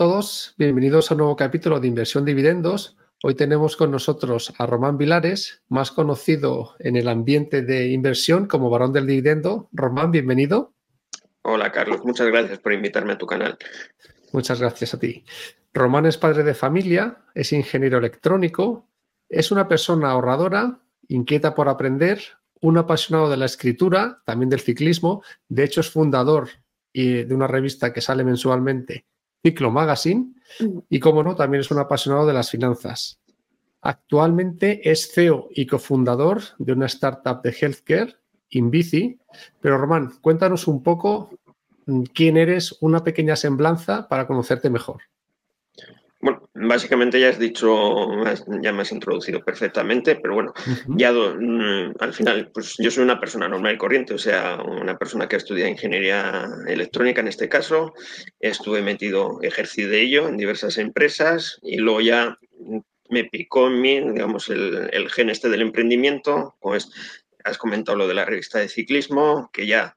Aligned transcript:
Todos, 0.00 0.54
bienvenidos 0.56 1.10
a 1.10 1.14
un 1.14 1.18
nuevo 1.18 1.36
capítulo 1.36 1.78
de 1.78 1.86
Inversión 1.86 2.24
Dividendos. 2.24 2.96
Hoy 3.22 3.34
tenemos 3.34 3.76
con 3.76 3.90
nosotros 3.90 4.50
a 4.56 4.64
Román 4.64 4.96
Vilares, 4.96 5.62
más 5.68 5.90
conocido 5.90 6.74
en 6.78 6.96
el 6.96 7.06
ambiente 7.06 7.60
de 7.60 7.88
inversión 7.88 8.46
como 8.46 8.70
varón 8.70 8.94
del 8.94 9.06
dividendo. 9.06 9.68
Román, 9.72 10.10
bienvenido. 10.10 10.72
Hola 11.42 11.70
Carlos, 11.70 12.02
muchas 12.02 12.28
gracias 12.28 12.58
por 12.60 12.72
invitarme 12.72 13.12
a 13.12 13.18
tu 13.18 13.26
canal. 13.26 13.58
Muchas 14.32 14.58
gracias 14.58 14.94
a 14.94 14.98
ti. 14.98 15.22
Román 15.74 16.06
es 16.06 16.16
padre 16.16 16.44
de 16.44 16.54
familia, 16.54 17.18
es 17.34 17.52
ingeniero 17.52 17.98
electrónico, 17.98 18.88
es 19.28 19.50
una 19.50 19.68
persona 19.68 20.12
ahorradora, 20.12 20.80
inquieta 21.08 21.54
por 21.54 21.68
aprender, 21.68 22.22
un 22.62 22.78
apasionado 22.78 23.28
de 23.28 23.36
la 23.36 23.44
escritura, 23.44 24.22
también 24.24 24.48
del 24.48 24.60
ciclismo. 24.60 25.22
De 25.50 25.62
hecho, 25.62 25.82
es 25.82 25.90
fundador 25.90 26.48
de 26.94 27.28
una 27.30 27.46
revista 27.46 27.92
que 27.92 28.00
sale 28.00 28.24
mensualmente, 28.24 29.04
Ciclo 29.42 29.70
Magazine, 29.70 30.34
mm. 30.60 30.78
y 30.88 31.00
como 31.00 31.22
no, 31.22 31.34
también 31.34 31.60
es 31.60 31.70
un 31.70 31.78
apasionado 31.78 32.26
de 32.26 32.34
las 32.34 32.50
finanzas. 32.50 33.20
Actualmente 33.82 34.90
es 34.90 35.10
CEO 35.12 35.48
y 35.50 35.66
cofundador 35.66 36.42
de 36.58 36.72
una 36.72 36.86
startup 36.86 37.42
de 37.42 37.56
healthcare, 37.58 38.16
Invici. 38.50 39.18
Pero 39.60 39.78
Román, 39.78 40.12
cuéntanos 40.20 40.66
un 40.66 40.82
poco 40.82 41.30
mm, 41.86 42.02
quién 42.14 42.36
eres, 42.36 42.76
una 42.80 43.02
pequeña 43.02 43.36
semblanza 43.36 44.08
para 44.08 44.26
conocerte 44.26 44.68
mejor. 44.68 45.02
Básicamente 46.62 47.18
ya 47.18 47.30
has 47.30 47.38
dicho, 47.38 48.06
ya 48.60 48.72
me 48.72 48.82
has 48.82 48.92
introducido 48.92 49.42
perfectamente, 49.42 50.16
pero 50.16 50.34
bueno, 50.34 50.52
ya 50.88 51.12
mm, 51.12 51.94
al 51.98 52.12
final, 52.12 52.50
pues 52.52 52.74
yo 52.78 52.90
soy 52.90 53.04
una 53.04 53.18
persona 53.18 53.48
normal 53.48 53.74
y 53.74 53.78
corriente, 53.78 54.14
o 54.14 54.18
sea, 54.18 54.58
una 54.62 54.98
persona 54.98 55.26
que 55.26 55.36
ha 55.36 55.38
estudiado 55.38 55.70
ingeniería 55.70 56.46
electrónica 56.66 57.20
en 57.20 57.28
este 57.28 57.48
caso, 57.48 57.94
estuve 58.40 58.82
metido, 58.82 59.38
ejercí 59.42 59.84
de 59.84 60.02
ello 60.02 60.28
en 60.28 60.36
diversas 60.36 60.76
empresas 60.78 61.58
y 61.62 61.78
luego 61.78 62.00
ya 62.00 62.38
me 63.08 63.24
picó 63.24 63.68
en 63.68 63.80
mí, 63.80 64.00
digamos, 64.12 64.48
el, 64.50 64.90
el 64.92 65.10
gen 65.10 65.30
este 65.30 65.48
del 65.48 65.62
emprendimiento, 65.62 66.56
pues 66.60 66.90
has 67.44 67.58
comentado 67.58 67.96
lo 67.96 68.06
de 68.06 68.14
la 68.14 68.24
revista 68.24 68.58
de 68.58 68.68
ciclismo, 68.68 69.50
que 69.52 69.66
ya 69.66 69.96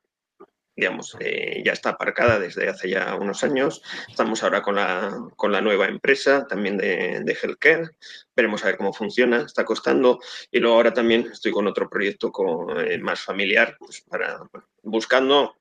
digamos, 0.76 1.16
eh, 1.20 1.62
ya 1.64 1.74
está 1.74 1.90
aparcada 1.90 2.40
desde 2.40 2.68
hace 2.68 2.90
ya 2.90 3.16
unos 3.16 3.44
años. 3.44 3.82
Estamos 4.10 4.44
ahora 4.44 4.62
con 4.62 4.76
la, 4.76 5.30
con 5.36 5.52
la 5.52 5.62
nueva 5.62 5.88
empresa 5.88 6.48
también 6.48 6.78
de, 6.78 7.22
de 7.24 7.38
Healthcare. 7.42 7.92
Veremos 8.36 8.64
a 8.64 8.68
ver 8.68 8.78
cómo 8.78 8.94
funciona, 8.94 9.44
está 9.44 9.66
costando. 9.66 10.20
Y 10.52 10.60
luego 10.60 10.76
ahora 10.76 10.94
también 10.94 11.30
estoy 11.32 11.52
con 11.52 11.68
otro 11.68 11.90
proyecto 11.90 12.32
con, 12.32 12.80
eh, 12.80 12.98
más 12.98 13.22
familiar, 13.22 13.76
pues 13.78 14.02
para, 14.02 14.40
buscando, 14.82 15.56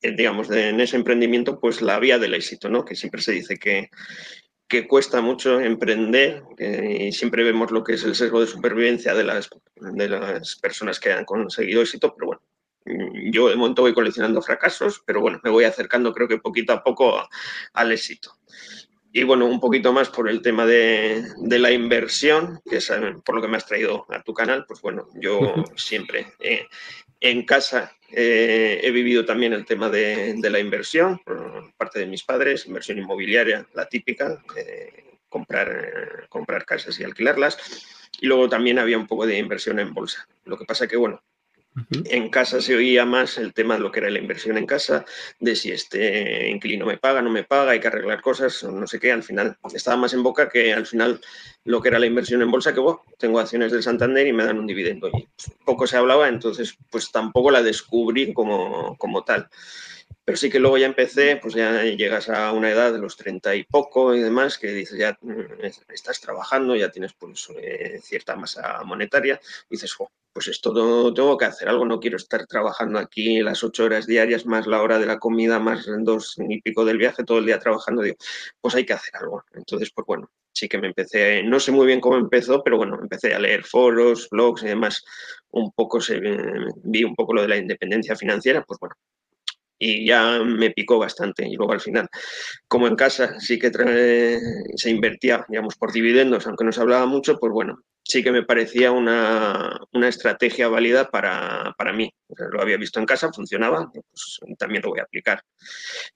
eh, 0.00 0.14
digamos, 0.16 0.50
en 0.50 0.80
ese 0.80 0.96
emprendimiento, 0.96 1.58
pues 1.58 1.82
la 1.82 1.98
vía 1.98 2.18
del 2.18 2.34
éxito, 2.34 2.68
¿no? 2.68 2.84
Que 2.84 2.94
siempre 2.94 3.22
se 3.22 3.32
dice 3.32 3.56
que, 3.56 3.90
que 4.68 4.86
cuesta 4.86 5.20
mucho 5.20 5.60
emprender 5.60 6.42
y 6.58 7.12
siempre 7.12 7.44
vemos 7.44 7.70
lo 7.70 7.84
que 7.84 7.94
es 7.94 8.04
el 8.04 8.14
sesgo 8.14 8.40
de 8.40 8.46
supervivencia 8.46 9.14
de 9.14 9.24
las, 9.24 9.50
de 9.76 10.08
las 10.08 10.56
personas 10.56 10.98
que 10.98 11.12
han 11.12 11.24
conseguido 11.24 11.82
éxito, 11.82 12.14
pero 12.14 12.26
bueno, 12.28 12.42
yo 12.84 13.48
de 13.48 13.56
momento 13.56 13.82
voy 13.82 13.94
coleccionando 13.94 14.42
fracasos, 14.42 15.02
pero 15.06 15.20
bueno, 15.20 15.40
me 15.42 15.50
voy 15.50 15.64
acercando 15.64 16.12
creo 16.12 16.28
que 16.28 16.38
poquito 16.38 16.72
a 16.72 16.82
poco 16.82 17.28
al 17.72 17.92
éxito. 17.92 18.36
Y 19.16 19.22
bueno, 19.22 19.46
un 19.46 19.60
poquito 19.60 19.92
más 19.92 20.08
por 20.08 20.28
el 20.28 20.42
tema 20.42 20.66
de, 20.66 21.24
la 21.38 21.70
inversión, 21.70 22.60
que 22.68 22.78
es 22.78 22.90
eh, 22.90 23.14
por 23.24 23.36
lo 23.36 23.42
que 23.42 23.46
me 23.46 23.56
has 23.56 23.64
traído 23.64 24.06
a 24.08 24.20
tu 24.24 24.34
canal, 24.34 24.64
pues 24.66 24.80
bueno, 24.80 25.08
yo 25.14 25.54
siempre 25.76 26.32
eh, 26.40 26.66
en 27.20 27.44
casa 27.44 27.96
eh, 28.10 28.80
he 28.82 28.90
vivido 28.90 29.24
también 29.24 29.52
el 29.52 29.66
tema 29.66 29.88
de, 29.88 30.36
la 30.42 30.58
inversión 30.58 31.20
por 31.24 31.72
parte 31.76 32.00
de 32.00 32.06
mis 32.06 32.24
padres, 32.24 32.66
inversión 32.66 32.98
inmobiliaria, 32.98 33.68
la 33.72 33.86
típica, 33.88 34.42
comprar, 35.28 36.26
comprar 36.28 36.64
casas 36.64 36.98
y 36.98 37.04
alquilarlas. 37.04 37.56
Y 38.20 38.26
luego 38.26 38.48
también 38.48 38.80
había 38.80 38.98
un 38.98 39.06
poco 39.06 39.28
de 39.28 39.38
inversión 39.38 39.78
en 39.78 39.94
bolsa. 39.94 40.26
Lo 40.44 40.58
que 40.58 40.64
pasa 40.64 40.88
que, 40.88 40.96
bueno, 40.96 41.22
en 41.90 42.28
casa 42.28 42.60
se 42.60 42.76
oía 42.76 43.04
más 43.04 43.36
el 43.38 43.52
tema 43.52 43.74
de 43.74 43.80
lo 43.80 43.90
que 43.90 44.00
era 44.00 44.10
la 44.10 44.18
inversión 44.18 44.56
en 44.56 44.66
casa, 44.66 45.04
de 45.40 45.56
si 45.56 45.72
este 45.72 46.48
inquilino 46.48 46.86
me 46.86 46.98
paga, 46.98 47.20
no 47.20 47.30
me 47.30 47.42
paga, 47.42 47.72
hay 47.72 47.80
que 47.80 47.88
arreglar 47.88 48.20
cosas, 48.20 48.62
no 48.62 48.86
sé 48.86 49.00
qué. 49.00 49.10
Al 49.10 49.22
final 49.22 49.56
estaba 49.72 49.96
más 49.96 50.14
en 50.14 50.22
boca 50.22 50.48
que 50.48 50.72
al 50.72 50.86
final 50.86 51.20
lo 51.64 51.80
que 51.80 51.88
era 51.88 51.98
la 51.98 52.06
inversión 52.06 52.42
en 52.42 52.50
bolsa, 52.50 52.74
que 52.74 52.80
bueno, 52.80 53.02
tengo 53.18 53.40
acciones 53.40 53.72
del 53.72 53.82
Santander 53.82 54.26
y 54.26 54.32
me 54.32 54.44
dan 54.44 54.58
un 54.58 54.66
dividendo. 54.66 55.08
Y 55.08 55.26
poco 55.64 55.86
se 55.86 55.96
hablaba, 55.96 56.28
entonces 56.28 56.76
pues 56.90 57.10
tampoco 57.10 57.50
la 57.50 57.62
descubrí 57.62 58.32
como, 58.32 58.96
como 58.96 59.24
tal. 59.24 59.48
Pero 60.24 60.36
sí 60.38 60.50
que 60.50 60.58
luego 60.58 60.78
ya 60.78 60.86
empecé, 60.86 61.36
pues 61.36 61.54
ya 61.54 61.82
llegas 61.84 62.30
a 62.30 62.52
una 62.52 62.70
edad 62.70 62.92
de 62.92 62.98
los 62.98 63.16
treinta 63.16 63.54
y 63.54 63.64
poco 63.64 64.14
y 64.14 64.20
demás, 64.20 64.56
que 64.58 64.68
dices, 64.68 64.98
ya 64.98 65.18
mm, 65.20 65.64
estás 65.92 66.20
trabajando, 66.20 66.74
ya 66.76 66.90
tienes 66.90 67.12
pues, 67.14 67.48
eh, 67.56 68.00
cierta 68.02 68.34
masa 68.34 68.82
monetaria, 68.84 69.38
y 69.68 69.74
dices, 69.74 69.94
pues 70.32 70.48
esto 70.48 70.72
tengo 71.14 71.38
que 71.38 71.44
hacer 71.44 71.68
algo, 71.68 71.84
no 71.84 72.00
quiero 72.00 72.16
estar 72.16 72.46
trabajando 72.46 72.98
aquí 72.98 73.40
las 73.40 73.62
ocho 73.62 73.84
horas 73.84 74.06
diarias, 74.06 74.46
más 74.46 74.66
la 74.66 74.82
hora 74.82 74.98
de 74.98 75.06
la 75.06 75.18
comida, 75.18 75.58
más 75.60 75.86
dos 76.00 76.36
y 76.38 76.60
pico 76.62 76.84
del 76.84 76.98
viaje, 76.98 77.24
todo 77.24 77.38
el 77.38 77.46
día 77.46 77.58
trabajando, 77.58 78.02
digo, 78.02 78.16
pues 78.60 78.74
hay 78.74 78.86
que 78.86 78.94
hacer 78.94 79.14
algo. 79.16 79.44
Entonces, 79.52 79.90
pues 79.94 80.06
bueno, 80.06 80.30
sí 80.52 80.68
que 80.68 80.78
me 80.78 80.88
empecé, 80.88 81.42
no 81.42 81.60
sé 81.60 81.70
muy 81.70 81.86
bien 81.86 82.00
cómo 82.00 82.16
empezó, 82.16 82.62
pero 82.64 82.78
bueno, 82.78 82.98
empecé 83.00 83.34
a 83.34 83.38
leer 83.38 83.64
foros, 83.64 84.28
blogs 84.30 84.62
y 84.62 84.68
demás, 84.68 85.04
un 85.50 85.70
poco 85.72 86.00
se, 86.00 86.20
vi 86.82 87.04
un 87.04 87.14
poco 87.14 87.34
lo 87.34 87.42
de 87.42 87.48
la 87.48 87.56
independencia 87.56 88.16
financiera, 88.16 88.64
pues 88.64 88.80
bueno, 88.80 88.96
y 89.84 90.06
ya 90.06 90.40
me 90.42 90.70
picó 90.70 90.98
bastante. 90.98 91.46
Y 91.46 91.56
luego 91.56 91.72
al 91.72 91.80
final, 91.80 92.08
como 92.68 92.86
en 92.88 92.96
casa 92.96 93.38
sí 93.38 93.58
que 93.58 93.70
se 94.76 94.90
invertía, 94.90 95.44
digamos, 95.48 95.76
por 95.76 95.92
dividendos, 95.92 96.46
aunque 96.46 96.64
no 96.64 96.72
se 96.72 96.80
hablaba 96.80 97.06
mucho, 97.06 97.38
pues 97.38 97.52
bueno, 97.52 97.78
sí 98.04 98.22
que 98.22 98.32
me 98.32 98.42
parecía 98.42 98.92
una, 98.92 99.80
estrategia 100.02 100.68
válida 100.68 101.10
para, 101.10 101.74
mí. 101.94 102.12
lo 102.52 102.60
había 102.60 102.76
visto 102.76 103.00
en 103.00 103.06
casa, 103.06 103.32
funcionaba, 103.32 103.90
pues 103.90 104.40
también 104.58 104.82
lo 104.82 104.90
voy 104.90 105.00
a 105.00 105.04
aplicar. 105.04 105.42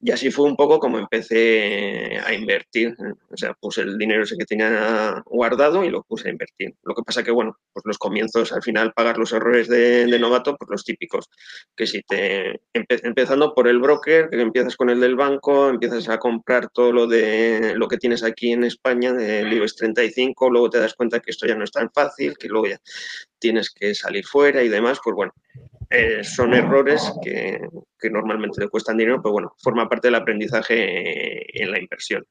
Y 0.01 0.11
así 0.11 0.31
fue 0.31 0.45
un 0.45 0.57
poco 0.57 0.79
como 0.79 0.99
empecé 0.99 2.19
a 2.25 2.35
invertir. 2.35 2.95
O 3.31 3.37
sea, 3.37 3.55
puse 3.55 3.83
el 3.83 3.97
dinero 3.97 4.23
ese 4.23 4.37
que 4.37 4.45
tenía 4.45 5.23
guardado 5.25 5.85
y 5.85 5.91
lo 5.91 6.03
puse 6.03 6.29
a 6.29 6.33
invertir. 6.33 6.75
Lo 6.83 6.95
que 6.95 7.03
pasa 7.03 7.23
que, 7.23 7.31
bueno, 7.31 7.57
pues 7.73 7.85
los 7.87 7.99
comienzos, 7.99 8.53
al 8.53 8.63
final, 8.63 8.93
pagar 8.93 9.17
los 9.17 9.33
errores 9.33 9.69
de, 9.69 10.19
novato, 10.19 10.57
pues 10.57 10.69
los 10.71 10.85
típicos. 10.85 11.27
Que 11.75 11.87
si 11.87 12.03
te, 12.03 12.61
empezando 12.73 13.55
por 13.55 13.67
el 13.67 13.79
broker, 13.79 14.29
que 14.29 14.41
empiezas 14.41 14.77
con 14.77 14.91
el 14.91 15.01
del 15.01 15.17
banco, 15.17 15.71
empiezas 15.71 16.09
a 16.09 16.19
comprar 16.19 16.69
todo 16.71 16.93
lo 16.93 17.07
de 17.07 17.75
lo 17.77 17.89
que 17.89 17.97
tienes 17.97 18.23
aquí 18.23 18.53
en 18.53 18.65
España, 18.65 19.13
del 19.13 19.53
IBEX 19.53 19.77
35, 19.77 20.51
luego 20.51 20.71
te 20.71 20.81
das 20.81 20.95
cuenta 20.95 21.21
que 21.21 21.31
esto 21.31 21.47
ya 21.47 21.55
no 21.55 21.65
está 21.65 21.78
tan 21.79 21.91
fácil, 21.93 22.37
que 22.37 22.49
luego 22.49 22.67
ya 22.67 22.81
tienes 23.39 23.71
que 23.71 23.95
salir 23.95 24.27
fuera 24.27 24.63
y 24.63 24.69
demás, 24.69 24.99
pues 25.03 25.15
bueno, 25.15 25.33
eh, 25.91 26.23
son 26.23 26.55
errores 26.55 27.13
que, 27.23 27.61
que, 27.99 28.11
normalmente 28.11 28.61
le 28.61 28.69
cuestan 28.69 28.97
dinero, 28.97 29.23
pero 29.23 29.33
bueno, 29.33 29.55
forma 29.59 29.89
parte 29.89 30.09
del 30.09 30.17
aprendizaje 30.17 31.63
en 31.63 31.71
la 31.71 31.81
inversión. 31.81 32.25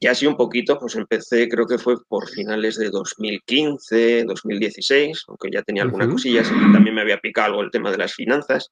Y 0.00 0.06
así 0.06 0.26
un 0.26 0.36
poquito, 0.36 0.78
pues 0.78 0.94
empecé, 0.96 1.48
creo 1.48 1.66
que 1.66 1.78
fue 1.78 1.96
por 2.08 2.28
finales 2.28 2.78
de 2.78 2.90
2015, 2.90 4.24
2016, 4.24 5.24
aunque 5.28 5.50
ya 5.52 5.62
tenía 5.62 5.82
alguna 5.82 6.08
cosilla, 6.08 6.42
también 6.42 6.94
me 6.94 7.02
había 7.02 7.18
picado 7.18 7.48
algo 7.48 7.62
el 7.62 7.70
tema 7.70 7.90
de 7.90 7.98
las 7.98 8.14
finanzas. 8.14 8.70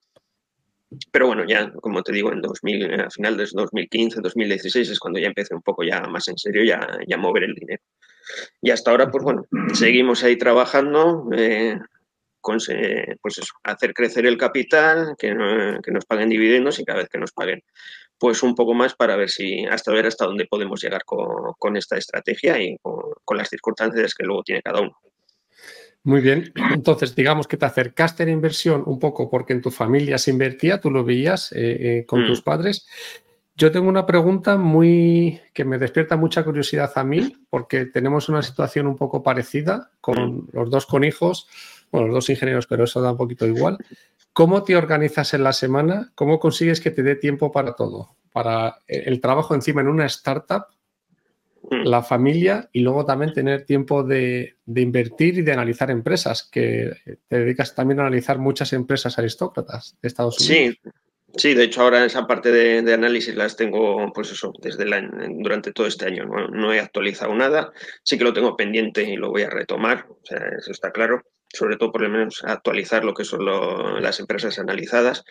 Pero 1.11 1.27
bueno, 1.27 1.45
ya, 1.47 1.73
como 1.73 2.03
te 2.03 2.13
digo, 2.13 2.33
en 2.33 2.41
2000, 2.41 3.01
a 3.01 3.11
final 3.11 3.37
de 3.37 3.47
2015, 3.53 4.21
2016 4.21 4.89
es 4.89 4.99
cuando 5.01 5.19
ya 5.19 5.27
empecé 5.27 5.55
un 5.55 5.63
poco 5.63 5.83
ya 5.83 6.01
más 6.03 6.29
en 6.29 6.39
serio 6.39 6.65
ya, 6.65 6.81
ya 7.07 7.17
mover 7.17 7.45
el 7.45 7.55
dinero. 7.55 7.83
Y 8.61 8.71
hasta 8.71 8.91
ahora, 8.91 9.11
pues 9.11 9.25
bueno, 9.25 9.47
seguimos 9.75 10.25
ahí 10.25 10.37
trabajando, 10.37 11.29
eh, 11.37 11.79
con, 12.41 12.59
pues 13.21 13.39
eso, 13.39 13.55
hacer 13.65 13.93
crecer 13.93 14.27
el 14.27 14.39
capital, 14.39 15.17
que, 15.19 15.35
nos 15.35 16.05
paguen 16.07 16.29
dividendos 16.29 16.79
y 16.79 16.85
cada 16.85 17.01
vez 17.01 17.09
que 17.09 17.19
nos 17.19 17.33
paguen 17.33 17.63
pues 18.19 18.43
un 18.43 18.55
poco 18.55 18.73
más 18.73 18.95
para 18.95 19.15
ver 19.17 19.29
si 19.29 19.67
hasta 19.67 19.93
ver 19.93 20.07
hasta 20.07 20.25
dónde 20.25 20.47
podemos 20.47 20.83
llegar 20.83 21.03
con, 21.05 21.77
esta 21.77 21.97
estrategia 21.97 22.59
y 22.63 22.79
con, 22.79 23.37
las 23.37 23.49
circunstancias 23.49 24.15
que 24.15 24.25
luego 24.25 24.43
tiene 24.43 24.63
cada 24.63 24.81
uno. 24.81 24.97
Muy 26.05 26.21
bien, 26.21 26.53
entonces 26.73 27.17
digamos 27.17 27.49
que 27.49 27.57
te 27.57 27.67
acercaste 27.67 28.23
a 28.23 28.27
la 28.27 28.33
inversión 28.33 28.85
un 28.87 29.01
poco 29.01 29.29
porque 29.29 29.53
en 29.53 29.61
tu 29.61 29.73
familia 29.73 30.17
se 30.19 30.31
invertía, 30.31 30.81
tú 30.81 30.91
lo 30.91 31.05
veías 31.05 31.51
eh, 31.51 31.59
eh, 31.81 32.07
con 32.07 32.27
tus 32.27 32.41
mm. 32.41 32.45
padres 32.45 32.87
yo 33.57 33.73
tengo 33.73 33.89
una 33.89 34.05
pregunta 34.05 34.59
muy 34.59 35.41
que 35.55 35.65
me 35.65 35.79
despierta 35.79 36.17
mucha 36.17 36.45
curiosidad 36.45 36.93
a 36.95 37.05
mí, 37.05 37.37
porque 37.49 37.87
tenemos 37.87 38.29
una 38.29 38.43
situación 38.43 38.87
un 38.87 38.97
poco 38.97 39.23
parecida 39.23 39.91
con 40.03 40.47
los 40.53 40.71
dos 40.71 40.85
con 40.85 41.05
hijos, 41.05 41.49
bueno, 41.91 42.09
los 42.09 42.17
dos 42.17 42.31
ingenieros, 42.31 42.67
pero 42.67 42.85
eso 42.85 43.01
da 43.01 43.13
un 43.13 43.17
poquito 43.17 43.47
igual. 43.47 43.79
¿Cómo 44.35 44.63
te 44.63 44.77
organizas 44.77 45.33
en 45.33 45.43
la 45.43 45.55
semana? 45.55 46.13
¿Cómo 46.15 46.39
consigues 46.39 46.83
que 46.83 46.91
te 46.91 47.03
dé 47.03 47.17
tiempo 47.17 47.51
para 47.51 47.75
todo? 47.75 48.17
Para 48.31 48.81
el 48.87 49.23
trabajo 49.23 49.55
encima 49.55 49.81
en 49.81 49.89
una 49.89 50.05
startup, 50.05 50.67
mm. 51.71 51.87
la 51.87 52.03
familia 52.03 52.69
y 52.73 52.81
luego 52.81 53.07
también 53.07 53.33
tener 53.33 53.65
tiempo 53.65 54.03
de, 54.03 54.57
invertir 54.67 55.39
y 55.39 55.43
de 55.43 55.53
analizar 55.55 55.91
empresas, 55.91 56.47
que 56.53 56.93
te 57.29 57.39
dedicas 57.39 57.75
también 57.75 58.01
a 58.01 58.03
analizar 58.03 58.39
muchas 58.39 58.75
empresas 58.75 59.19
aristócratas 59.19 59.97
de 60.03 60.09
Estados 60.09 60.39
Unidos. 60.41 60.77
Sí, 60.83 60.91
Sí, 61.35 61.55
de 61.55 61.65
hecho 61.65 61.83
ahora 61.83 62.05
esa 62.05 62.27
parte 62.27 62.51
de, 62.51 62.93
análisis 62.95 63.35
las 63.35 63.57
tengo, 63.57 64.11
pues 64.13 64.31
eso, 64.31 64.53
desde 64.63 64.87
durante 65.43 65.73
todo 65.73 65.87
este 65.87 66.07
año. 66.07 66.25
¿no? 66.25 66.73
he 66.73 66.81
actualizado 66.81 67.35
nada, 67.35 67.73
sí 68.03 68.17
que 68.17 68.25
lo 68.25 68.33
tengo 68.33 68.57
pendiente 68.57 69.03
y 69.03 69.17
lo 69.17 69.31
voy 69.31 69.43
a 69.43 69.51
retomar, 69.51 70.07
o 70.09 70.21
sea, 70.25 70.39
eso 70.59 70.71
está 70.71 70.93
claro. 70.93 71.23
Sobre 71.49 71.77
todo 71.77 71.93
por 71.93 72.03
lo 72.03 72.09
menos 72.09 72.43
actualizar 72.45 73.05
lo 73.05 73.15
que 73.15 73.25
son 73.25 73.45
las 74.03 74.19
empresas 74.19 74.59
analizadas. 74.59 75.25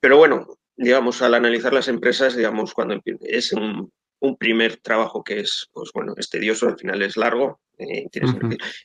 Pero 0.00 0.16
bueno, 0.16 0.46
digamos, 0.76 1.22
al 1.22 1.34
analizar 1.34 1.72
las 1.72 1.88
empresas, 1.88 2.36
digamos, 2.36 2.72
cuando 2.72 3.00
es 3.20 3.52
un, 3.52 3.92
primer 4.34 4.78
trabajo 4.78 5.22
que 5.22 5.40
es, 5.40 5.68
pues 5.72 5.90
bueno, 5.92 6.14
es 6.16 6.28
tedioso, 6.28 6.66
al 6.68 6.78
final 6.78 7.02
es 7.02 7.16
largo, 7.16 7.60
eh, 7.78 8.08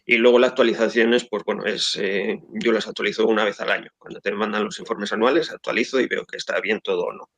y 0.06 0.18
luego 0.18 0.38
las 0.38 0.50
actualizaciones, 0.50 1.26
pues 1.30 1.44
bueno, 1.46 1.66
es 1.66 1.98
eh, 2.00 2.40
yo 2.50 2.72
las 2.72 2.88
actualizo 2.88 3.26
una 3.26 3.46
vez 3.46 3.60
al 3.62 3.72
año. 3.72 3.90
Cuando 3.98 4.20
te 4.20 4.32
mandan 4.32 4.66
los 4.66 4.80
informes 4.80 5.14
anuales, 5.14 5.52
actualizo 5.52 6.00
y 6.00 6.08
veo 6.08 6.26
que 6.26 6.38
está 6.38 6.60
bien 6.60 6.82
todo 6.84 7.06
o 7.06 7.14
no. 7.14 7.30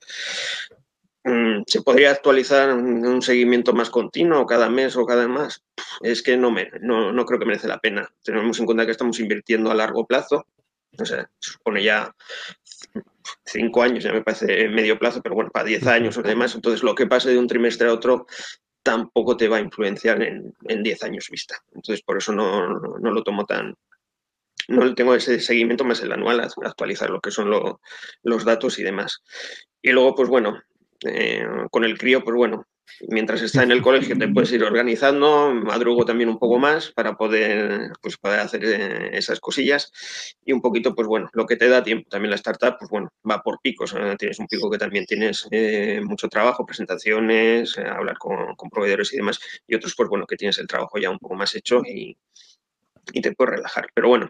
Mm, 1.25 1.63
¿Se 1.65 1.81
podría 1.81 2.11
actualizar 2.11 2.73
un 2.73 3.21
seguimiento 3.21 3.71
más 3.73 3.89
continuo 3.89 4.45
cada 4.45 4.69
mes 4.69 4.95
o 4.97 5.05
cada 5.05 5.27
mes? 5.27 5.63
Es 6.01 6.21
que 6.21 6.35
no, 6.35 6.51
me, 6.51 6.69
no, 6.81 7.13
no 7.13 7.25
creo 7.25 7.39
que 7.39 7.45
merece 7.45 7.67
la 7.67 7.79
pena. 7.79 8.11
Tenemos 8.23 8.59
en 8.59 8.65
cuenta 8.65 8.85
que 8.85 8.91
estamos 8.91 9.19
invirtiendo 9.19 9.71
a 9.71 9.75
largo 9.75 10.05
plazo. 10.05 10.45
O 10.99 11.05
sea, 11.05 11.29
supone 11.39 11.83
ya 11.83 12.13
cinco 13.45 13.81
años, 13.81 14.03
ya 14.03 14.13
me 14.13 14.21
parece 14.21 14.67
medio 14.69 14.99
plazo, 14.99 15.21
pero 15.21 15.35
bueno, 15.35 15.51
para 15.51 15.65
diez 15.65 15.85
años 15.87 16.17
o 16.17 16.21
demás. 16.21 16.55
Entonces, 16.55 16.83
lo 16.83 16.95
que 16.95 17.07
pase 17.07 17.31
de 17.31 17.37
un 17.37 17.47
trimestre 17.47 17.87
a 17.87 17.93
otro 17.93 18.25
tampoco 18.83 19.37
te 19.37 19.47
va 19.47 19.57
a 19.57 19.61
influenciar 19.61 20.21
en, 20.21 20.53
en 20.67 20.83
10 20.83 21.03
años 21.03 21.29
vista. 21.31 21.55
Entonces, 21.73 22.03
por 22.03 22.17
eso 22.17 22.33
no, 22.33 22.67
no, 22.69 23.11
lo 23.11 23.23
tomo 23.23 23.45
tan... 23.45 23.75
No 24.67 24.85
le 24.85 24.93
tengo 24.93 25.15
ese 25.15 25.39
seguimiento 25.39 25.83
más 25.83 26.01
el 26.01 26.11
anual, 26.11 26.39
actualizar 26.39 27.09
lo 27.09 27.19
que 27.19 27.31
son 27.31 27.49
los 28.23 28.45
datos 28.45 28.79
y 28.79 28.83
demás. 28.83 29.21
Y 29.81 29.91
luego, 29.91 30.15
pues 30.15 30.29
bueno, 30.29 30.61
eh, 31.05 31.45
con 31.69 31.83
el 31.83 31.97
crío, 31.97 32.23
pues 32.23 32.35
bueno, 32.35 32.65
mientras 33.09 33.41
está 33.41 33.63
en 33.63 33.71
el 33.71 33.81
colegio 33.81 34.17
te 34.17 34.27
puedes 34.27 34.51
ir 34.51 34.63
organizando, 34.63 35.53
madrugo 35.53 36.05
también 36.05 36.29
un 36.29 36.39
poco 36.39 36.59
más 36.59 36.91
para 36.91 37.15
poder, 37.15 37.91
pues, 38.01 38.17
poder 38.17 38.39
hacer 38.39 38.63
eh, 38.65 39.17
esas 39.17 39.39
cosillas 39.39 39.91
y 40.45 40.53
un 40.53 40.61
poquito, 40.61 40.95
pues 40.95 41.07
bueno, 41.07 41.29
lo 41.33 41.45
que 41.45 41.55
te 41.55 41.67
da 41.67 41.83
tiempo. 41.83 42.09
También 42.09 42.31
la 42.31 42.35
startup, 42.35 42.77
pues 42.79 42.89
bueno, 42.89 43.09
va 43.29 43.41
por 43.41 43.59
picos. 43.61 43.95
Tienes 44.17 44.39
un 44.39 44.47
pico 44.47 44.69
que 44.69 44.77
también 44.77 45.05
tienes 45.05 45.47
eh, 45.51 46.01
mucho 46.03 46.27
trabajo, 46.29 46.65
presentaciones, 46.65 47.77
eh, 47.77 47.85
hablar 47.87 48.17
con, 48.17 48.55
proveedores 48.71 49.13
y 49.13 49.17
demás, 49.17 49.39
y 49.67 49.75
otros, 49.75 49.93
pues 49.95 50.09
bueno, 50.09 50.25
que 50.25 50.35
tienes 50.35 50.57
el 50.57 50.67
trabajo 50.67 50.97
ya 50.97 51.09
un 51.09 51.19
poco 51.19 51.35
más 51.35 51.53
hecho 51.55 51.81
y 51.85 52.15
te 53.21 53.33
puedes 53.33 53.55
relajar. 53.55 53.87
Pero 53.93 54.09
bueno, 54.09 54.29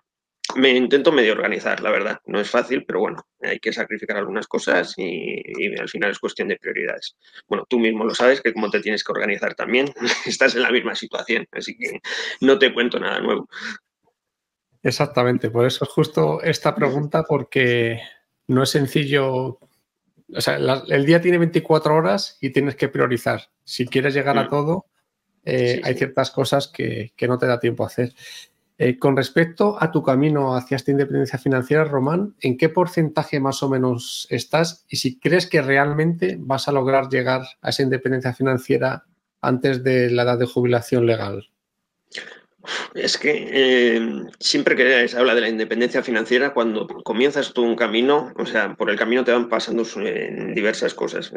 me 0.56 0.70
intento 0.70 1.12
medio 1.12 1.34
organizar, 1.34 1.82
la 1.82 1.92
verdad. 1.92 2.20
No 2.26 2.40
es 2.40 2.50
fácil, 2.50 2.86
pero 2.86 3.00
bueno, 3.00 3.26
hay 3.42 3.60
que 3.60 3.74
sacrificar 3.74 4.18
algunas 4.18 4.48
cosas 4.48 4.94
y, 4.98 5.42
al 5.80 5.90
final 5.90 6.12
es 6.12 6.20
cuestión 6.20 6.48
de 6.48 6.58
prioridades. 6.58 7.16
Bueno, 7.48 7.66
tú 7.70 7.80
mismo 7.80 8.04
lo 8.04 8.16
sabes 8.16 8.42
que 8.42 8.54
como 8.54 8.70
te 8.70 8.80
tienes 8.80 9.04
que 9.04 9.12
organizar 9.12 9.56
también, 9.56 9.94
estás 10.26 10.56
en 10.56 10.64
la 10.64 10.72
misma 10.72 10.96
situación, 10.96 11.48
así 11.52 11.78
que 11.78 12.00
no 12.42 12.60
te 12.60 12.74
cuento 12.74 13.00
nada 13.00 13.20
nuevo. 13.20 13.48
Exactamente, 14.82 15.50
por 15.50 15.66
eso 15.66 15.86
es 15.86 15.90
justo 15.90 16.42
esta 16.42 16.76
pregunta, 16.76 17.24
porque 17.24 18.02
no 18.48 18.64
es 18.64 18.70
sencillo. 18.70 19.60
O 20.36 20.42
sea, 20.42 20.58
el 20.88 21.06
día 21.06 21.22
tiene 21.22 21.38
24 21.38 21.96
horas 21.96 22.38
y 22.42 22.50
tienes 22.50 22.76
que 22.76 22.90
priorizar. 22.90 23.50
Si 23.64 23.88
quieres 23.88 24.14
llegar 24.14 24.38
a 24.38 24.46
mm. 24.46 24.50
todo, 24.50 24.88
eh, 25.46 25.82
hay 25.84 25.94
ciertas 25.96 26.32
cosas 26.32 26.68
que, 26.68 27.14
que 27.16 27.28
no 27.28 27.38
te 27.38 27.46
da 27.48 27.60
tiempo 27.60 27.84
a 27.84 27.88
hacer. 27.88 28.14
Eh, 28.86 29.00
con 29.00 29.16
respecto 29.16 29.82
a 29.82 29.92
tu 29.94 30.04
camino 30.04 30.58
hacia 30.58 30.76
esta 30.76 30.92
independencia 30.92 31.40
financiera, 31.40 31.86
Román, 31.86 32.36
¿en 32.42 32.58
qué 32.58 32.68
porcentaje 32.68 33.40
más 33.40 33.64
o 33.64 33.70
menos 33.70 34.28
estás? 34.30 34.84
Y 34.90 34.98
si 34.98 35.22
crees 35.22 35.48
que 35.48 35.62
realmente 35.62 36.36
vas 36.38 36.68
a 36.68 36.74
lograr 36.74 37.08
llegar 37.08 37.44
a 37.62 37.70
esa 37.70 37.82
independencia 37.82 38.34
financiera 38.34 39.06
antes 39.40 39.86
de 39.86 40.10
la 40.10 40.24
edad 40.24 40.38
de 40.38 40.48
jubilación 40.48 41.06
legal. 41.06 41.48
Es 42.94 43.18
que 43.18 43.50
eh, 43.52 44.24
siempre 44.40 44.76
que 44.76 45.08
se 45.08 45.18
habla 45.18 45.36
de 45.36 45.42
la 45.42 45.50
independencia 45.50 46.02
financiera, 46.02 46.54
cuando 46.54 46.88
comienzas 46.88 47.54
tú 47.54 47.64
un 47.64 47.76
camino, 47.76 48.32
o 48.38 48.46
sea, 48.46 48.76
por 48.76 48.90
el 48.90 48.98
camino 48.98 49.24
te 49.24 49.32
van 49.32 49.50
pasando 49.50 49.84
diversas 50.54 50.94
cosas. 50.94 51.32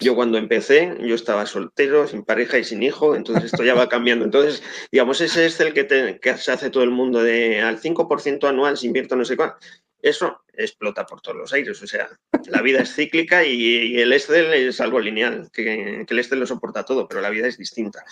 yo 0.00 0.14
cuando 0.14 0.36
empecé, 0.38 0.96
yo 1.00 1.14
estaba 1.14 1.46
soltero, 1.46 2.06
sin 2.06 2.24
pareja 2.24 2.58
y 2.58 2.64
sin 2.64 2.82
hijo, 2.82 3.16
entonces 3.16 3.44
esto 3.44 3.64
ya 3.64 3.74
va 3.74 3.88
cambiando. 3.88 4.24
Entonces, 4.24 4.62
digamos, 4.92 5.20
ese 5.20 5.46
es 5.46 5.58
el 5.60 5.72
que, 5.72 6.36
se 6.36 6.52
hace 6.52 6.70
todo 6.70 6.84
el 6.84 6.90
mundo 6.90 7.22
de 7.22 7.60
al 7.60 7.80
5% 7.80 8.48
anual 8.48 8.76
si 8.76 8.86
invierto 8.86 9.16
no 9.16 9.24
sé 9.24 9.36
cuál. 9.36 9.54
Eso 10.02 10.42
explota 10.54 11.04
por 11.04 11.20
todos 11.20 11.36
los 11.36 11.52
aires. 11.52 11.82
O 11.82 11.86
sea, 11.86 12.08
la 12.46 12.62
vida 12.62 12.80
es 12.80 12.94
cíclica 12.94 13.44
y, 13.44 13.98
el 13.98 14.12
Excel 14.12 14.52
es 14.52 14.80
algo 14.80 14.98
lineal, 14.98 15.50
que, 15.52 16.04
que 16.06 16.14
el 16.14 16.18
Excel 16.18 16.40
lo 16.40 16.46
soporta 16.46 16.84
todo, 16.84 17.06
pero 17.06 17.20
la 17.20 17.30
vida 17.30 17.46
es 17.46 17.58
distinta. 17.58 18.04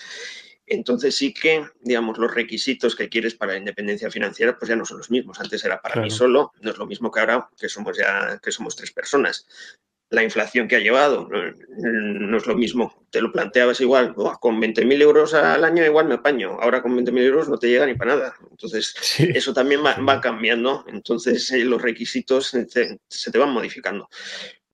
Entonces 0.70 1.16
sí 1.16 1.32
que, 1.32 1.66
digamos, 1.80 2.18
los 2.18 2.34
requisitos 2.34 2.94
que 2.94 3.08
quieres 3.08 3.34
para 3.34 3.52
la 3.52 3.58
independencia 3.58 4.10
financiera 4.10 4.56
pues 4.58 4.68
ya 4.68 4.76
no 4.76 4.84
son 4.84 4.98
los 4.98 5.10
mismos. 5.10 5.40
Antes 5.40 5.64
era 5.64 5.80
para 5.80 6.02
mí 6.02 6.10
solo, 6.10 6.52
no 6.60 6.70
es 6.70 6.78
lo 6.78 6.86
mismo 6.86 7.10
que 7.10 7.20
ahora 7.20 7.48
que 7.58 7.68
somos 7.68 7.96
ya 7.96 8.38
que 8.42 8.52
somos 8.52 8.76
tres 8.76 8.92
personas. 8.92 9.46
La 10.10 10.22
inflación 10.22 10.68
que 10.68 10.76
ha 10.76 10.80
llevado 10.80 11.28
no 11.28 12.36
es 12.36 12.46
lo 12.46 12.56
mismo. 12.56 13.06
Te 13.10 13.20
lo 13.20 13.30
planteabas 13.30 13.80
igual, 13.82 14.14
con 14.14 14.58
20.000 14.58 15.02
euros 15.02 15.34
al 15.34 15.64
año 15.64 15.84
igual 15.84 16.06
me 16.06 16.14
apaño. 16.14 16.58
Ahora 16.60 16.80
con 16.80 16.96
20.000 16.96 17.18
euros 17.20 17.48
no 17.48 17.58
te 17.58 17.68
llega 17.68 17.84
ni 17.84 17.94
para 17.94 18.14
nada. 18.14 18.34
Entonces 18.50 18.94
eso 19.18 19.52
también 19.52 19.82
va, 19.84 20.20
cambiando. 20.20 20.84
Entonces 20.88 21.50
eh, 21.52 21.64
los 21.64 21.82
requisitos 21.82 22.46
se 22.46 23.30
te 23.30 23.38
van 23.38 23.52
modificando. 23.52 24.08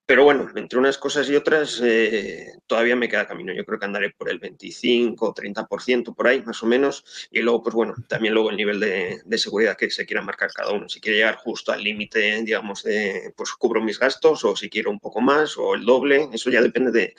Pero 0.06 0.24
bueno, 0.24 0.50
entre 0.54 0.78
unas 0.78 0.98
cosas 0.98 1.30
y 1.30 1.34
otras 1.34 1.80
eh, 1.82 2.52
todavía 2.66 2.94
me 2.94 3.08
queda 3.08 3.26
camino. 3.26 3.54
Yo 3.54 3.64
creo 3.64 3.78
que 3.78 3.86
andaré 3.86 4.10
por 4.10 4.28
el 4.28 4.38
25 4.38 5.26
o 5.26 5.34
30% 5.34 6.14
por 6.14 6.26
ahí, 6.26 6.42
más 6.42 6.62
o 6.62 6.66
menos. 6.66 7.28
Y 7.30 7.40
luego, 7.40 7.62
pues 7.62 7.74
bueno, 7.74 7.94
también 8.06 8.34
luego 8.34 8.50
el 8.50 8.56
nivel 8.56 8.80
de, 8.80 9.38
seguridad 9.38 9.76
que 9.78 9.90
se 9.90 10.04
quiera 10.04 10.20
marcar 10.22 10.52
cada 10.52 10.72
uno. 10.72 10.88
Si 10.90 11.00
quiere 11.00 11.18
llegar 11.18 11.36
justo 11.36 11.72
al 11.72 11.82
límite, 11.82 12.42
digamos, 12.42 12.82
de 12.82 13.32
pues 13.34 13.52
cubro 13.52 13.82
mis 13.82 13.98
gastos 13.98 14.44
o 14.44 14.54
si 14.54 14.68
quiero 14.68 14.90
un 14.90 15.00
poco 15.00 15.22
más 15.22 15.56
o 15.56 15.74
el 15.74 15.84
doble, 15.86 16.28
eso 16.32 16.50
ya 16.50 16.60
depende 16.60 16.90
de, 16.90 17.14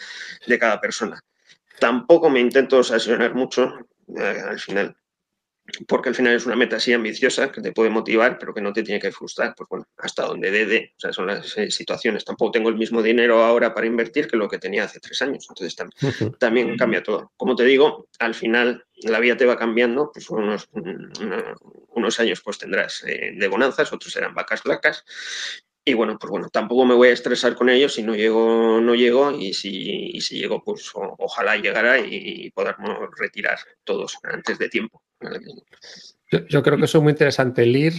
de 0.45 0.59
cada 0.59 0.79
persona. 0.79 1.23
Tampoco 1.79 2.29
me 2.29 2.39
intento 2.39 2.77
obsesionar 2.77 3.33
mucho 3.33 3.73
eh, 4.15 4.41
al 4.47 4.59
final 4.59 4.95
porque 5.87 6.09
al 6.09 6.15
final 6.15 6.35
es 6.35 6.45
una 6.45 6.55
meta 6.55 6.75
así 6.75 6.93
ambiciosa 6.93 7.51
que 7.51 7.61
te 7.61 7.71
puede 7.71 7.89
motivar, 7.89 8.37
pero 8.37 8.53
que 8.53 8.61
no 8.61 8.71
te 8.71 8.83
tiene 8.83 8.99
que 8.99 9.11
frustrar, 9.11 9.55
pues 9.55 9.67
bueno, 9.69 9.87
hasta 9.97 10.25
donde 10.25 10.51
dé, 10.51 10.93
o 10.95 10.99
sea, 10.99 11.11
son 11.11 11.27
las 11.27 11.57
eh, 11.57 11.71
situaciones. 11.71 12.23
Tampoco 12.23 12.51
tengo 12.51 12.69
el 12.69 12.75
mismo 12.75 13.01
dinero 13.01 13.43
ahora 13.43 13.73
para 13.73 13.87
invertir 13.87 14.27
que 14.27 14.37
lo 14.37 14.47
que 14.47 14.59
tenía 14.59 14.83
hace 14.83 14.99
tres 14.99 15.21
años, 15.21 15.47
entonces 15.49 15.75
también 16.39 16.77
cambia 16.77 17.01
todo. 17.01 17.31
Como 17.35 17.55
te 17.55 17.63
digo, 17.63 18.07
al 18.19 18.35
final 18.35 18.85
la 18.97 19.19
vida 19.19 19.35
te 19.35 19.45
va 19.45 19.57
cambiando, 19.57 20.11
pues 20.13 20.29
unos, 20.29 20.69
unos 21.89 22.19
años 22.19 22.41
pues 22.43 22.57
tendrás 22.57 23.03
eh, 23.05 23.31
de 23.35 23.47
bonanzas, 23.47 23.91
otros 23.91 24.13
serán 24.13 24.33
vacas 24.33 24.61
flacas, 24.61 25.03
y 25.87 25.93
bueno, 25.93 26.17
pues 26.19 26.31
bueno, 26.31 26.49
tampoco 26.49 26.83
me 26.83 26.95
voy 26.95 27.09
a 27.09 27.13
estresar 27.13 27.55
con 27.55 27.69
ellos 27.69 27.93
si 27.93 28.01
no 28.01 28.15
llego, 28.15 28.81
no 28.81 28.95
llego, 28.95 29.31
y 29.31 29.53
si, 29.53 30.19
si 30.19 30.39
llego, 30.39 30.63
pues 30.63 30.91
ojalá 30.95 31.57
llegara 31.57 31.99
y, 31.99 32.49
podamos 32.49 32.97
retirar 33.15 33.59
todos 33.83 34.17
antes 34.23 34.57
de 34.57 34.67
tiempo. 34.67 35.03
Yo, 36.49 36.63
creo 36.63 36.77
que 36.77 36.85
eso 36.85 36.97
es 36.97 37.03
muy 37.03 37.11
interesante, 37.11 37.61
el 37.61 37.75
ir 37.75 37.93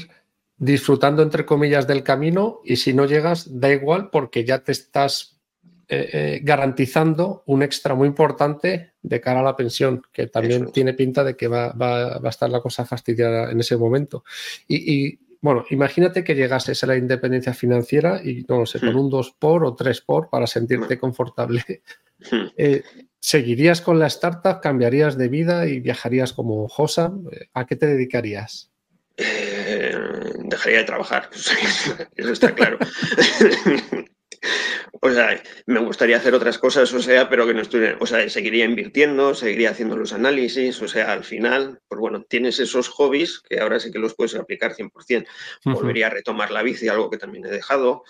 disfrutando, 0.56 1.22
entre 1.22 1.46
comillas, 1.46 1.86
del 1.86 2.02
camino, 2.02 2.60
y 2.64 2.74
si 2.74 2.92
no 2.92 3.04
llegas, 3.04 3.60
da 3.60 3.70
igual, 3.72 4.10
porque 4.10 4.44
ya 4.44 4.64
te 4.64 4.72
estás 4.72 5.40
eh, 5.86 6.10
eh, 6.12 6.40
garantizando 6.42 7.44
un 7.46 7.62
extra 7.62 7.94
muy 7.94 8.08
importante 8.08 8.94
de 9.00 9.20
cara 9.20 9.40
a 9.40 9.44
la 9.44 9.54
pensión, 9.54 10.02
que 10.12 10.26
también 10.26 10.72
tiene 10.72 10.92
pinta 10.94 11.22
de 11.22 11.36
que 11.36 11.46
va, 11.46 11.72
a 11.78 12.28
estar 12.28 12.50
la 12.50 12.60
cosa 12.60 12.84
fastidiada 12.84 13.52
en 13.52 13.60
ese 13.60 13.76
momento. 13.76 14.24
y 14.66 15.20
bueno, 15.46 15.64
imagínate 15.70 16.24
que 16.24 16.34
llegases 16.34 16.82
a 16.82 16.88
la 16.88 16.96
independencia 16.96 17.54
financiera 17.54 18.20
y 18.20 18.44
no 18.48 18.66
sé, 18.66 18.80
con 18.80 18.94
hmm. 18.94 18.98
un 18.98 19.10
2 19.10 19.36
por 19.38 19.64
o 19.64 19.76
3 19.76 20.00
por 20.00 20.28
para 20.28 20.48
sentirte 20.48 20.96
hmm. 20.96 20.98
confortable. 20.98 21.62
Hmm. 22.30 22.46
Eh, 22.56 22.82
¿Seguirías 23.20 23.82
con 23.82 23.98
la 23.98 24.06
startup? 24.06 24.62
¿Cambiarías 24.62 25.18
de 25.18 25.28
vida 25.28 25.66
y 25.66 25.80
viajarías 25.80 26.32
como 26.32 26.66
Josa? 26.66 27.12
¿A 27.52 27.66
qué 27.66 27.76
te 27.76 27.86
dedicarías? 27.86 28.72
Eh, 29.18 29.94
dejaría 30.44 30.78
de 30.78 30.84
trabajar, 30.84 31.28
eso 32.16 32.32
está 32.32 32.54
claro. 32.54 32.78
O 35.00 35.10
sea, 35.10 35.42
me 35.66 35.80
gustaría 35.80 36.16
hacer 36.16 36.34
otras 36.34 36.58
cosas, 36.58 36.92
o 36.92 37.00
sea, 37.00 37.28
pero 37.28 37.46
que 37.46 37.54
no 37.54 37.62
estuviera, 37.62 37.96
o 38.00 38.06
sea, 38.06 38.28
seguiría 38.28 38.64
invirtiendo, 38.64 39.34
seguiría 39.34 39.70
haciendo 39.70 39.96
los 39.96 40.12
análisis, 40.12 40.80
o 40.80 40.88
sea, 40.88 41.12
al 41.12 41.24
final, 41.24 41.80
pues 41.88 42.00
bueno, 42.00 42.22
tienes 42.22 42.60
esos 42.60 42.88
hobbies 42.88 43.40
que 43.40 43.60
ahora 43.60 43.80
sí 43.80 43.90
que 43.90 43.98
los 43.98 44.14
puedes 44.14 44.34
aplicar 44.34 44.74
100%. 44.74 45.26
Volvería 45.64 46.06
a 46.06 46.10
retomar 46.10 46.50
la 46.50 46.62
bici, 46.62 46.88
algo 46.88 47.10
que 47.10 47.18
también 47.18 47.44
he 47.46 47.50
dejado. 47.50 48.04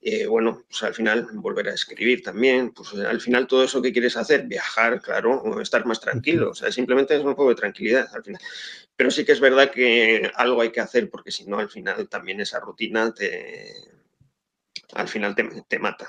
Eh, 0.00 0.26
bueno, 0.26 0.64
pues 0.68 0.82
al 0.84 0.94
final 0.94 1.26
volver 1.34 1.68
a 1.68 1.74
escribir 1.74 2.22
también, 2.22 2.70
pues 2.70 2.94
al 2.94 3.20
final 3.20 3.48
todo 3.48 3.64
eso 3.64 3.82
que 3.82 3.92
quieres 3.92 4.16
hacer, 4.16 4.46
viajar, 4.46 5.00
claro, 5.02 5.40
o 5.42 5.60
estar 5.60 5.84
más 5.86 6.00
tranquilo, 6.00 6.50
o 6.50 6.54
sea, 6.54 6.70
simplemente 6.70 7.16
es 7.16 7.24
un 7.24 7.34
poco 7.34 7.48
de 7.48 7.56
tranquilidad 7.56 8.08
al 8.14 8.22
final. 8.22 8.40
Pero 8.94 9.10
sí 9.10 9.24
que 9.24 9.32
es 9.32 9.40
verdad 9.40 9.72
que 9.72 10.30
algo 10.36 10.60
hay 10.60 10.70
que 10.70 10.80
hacer 10.80 11.10
porque 11.10 11.32
si 11.32 11.46
no, 11.46 11.58
al 11.58 11.68
final 11.68 12.08
también 12.08 12.40
esa 12.40 12.60
rutina 12.60 13.12
te, 13.12 13.97
al 14.94 15.08
final 15.08 15.34
te, 15.34 15.78
mata. 15.78 16.08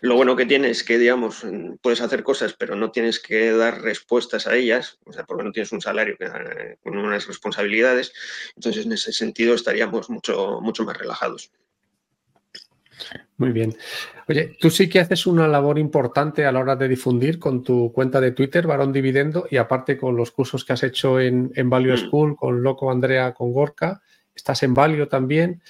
lo 0.00 0.16
bueno 0.16 0.34
que 0.34 0.46
tienes 0.46 0.78
es 0.78 0.84
que, 0.84 0.98
digamos, 0.98 1.46
puedes 1.80 2.00
hacer 2.00 2.22
cosas, 2.22 2.54
pero 2.58 2.74
no 2.74 2.90
tienes 2.90 3.20
que 3.20 3.52
dar 3.52 3.82
respuestas 3.82 4.46
a 4.46 4.54
ellas, 4.56 4.98
o 5.04 5.12
sea, 5.12 5.24
porque 5.24 5.44
no 5.44 5.52
tienes 5.52 5.72
un 5.72 5.80
salario 5.80 6.16
eh, 6.18 6.76
con 6.82 6.96
unas 6.96 7.26
responsabilidades. 7.26 8.12
Entonces, 8.56 8.86
en 8.86 8.92
ese 8.92 9.12
sentido, 9.12 9.54
estaríamos 9.54 10.10
mucho, 10.10 10.60
mucho 10.60 10.84
más 10.84 10.96
relajados. 10.96 11.52
Muy 13.36 13.50
bien. 13.50 13.76
Oye, 14.28 14.56
tú 14.60 14.70
sí 14.70 14.88
que 14.88 15.00
haces 15.00 15.26
una 15.26 15.48
labor 15.48 15.78
importante 15.78 16.46
a 16.46 16.52
la 16.52 16.60
hora 16.60 16.76
de 16.76 16.88
difundir 16.88 17.38
con 17.38 17.62
tu 17.62 17.92
cuenta 17.92 18.20
de 18.20 18.32
Twitter, 18.32 18.66
Varón 18.66 18.92
Dividendo, 18.92 19.46
y 19.50 19.56
aparte 19.56 19.98
con 19.98 20.16
los 20.16 20.30
cursos 20.30 20.64
que 20.64 20.72
has 20.72 20.82
hecho 20.82 21.20
en, 21.20 21.52
en 21.54 21.68
Value 21.68 21.94
mm. 21.94 21.98
School, 21.98 22.36
con 22.36 22.62
Loco 22.62 22.90
Andrea, 22.90 23.34
con 23.34 23.52
Gorka, 23.52 24.00
estás 24.34 24.62
en 24.62 24.74
Value 24.74 25.06
también, 25.06 25.62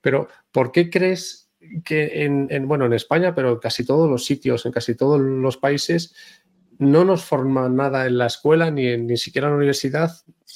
pero 0.00 0.28
¿por 0.52 0.72
qué 0.72 0.90
crees 0.90 1.47
que 1.84 2.24
en, 2.24 2.68
bueno, 2.68 2.86
en 2.86 2.92
España, 2.92 3.34
pero 3.34 3.52
en 3.52 3.58
casi 3.58 3.84
todos 3.84 4.08
los 4.08 4.24
sitios, 4.24 4.64
en 4.66 4.72
casi 4.72 4.94
todos 4.94 5.20
los 5.20 5.56
países, 5.56 6.14
no 6.78 7.04
nos 7.04 7.24
forman 7.24 7.76
nada 7.76 8.06
en 8.06 8.18
la 8.18 8.26
escuela 8.26 8.70
ni, 8.70 8.96
ni 8.96 9.16
siquiera 9.16 9.48
en 9.48 9.52
la 9.52 9.58
universidad 9.58 10.12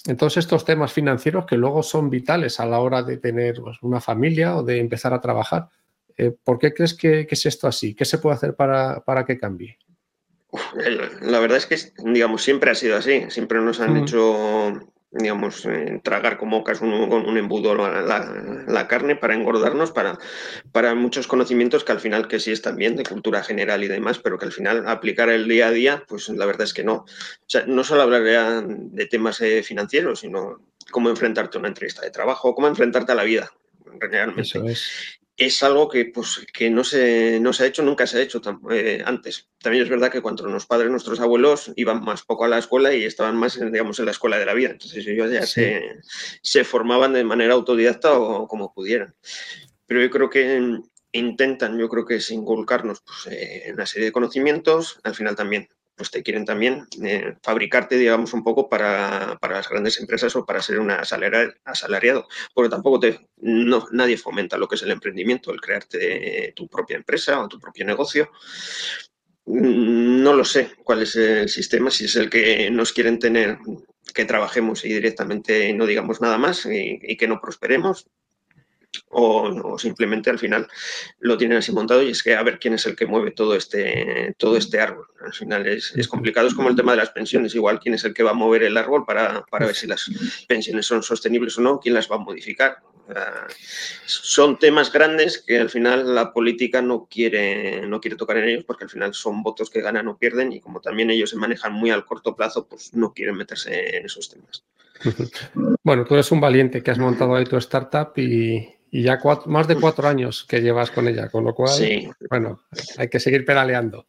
en 0.07 0.16
todos 0.16 0.37
estos 0.37 0.64
temas 0.64 0.92
financieros 0.92 1.47
que 1.47 1.57
luego 1.57 1.83
son 1.83 2.11
vitales 2.11 2.59
a 2.61 2.66
la 2.66 2.81
hora 2.81 3.02
de 3.02 3.19
tener 3.19 3.61
pues, 3.61 3.78
una 3.83 4.00
familia 4.00 4.57
o 4.57 4.62
de 4.62 4.78
empezar 4.78 5.14
a 5.14 5.21
trabajar? 5.21 5.69
Eh, 6.16 6.33
¿Por 6.42 6.59
qué 6.59 6.75
crees 6.75 6.95
que, 6.95 7.26
es 7.28 7.47
esto 7.47 7.69
así? 7.69 7.95
¿Qué 7.95 8.04
se 8.04 8.19
puede 8.19 8.37
hacer 8.37 8.54
para, 8.54 9.25
que 9.26 9.38
cambie? 9.38 9.78
La 11.23 11.40
verdad 11.40 11.59
es 11.59 11.66
que, 11.66 11.76
digamos, 12.11 12.42
siempre 12.42 12.71
ha 12.71 12.75
sido 12.75 12.97
así. 12.97 13.25
Siempre 13.31 13.61
nos 13.61 13.81
han 13.81 13.97
hecho, 13.97 14.73
digamos, 15.12 15.66
eh, 15.66 16.00
tragar 16.02 16.38
como 16.38 16.64
con 16.64 16.83
un, 16.83 17.37
embudo 17.37 17.75
la, 17.75 18.87
carne 18.88 19.14
para 19.14 19.35
engordarnos, 19.35 19.92
para, 19.92 20.19
para 20.73 20.95
muchos 20.95 21.26
conocimientos 21.26 21.85
que 21.85 21.92
al 21.92 22.00
final 22.00 22.28
que 22.28 22.40
sí 22.40 22.50
están 22.50 22.76
bien, 22.76 22.97
de 22.97 23.04
cultura 23.04 23.42
general 23.42 23.85
y 23.85 23.88
demás, 23.88 24.19
pero 24.19 24.38
que 24.38 24.47
al 24.47 24.52
final 24.52 24.88
aplicar 24.88 25.28
el 25.28 25.47
día 25.47 25.69
a 25.69 25.71
día, 25.71 26.04
pues 26.09 26.28
la 26.31 26.47
verdad 26.47 26.62
es 26.62 26.73
que 26.73 26.85
no. 26.85 26.95
O 26.95 27.07
sea, 27.47 27.64
no 27.66 27.85
solo 27.85 28.02
hablaría 28.02 28.62
de 28.64 29.07
temas 29.07 29.40
eh, 29.42 29.62
financieros, 29.62 30.21
sino 30.21 30.61
cómo 30.90 31.11
enfrentarte 31.11 31.59
a 31.59 31.61
una 31.61 31.69
entrevista 31.69 32.02
de 32.02 32.11
trabajo, 32.11 32.54
cómo 32.54 32.69
enfrentarte 32.69 33.12
a 33.12 33.16
la 33.16 33.25
vida 33.25 33.52
realmente. 34.00 34.42
Eso 34.42 34.66
es 34.66 35.22
es 35.37 35.62
algo 35.62 35.89
que, 35.89 36.07
pues, 36.07 36.47
que 36.53 36.71
no, 36.71 36.85
se, 36.85 37.41
no 37.41 37.53
se 37.53 37.65
ha 37.65 37.67
hecho, 37.67 37.83
nunca 37.83 38.07
se 38.07 38.19
ha 38.19 38.23
hecho 38.23 38.41
eh, 38.71 39.03
antes. 39.05 39.49
También 39.59 39.85
es 39.85 39.91
verdad 39.91 40.11
que 40.11 40.21
cuando 40.21 40.47
los 40.47 40.67
padres, 40.67 40.91
nuestros 40.91 41.21
abuelos, 41.21 41.73
iban 41.77 42.03
más 42.03 42.23
poco 42.23 42.45
a 42.45 42.49
la 42.49 42.59
escuela 42.59 42.93
y 42.95 43.05
estaban 43.05 43.37
más, 43.37 43.59
digamos, 43.59 43.99
en 43.99 44.05
la 44.05 44.11
escuela 44.11 44.39
de 44.39 44.47
la 44.47 44.55
vida. 44.55 44.71
Entonces 44.71 45.07
ellos 45.07 45.31
ya 45.31 45.47
se, 45.47 45.83
se, 46.43 46.65
formaban 46.65 47.15
de 47.15 47.25
manera 47.25 47.55
autodidacta 47.55 48.19
o 48.19 48.47
como 48.47 48.73
pudieran. 48.73 49.15
Pero 49.87 50.03
yo 50.03 50.11
creo 50.11 50.31
que 50.31 50.81
intentan, 51.12 51.79
yo 51.79 51.89
creo 51.89 52.07
que 52.07 52.17
es 52.17 52.31
inculcarnos 52.31 53.03
pues, 53.03 53.35
eh, 53.35 53.71
una 53.73 53.87
serie 53.87 54.07
de 54.07 54.12
conocimientos, 54.12 55.01
al 55.05 55.15
final 55.15 55.37
también 55.37 55.69
pues 55.97 56.11
te 56.11 56.23
quieren 56.23 56.45
también 56.45 56.87
eh, 57.03 57.37
fabricarte, 57.43 57.97
digamos, 57.97 58.33
un 58.33 58.43
poco 58.43 58.69
para, 58.69 59.39
las 59.41 59.69
grandes 59.69 60.01
empresas 60.01 60.35
o 60.37 60.45
para 60.45 60.63
ser 60.63 60.79
un 60.79 60.91
asalariado, 60.91 62.27
porque 62.55 62.71
tampoco 62.71 63.01
te, 63.01 63.21
no, 63.39 63.87
nadie 63.93 64.17
fomenta 64.17 64.57
lo 64.57 64.69
que 64.69 64.77
es 64.77 64.83
el 64.83 64.91
emprendimiento, 64.91 65.53
el 65.53 65.61
crearte 65.61 66.53
tu 66.57 66.69
propia 66.69 66.97
empresa 66.97 67.41
o 67.41 67.49
tu 67.49 67.59
propio 67.59 67.85
negocio. 67.85 68.31
No 69.45 70.33
lo 70.35 70.45
sé 70.45 70.71
cuál 70.85 71.03
es 71.03 71.17
el 71.17 71.49
sistema, 71.49 71.91
si 71.91 72.05
es 72.05 72.17
el 72.17 72.31
que 72.31 72.71
nos 72.71 72.93
quieren 72.93 73.19
tener 73.19 73.59
que 74.15 74.25
trabajemos 74.25 74.85
y 74.85 74.89
directamente 74.89 75.73
no 75.73 75.87
digamos 75.87 76.21
nada 76.21 76.39
más 76.39 76.67
y 76.67 77.17
que 77.17 77.29
no 77.29 77.41
prosperemos, 77.41 78.07
o, 79.11 79.79
simplemente 79.79 80.31
al 80.31 80.39
final 80.39 80.67
lo 81.21 81.37
tienen 81.37 81.59
así 81.59 81.73
montado 81.73 82.03
y 82.03 82.11
es 82.11 82.23
que 82.23 82.35
a 82.35 82.43
ver 82.43 82.59
quién 82.59 82.75
es 82.75 82.87
el 82.87 82.97
que 82.97 83.07
mueve 83.07 83.31
todo 83.31 83.55
este, 83.55 84.35
todo 84.39 84.57
este 84.57 84.81
árbol. 84.81 85.07
Al 85.25 85.33
final 85.33 85.67
es, 85.67 86.09
complicado, 86.09 86.49
es 86.49 86.55
como 86.55 86.69
el 86.69 86.77
tema 86.77 86.93
de 86.93 86.99
las 86.99 87.11
pensiones, 87.11 87.55
igual 87.55 87.81
quién 87.81 87.95
es 87.95 88.05
el 88.05 88.15
que 88.15 88.23
va 88.23 88.31
a 88.31 88.35
mover 88.35 88.63
el 88.63 88.77
árbol 88.77 89.05
para, 89.07 89.45
ver 89.61 89.75
si 89.75 89.87
las 89.87 90.11
pensiones 90.49 90.87
son 90.87 91.03
sostenibles 91.03 91.57
o 91.59 91.63
no, 91.63 91.79
quién 91.79 91.95
las 91.95 92.11
va 92.11 92.17
a 92.17 92.21
modificar. 92.21 92.79
son 94.07 94.59
temas 94.59 94.93
grandes 94.93 95.39
que 95.39 95.59
al 95.59 95.71
final 95.71 96.15
la 96.15 96.33
política 96.33 96.83
no 96.83 97.07
quiere, 97.11 97.87
no 97.87 98.01
quiere 98.01 98.17
tocar 98.17 98.39
en 98.39 98.49
ellos 98.49 98.65
porque 98.65 98.85
al 98.85 98.91
final 98.91 99.15
son 99.15 99.43
votos 99.43 99.71
que 99.71 99.81
ganan 99.81 100.09
o 100.09 100.19
pierden 100.19 100.53
y 100.53 100.61
como 100.61 100.81
también 100.81 101.11
ellos 101.11 101.31
se 101.31 101.37
manejan 101.37 101.73
muy 101.73 101.91
al 101.91 102.05
corto 102.05 102.35
plazo, 102.35 102.67
pues 102.67 102.95
no 102.95 103.13
quieren 103.13 103.37
meterse 103.37 103.97
en 103.97 104.07
esos 104.07 104.29
temas. 104.29 104.65
Bueno, 105.85 106.05
tú 106.05 106.15
eres 106.15 106.31
un 106.31 106.41
valiente 106.41 106.81
que 106.81 106.93
has 106.93 106.99
montado 106.99 107.35
ahí 107.35 107.45
tu 107.45 107.57
startup 107.57 108.13
y, 108.17 108.69
y 108.95 109.03
ya 109.03 109.19
más 109.47 109.67
de 109.67 109.77
cuatro 109.77 110.07
años 110.07 110.45
que 110.47 110.61
llevas 110.61 110.91
con 110.91 111.09
ella, 111.09 111.31
con 111.31 111.45
lo 111.45 111.55
cual, 111.55 111.73
bueno, 112.29 112.61
hay 112.99 113.09
que 113.09 113.19
seguir 113.19 113.43
pedaleando. 113.47 114.07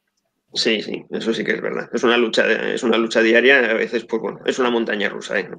Sí, 0.53 0.81
sí, 0.81 1.05
eso 1.09 1.33
sí 1.33 1.45
que 1.45 1.53
es 1.53 1.61
verdad. 1.61 1.89
Es 1.93 2.03
una 2.03 2.17
lucha, 2.17 2.45
es 2.73 2.83
una 2.83 2.97
lucha 2.97 3.21
diaria, 3.21 3.71
a 3.71 3.73
veces, 3.75 4.03
pues 4.03 4.21
bueno, 4.21 4.41
es 4.45 4.59
una 4.59 4.69
montaña 4.69 5.07
rusa. 5.07 5.39
¿eh? 5.39 5.49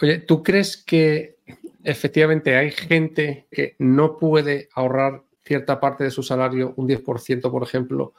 Oye, 0.00 0.18
¿tú 0.20 0.42
crees 0.42 0.82
que 0.82 1.36
efectivamente 1.84 2.56
hay 2.56 2.70
gente 2.70 3.46
que 3.50 3.76
no 3.78 4.16
puede 4.16 4.70
ahorrar 4.74 5.22
cierta 5.44 5.78
parte 5.78 6.04
de 6.04 6.10
su 6.10 6.22
salario, 6.22 6.72
un 6.76 6.88
10%, 6.88 7.50
por 7.50 7.62
ejemplo, 7.62 8.14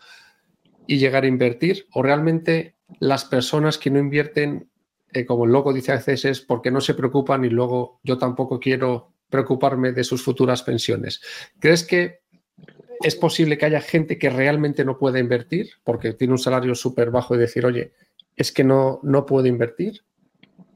y 0.85 0.99
llegar 0.99 1.23
a 1.23 1.27
invertir? 1.27 1.87
¿O 1.93 2.03
realmente 2.03 2.75
las 2.99 3.25
personas 3.25 3.79
que 3.79 3.89
no 3.89 3.97
invierten 3.97 4.69
eh, 5.13 5.25
como 5.25 5.45
el 5.45 5.51
loco 5.51 5.73
dice 5.73 5.91
a 5.91 5.95
veces, 5.95 6.25
es 6.25 6.41
porque 6.41 6.71
no 6.71 6.81
se 6.81 6.93
preocupan 6.93 7.45
y 7.45 7.49
luego 7.49 7.99
yo 8.03 8.17
tampoco 8.17 8.59
quiero 8.59 9.13
preocuparme 9.29 9.91
de 9.91 10.03
sus 10.03 10.23
futuras 10.23 10.63
pensiones. 10.63 11.21
¿Crees 11.59 11.83
que 11.83 12.21
es 13.01 13.15
posible 13.15 13.57
que 13.57 13.65
haya 13.65 13.81
gente 13.81 14.17
que 14.17 14.29
realmente 14.29 14.85
no 14.85 14.97
pueda 14.97 15.19
invertir 15.19 15.69
porque 15.83 16.13
tiene 16.13 16.33
un 16.33 16.39
salario 16.39 16.75
súper 16.75 17.11
bajo 17.11 17.35
y 17.35 17.39
decir, 17.39 17.65
oye, 17.65 17.93
es 18.35 18.51
que 18.51 18.63
no, 18.63 18.99
no 19.03 19.25
puedo 19.25 19.47
invertir? 19.47 20.01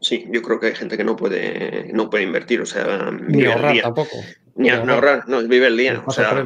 Sí, 0.02 0.28
yo 0.32 0.42
creo 0.42 0.60
que 0.60 0.68
hay 0.68 0.76
gente 0.76 0.98
que 0.98 1.04
no 1.04 1.16
puede, 1.16 1.92
no 1.94 2.10
puede 2.10 2.24
invertir, 2.24 2.62
o 2.62 2.66
sea, 2.66 3.12
ni 3.12 3.46
ahorrar 3.46 3.82
tampoco. 3.82 4.18
Ni, 4.56 4.70
ahorrar. 4.70 5.28
no, 5.28 5.42
vive 5.48 5.68
el 5.68 5.78
día. 5.78 6.04
O 6.06 6.12
sea, 6.12 6.44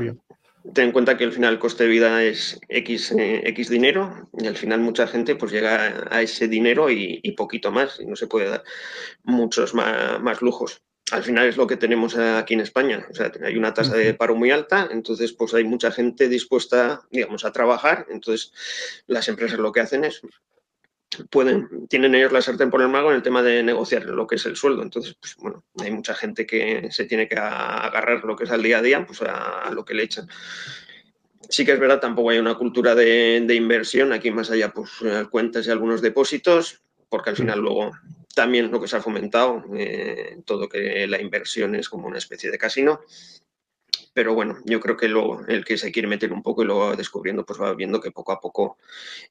ten 0.73 0.85
en 0.85 0.91
cuenta 0.91 1.17
que 1.17 1.23
al 1.23 1.31
final 1.31 1.53
el 1.53 1.59
coste 1.59 1.83
de 1.83 1.89
vida 1.89 2.23
es 2.23 2.59
X, 2.69 3.11
eh, 3.11 3.41
X 3.45 3.69
dinero 3.69 4.29
y 4.37 4.47
al 4.47 4.55
final 4.55 4.79
mucha 4.79 5.07
gente 5.07 5.35
pues 5.35 5.51
llega 5.51 6.07
a 6.09 6.21
ese 6.21 6.47
dinero 6.47 6.89
y, 6.89 7.19
poquito 7.37 7.71
más 7.71 7.99
y 7.99 8.05
no 8.05 8.15
se 8.15 8.27
puede 8.27 8.49
dar 8.49 8.63
muchos 9.23 9.73
más, 9.73 10.41
lujos. 10.41 10.81
Al 11.11 11.23
final 11.23 11.47
es 11.47 11.57
lo 11.57 11.67
que 11.67 11.75
tenemos 11.75 12.15
aquí 12.15 12.53
en 12.53 12.61
España. 12.61 13.05
O 13.09 13.13
sea, 13.13 13.31
hay 13.43 13.57
una 13.57 13.73
tasa 13.73 13.95
de 13.95 14.13
paro 14.13 14.35
muy 14.35 14.51
alta, 14.51 14.87
entonces 14.91 15.33
pues 15.33 15.53
hay 15.53 15.63
mucha 15.63 15.91
gente 15.91 16.29
dispuesta, 16.29 17.01
digamos, 17.09 17.43
a 17.43 17.51
trabajar. 17.51 18.05
Entonces 18.09 18.53
las 19.07 19.27
empresas 19.27 19.59
lo 19.59 19.71
que 19.71 19.81
hacen 19.81 20.05
es 20.05 20.21
pueden, 21.29 21.87
tienen 21.87 22.15
ellos 22.15 22.31
la 22.31 22.41
sartén 22.41 22.69
por 22.69 22.81
el 22.81 22.87
mago 22.87 23.09
en 23.09 23.17
el 23.17 23.23
tema 23.23 23.41
de 23.41 23.63
negociar 23.63 24.05
lo 24.05 24.27
que 24.27 24.35
es 24.35 24.45
el 24.45 24.55
sueldo. 24.55 24.81
Entonces, 24.81 25.15
pues 25.19 25.35
bueno, 25.37 25.63
hay 25.79 25.91
mucha 25.91 26.13
gente 26.13 26.45
que 26.45 26.89
se 26.91 27.05
tiene 27.05 27.27
que 27.27 27.35
agarrar 27.35 28.23
lo 28.23 28.35
que 28.35 28.45
es 28.45 28.51
al 28.51 28.63
día 28.63 28.79
a 28.79 28.81
día, 28.81 29.05
pues 29.05 29.21
a, 29.21 29.69
lo 29.71 29.83
que 29.85 29.93
le 29.93 30.03
echan. 30.03 30.27
Sí 31.49 31.65
que 31.65 31.73
es 31.73 31.79
verdad, 31.79 31.99
tampoco 31.99 32.29
hay 32.29 32.39
una 32.39 32.55
cultura 32.55 32.95
de, 32.95 33.45
inversión, 33.53 34.13
aquí 34.13 34.31
más 34.31 34.51
allá, 34.51 34.71
pues 34.73 34.91
cuentas 35.29 35.67
y 35.67 35.71
algunos 35.71 36.01
depósitos, 36.01 36.81
porque 37.09 37.31
al 37.31 37.35
final 37.35 37.59
luego 37.59 37.91
también 38.33 38.71
lo 38.71 38.79
que 38.79 38.87
se 38.87 38.95
ha 38.95 39.01
fomentado, 39.01 39.65
eh, 39.75 40.37
todo 40.45 40.69
que 40.69 41.05
la 41.07 41.19
inversión 41.19 41.75
es 41.75 41.89
como 41.89 42.07
una 42.07 42.19
especie 42.19 42.49
de 42.49 42.57
casino 42.57 43.01
pero 44.13 44.33
bueno, 44.33 44.57
yo 44.65 44.79
creo 44.79 44.97
que 44.97 45.07
luego 45.07 45.41
el 45.47 45.63
que 45.63 45.77
se 45.77 45.91
quiere 45.91 46.07
meter 46.07 46.33
un 46.33 46.43
poco 46.43 46.63
y 46.63 46.65
lo 46.65 46.79
va 46.79 46.95
descubriendo, 46.95 47.45
pues 47.45 47.61
va 47.61 47.73
viendo 47.73 48.01
que 48.01 48.11
poco 48.11 48.31
a 48.31 48.39
poco 48.39 48.77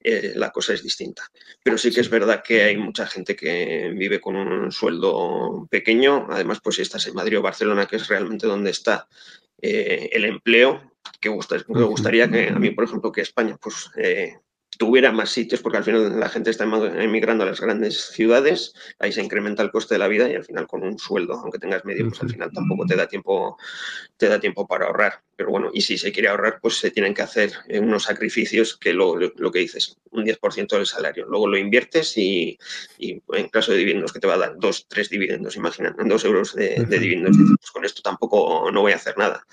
eh, 0.03 0.33
la 0.35 0.51
cosa 0.51 0.73
es 0.73 0.83
distinta. 0.83 1.23
Pero 1.63 1.77
sí 1.77 1.91
que 1.91 2.01
es 2.01 2.09
verdad 2.09 2.43
que 2.43 2.63
hay 2.63 2.77
mucha 2.77 3.05
gente 3.05 3.35
que 3.35 3.91
vive 3.95 4.19
con 4.19 4.35
un 4.35 4.71
sueldo 4.71 5.67
pequeño, 5.69 6.27
además 6.29 6.59
pues 6.63 6.77
si 6.77 6.81
estás 6.81 7.05
en 7.07 7.13
Madrid 7.13 7.39
o 7.39 7.41
Barcelona, 7.41 7.85
que 7.85 7.97
es 7.97 8.07
realmente 8.07 8.47
donde 8.47 8.71
está 8.71 9.07
eh, 9.61 10.09
el 10.13 10.25
empleo, 10.25 10.91
que, 11.19 11.29
me 11.29 11.83
gustaría 11.83 12.29
que 12.29 12.49
a 12.49 12.59
mí, 12.59 12.71
por 12.71 12.85
ejemplo, 12.85 13.11
que 13.11 13.21
España 13.21 13.57
pues 13.61 13.91
eh, 13.97 14.37
tuviera 14.81 15.11
más 15.11 15.29
sitios, 15.29 15.61
porque 15.61 15.77
al 15.77 15.83
final 15.83 16.19
la 16.19 16.27
gente 16.27 16.49
está 16.49 16.63
emigrando 16.63 17.43
a 17.43 17.45
las 17.45 17.61
grandes 17.61 18.01
ciudades, 18.01 18.73
ahí 18.97 19.11
se 19.11 19.21
incrementa 19.21 19.61
el 19.61 19.69
coste 19.69 19.93
de 19.93 19.99
la 19.99 20.07
vida 20.07 20.27
y 20.27 20.33
al 20.33 20.43
final 20.43 20.65
con 20.65 20.81
un 20.81 20.97
sueldo, 20.97 21.35
aunque 21.35 21.59
tengas 21.59 21.85
medio, 21.85 22.07
pues 22.09 22.19
al 22.23 22.31
final 22.31 22.51
tampoco 22.51 22.87
te 22.87 22.95
da 22.95 23.05
tiempo, 23.05 23.59
te 24.17 24.27
da 24.27 24.39
tiempo 24.39 24.65
para 24.65 24.87
ahorrar. 24.87 25.21
Pero 25.35 25.51
bueno, 25.51 25.69
y 25.71 25.81
si 25.81 25.99
se 25.99 26.11
quiere 26.11 26.29
ahorrar, 26.29 26.57
pues 26.59 26.79
se 26.79 26.89
tienen 26.89 27.13
que 27.13 27.21
hacer 27.21 27.51
unos 27.69 28.05
sacrificios 28.05 28.75
que 28.75 28.91
lo, 28.91 29.19
lo 29.19 29.51
que 29.51 29.59
dices, 29.59 29.97
un 30.09 30.25
10% 30.25 30.69
del 30.69 30.87
salario. 30.87 31.27
Luego 31.27 31.47
lo 31.47 31.59
inviertes 31.59 32.17
y, 32.17 32.57
en 32.97 33.49
caso 33.49 33.73
de 33.73 33.77
dividendos 33.77 34.11
que 34.11 34.19
te 34.19 34.25
va 34.25 34.33
a 34.33 34.39
dar 34.39 34.55
dos, 34.57 34.87
tres 34.87 35.11
dividendos, 35.11 35.55
imagina, 35.57 35.95
dos 36.05 36.25
euros 36.25 36.55
de, 36.55 36.83
dividendos, 36.87 37.37
pues 37.37 37.71
con 37.71 37.85
esto 37.85 38.01
tampoco 38.01 38.71
no 38.71 38.81
voy 38.81 38.93
a 38.93 38.95
hacer 38.95 39.15
nada. 39.15 39.45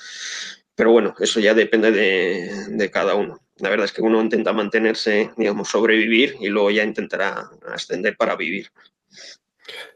Pero 0.79 0.93
bueno, 0.93 1.15
eso 1.21 1.41
ya 1.41 1.53
depende 1.53 1.93
de 1.93 2.91
cada 2.91 3.15
uno 3.15 3.39
la 3.61 3.71
verdad 3.71 3.87
es 3.87 3.93
que 3.93 4.03
uno 4.03 4.21
intenta 4.21 4.53
mantenerse, 4.53 5.31
digamos, 5.37 5.69
sobrevivir 5.69 6.37
y 6.41 6.49
luego 6.49 6.71
ya 6.71 6.85
intentará 6.85 7.51
ascender 7.73 8.17
para 8.17 8.37
vivir. 8.37 8.69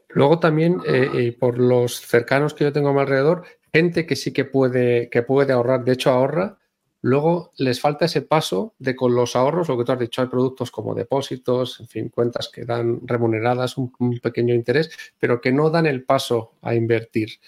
Luego 0.09 0.39
también, 0.39 0.79
eh, 0.85 1.35
por 1.39 1.57
los 1.57 2.01
cercanos 2.01 2.53
que 2.53 2.65
yo 2.65 2.73
tengo 2.73 2.89
a 2.89 2.93
mi 2.93 2.99
alrededor, 2.99 3.45
gente 3.71 4.05
que 4.05 4.15
sí 4.15 4.31
que 4.31 4.45
puede, 4.45 5.09
que 5.09 5.23
puede 5.23 5.53
ahorrar, 5.53 5.83
de 5.83 5.93
hecho 5.93 6.11
ahorra, 6.11 6.59
luego 7.01 7.51
les 7.57 7.81
falta 7.81 8.05
ese 8.05 8.21
paso 8.21 8.75
de 8.77 8.95
con 8.95 9.15
los 9.15 9.35
ahorros, 9.35 9.69
lo 9.69 9.77
que 9.77 9.85
tú 9.85 9.91
has 9.91 9.99
dicho, 9.99 10.21
hay 10.21 10.27
productos 10.27 10.69
como 10.69 10.93
depósitos, 10.93 11.79
en 11.79 11.87
fin, 11.87 12.09
cuentas 12.09 12.49
que 12.53 12.63
dan 12.63 12.99
remuneradas 13.07 13.77
un, 13.77 13.91
pequeño 14.21 14.53
interés, 14.53 14.91
pero 15.17 15.41
que 15.41 15.51
no 15.51 15.69
dan 15.71 15.87
el 15.87 16.03
paso 16.03 16.53
a 16.61 16.75
invertir. 16.75 17.39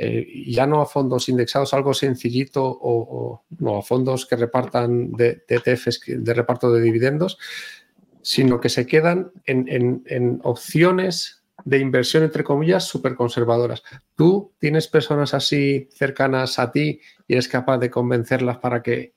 Eh, 0.00 0.44
ya 0.46 0.64
no 0.64 0.80
a 0.80 0.86
fondos 0.86 1.28
indexados, 1.28 1.74
algo 1.74 1.92
sencillito 1.92 2.64
o, 2.64 3.42
no 3.58 3.78
a 3.78 3.82
fondos 3.82 4.26
que 4.26 4.36
repartan 4.36 5.10
de, 5.10 5.42
ETFs 5.48 6.02
de 6.06 6.34
reparto 6.34 6.72
de 6.72 6.80
dividendos, 6.80 7.36
sino 8.22 8.60
que 8.60 8.68
se 8.68 8.86
quedan 8.86 9.32
en, 9.44 10.40
opciones 10.44 11.42
de 11.64 11.80
inversión, 11.80 12.22
entre 12.22 12.44
comillas, 12.44 12.84
súper 12.84 13.16
conservadoras. 13.16 13.82
¿Tú 14.14 14.52
tienes 14.60 14.86
personas 14.86 15.34
así 15.34 15.88
cercanas 15.92 16.60
a 16.60 16.70
ti 16.70 17.00
y 17.26 17.32
eres 17.32 17.48
capaz 17.48 17.78
de 17.78 17.90
convencerlas 17.90 18.58
para 18.58 18.82
que 18.82 19.14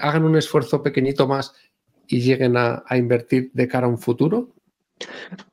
hagan 0.00 0.24
un 0.24 0.36
esfuerzo 0.36 0.82
pequeñito 0.82 1.28
más 1.28 1.52
y 2.06 2.20
lleguen 2.20 2.56
a, 2.56 2.84
invertir 2.92 3.50
de 3.52 3.68
cara 3.68 3.86
a 3.86 3.90
un 3.90 3.98
futuro? 3.98 4.54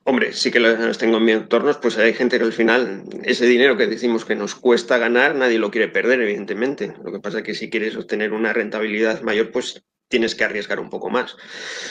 Hombre, 0.06 0.34
sí 0.34 0.52
que 0.52 0.60
los 0.60 0.98
tengo 0.98 1.18
en 1.18 1.26
mi 1.26 1.32
entorno, 1.34 1.78
pues 1.82 1.98
hay 1.98 2.14
gente 2.14 2.38
que 2.38 2.46
al 2.46 2.54
final 2.54 3.04
ese 3.24 3.46
dinero 3.46 3.78
que 3.78 3.88
decimos 3.88 4.26
que 4.26 4.36
nos 4.36 4.56
cuesta 4.56 4.98
ganar, 4.98 5.36
nadie 5.36 5.60
lo 5.60 5.72
quiere 5.72 5.88
perder, 5.88 6.22
evidentemente. 6.22 6.94
Lo 7.04 7.12
que 7.12 7.20
pasa 7.20 7.40
es 7.40 7.44
que 7.44 7.56
si 7.56 7.70
quieres 7.70 7.96
obtener 7.96 8.34
una 8.34 8.54
rentabilidad 8.54 9.22
mayor, 9.22 9.52
pues 9.52 9.84
tienes 10.14 10.36
que 10.36 10.44
arriesgar 10.44 10.80
un 10.80 10.92
poco 10.92 11.10
más. 11.10 11.36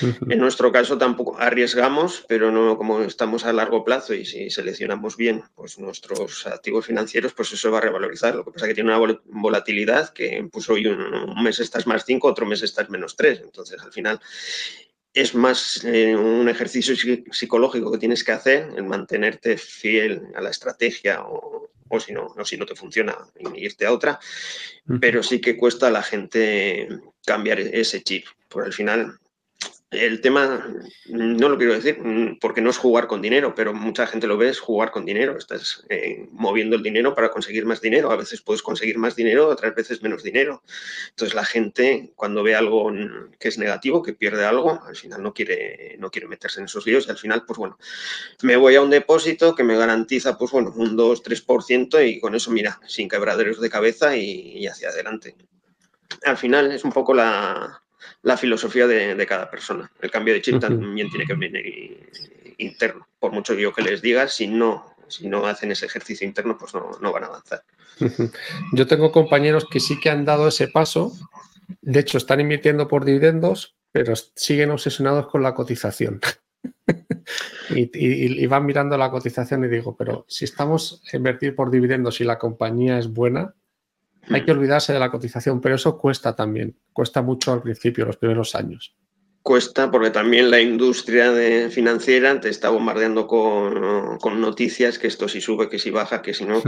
En 0.01 0.39
nuestro 0.39 0.71
caso 0.71 0.97
tampoco 0.97 1.37
arriesgamos, 1.41 2.25
pero 2.29 2.53
no 2.53 2.79
como 2.79 3.01
estamos 3.01 3.45
a 3.45 3.53
largo 3.53 3.85
plazo 3.85 4.15
y 4.15 4.25
si 4.25 4.49
seleccionamos 4.49 5.17
bien 5.17 5.43
pues 5.57 5.81
nuestros 5.81 6.47
activos 6.47 6.87
financieros, 6.87 7.33
pues 7.33 7.53
eso 7.53 7.73
va 7.73 7.79
a 7.79 7.81
revalorizar. 7.81 8.37
Lo 8.37 8.45
que 8.45 8.53
pasa 8.53 8.67
es 8.67 8.71
que 8.71 8.75
tiene 8.77 8.95
una 8.95 9.19
volatilidad 9.25 10.11
que 10.11 10.49
pues 10.53 10.71
hoy 10.71 10.87
un, 10.87 11.43
mes 11.43 11.59
estás 11.59 11.87
más 11.89 12.05
5, 12.05 12.29
otro 12.29 12.47
mes 12.47 12.63
estás 12.63 12.89
menos 12.91 13.17
3. 13.17 13.41
Entonces, 13.43 13.83
al 13.83 13.93
final 13.93 14.21
es 15.15 15.35
más 15.35 15.85
eh, 15.85 16.17
un 16.17 16.49
ejercicio 16.49 16.95
psicológico 17.31 17.93
que 17.93 17.99
tienes 17.99 18.25
que 18.25 18.33
hacer, 18.33 18.71
el 18.77 18.85
mantenerte 18.85 19.57
fiel 19.59 20.29
a 20.35 20.41
la 20.41 20.51
estrategia 20.51 21.23
o, 21.23 21.71
o 21.89 22.01
si 22.01 22.13
no, 22.13 22.27
o 22.37 22.45
si 22.45 22.57
no 22.57 22.65
te 22.65 22.75
funciona, 22.75 23.17
irte 23.55 23.85
a 23.85 23.93
otra, 23.93 24.19
pero 25.01 25.23
sí 25.23 25.41
que 25.41 25.59
cuesta 25.59 25.89
a 25.89 25.91
la 25.91 26.03
gente 26.03 26.89
cambiar 27.27 27.61
ese 27.61 28.03
chip, 28.03 28.27
por 28.49 28.65
al 28.65 28.73
final 28.73 29.19
el 29.93 30.23
tema, 30.23 30.67
no 31.07 31.49
lo 31.51 31.59
quiero 31.59 31.75
decir 31.75 31.99
porque 32.41 32.63
no 32.63 32.71
es 32.71 32.79
jugar 32.79 33.07
con 33.07 33.21
dinero, 33.21 33.55
pero 33.55 33.75
mucha 33.75 34.07
gente 34.07 34.27
lo 34.27 34.39
ve 34.39 34.49
es 34.49 34.59
jugar 34.59 34.91
con 34.91 35.05
dinero. 35.05 35.37
Estás 35.37 35.85
eh, 35.91 36.29
moviendo 36.33 36.77
el 36.77 36.83
dinero 36.83 37.15
para 37.15 37.31
conseguir 37.31 37.67
más 37.67 37.83
dinero. 37.83 38.11
A 38.11 38.17
veces 38.17 38.41
puedes 38.41 38.63
conseguir 38.63 38.97
más 38.97 39.17
dinero, 39.17 39.49
otras 39.49 39.75
veces 39.75 40.03
menos 40.03 40.23
dinero. 40.23 40.63
Entonces 41.11 41.35
la 41.35 41.45
gente 41.45 42.13
cuando 42.17 42.43
ve 42.43 42.55
algo 42.55 42.91
que 43.39 43.49
es 43.49 43.59
negativo, 43.59 44.03
que 44.03 44.15
pierde 44.15 44.47
algo, 44.47 44.83
al 44.83 44.97
final 44.97 45.23
no 45.23 45.35
quiere, 45.35 45.97
no 45.99 46.11
quiere 46.11 46.27
meterse 46.27 46.61
en 46.61 46.67
esos 46.67 46.87
líos 46.87 47.07
y 47.07 47.11
al 47.11 47.19
final, 47.19 47.45
pues 47.47 47.59
bueno, 47.59 47.79
me 48.43 48.57
voy 48.57 48.77
a 48.77 48.83
un 48.83 48.91
depósito 48.91 49.55
que 49.55 49.63
me 49.63 49.77
garantiza, 49.77 50.39
pues 50.39 50.51
bueno, 50.53 50.73
un 50.75 50.97
2-3% 50.97 52.09
y 52.09 52.19
con 52.19 52.35
eso, 52.35 52.51
mira, 52.51 52.81
sin 52.87 53.11
quebraderos 53.11 53.61
de 53.61 53.69
cabeza 53.69 54.17
y 54.17 54.67
hacia 54.67 54.89
adelante. 54.89 55.37
Al 56.25 56.39
final 56.39 56.73
es 56.73 56.85
un 56.85 56.93
poco 56.93 57.13
la, 57.15 57.82
la 58.23 58.37
filosofía 58.37 58.87
de, 58.87 59.27
cada 59.27 59.51
persona. 59.51 59.91
El 60.01 60.11
cambio 60.11 60.35
de 60.35 60.43
chip 60.43 60.61
también 60.61 61.11
tiene 61.11 61.27
que 61.27 61.35
venir 61.35 62.11
interno. 62.59 63.09
Por 63.19 63.33
mucho 63.33 63.55
yo 63.55 63.73
que 63.73 63.83
les 63.83 64.03
diga, 64.03 64.29
si 64.29 64.47
no, 64.47 64.95
si 65.09 65.29
no 65.29 65.47
hacen 65.47 65.73
ese 65.73 65.87
ejercicio 65.87 66.27
interno, 66.27 66.57
pues 66.59 66.73
no, 66.75 67.13
van 67.13 67.25
a 67.25 67.27
avanzar. 67.27 67.63
Yo 68.73 68.87
tengo 68.87 69.13
compañeros 69.13 69.67
que 69.71 69.81
sí 69.81 70.01
que 70.01 70.11
han 70.11 70.25
dado 70.25 70.49
ese 70.49 70.69
paso. 70.69 71.13
De 71.81 72.01
hecho, 72.01 72.19
están 72.19 72.41
invirtiendo 72.41 72.89
por 72.89 73.05
dividendos, 73.05 73.77
pero 73.93 74.15
siguen 74.17 74.71
obsesionados 74.71 75.29
con 75.29 75.43
la 75.43 75.55
cotización. 75.55 76.21
y, 77.71 78.47
van 78.47 78.67
mirando 78.67 78.97
la 78.97 79.11
cotización 79.11 79.65
y 79.65 79.69
digo, 79.69 79.97
pero 79.97 80.25
si 80.29 80.45
estamos 80.45 81.03
a 81.13 81.17
invertir 81.17 81.55
por 81.55 81.71
dividendos 81.71 82.21
y 82.21 82.25
la 82.25 82.39
compañía 82.39 82.99
es 82.99 83.09
buena, 83.09 83.55
hay 84.31 84.45
que 84.45 84.53
olvidarse 84.53 84.93
de 84.93 84.99
la 84.99 85.11
cotización, 85.11 85.61
pero 85.61 85.75
eso 85.75 85.99
cuesta 85.99 86.35
también, 86.35 86.77
cuesta 86.93 87.23
mucho 87.23 87.53
al 87.53 87.63
principio, 87.63 88.05
los 88.05 88.17
primeros 88.17 88.55
años 88.55 88.95
cuesta 89.43 89.91
porque 89.91 90.11
también 90.11 90.51
la 90.51 90.61
industria 90.61 91.33
de 91.33 91.71
financiera 91.71 92.41
te 92.41 92.49
está 92.49 92.71
bombardeando 92.71 93.27
con, 93.27 94.41
noticias 94.41 94.99
que 94.99 95.07
esto 95.07 95.29
si 95.29 95.41
sube, 95.41 95.69
que 95.69 95.79
si 95.79 95.91
baja, 95.91 96.23
que 96.23 96.35
si 96.35 96.45
no, 96.45 96.63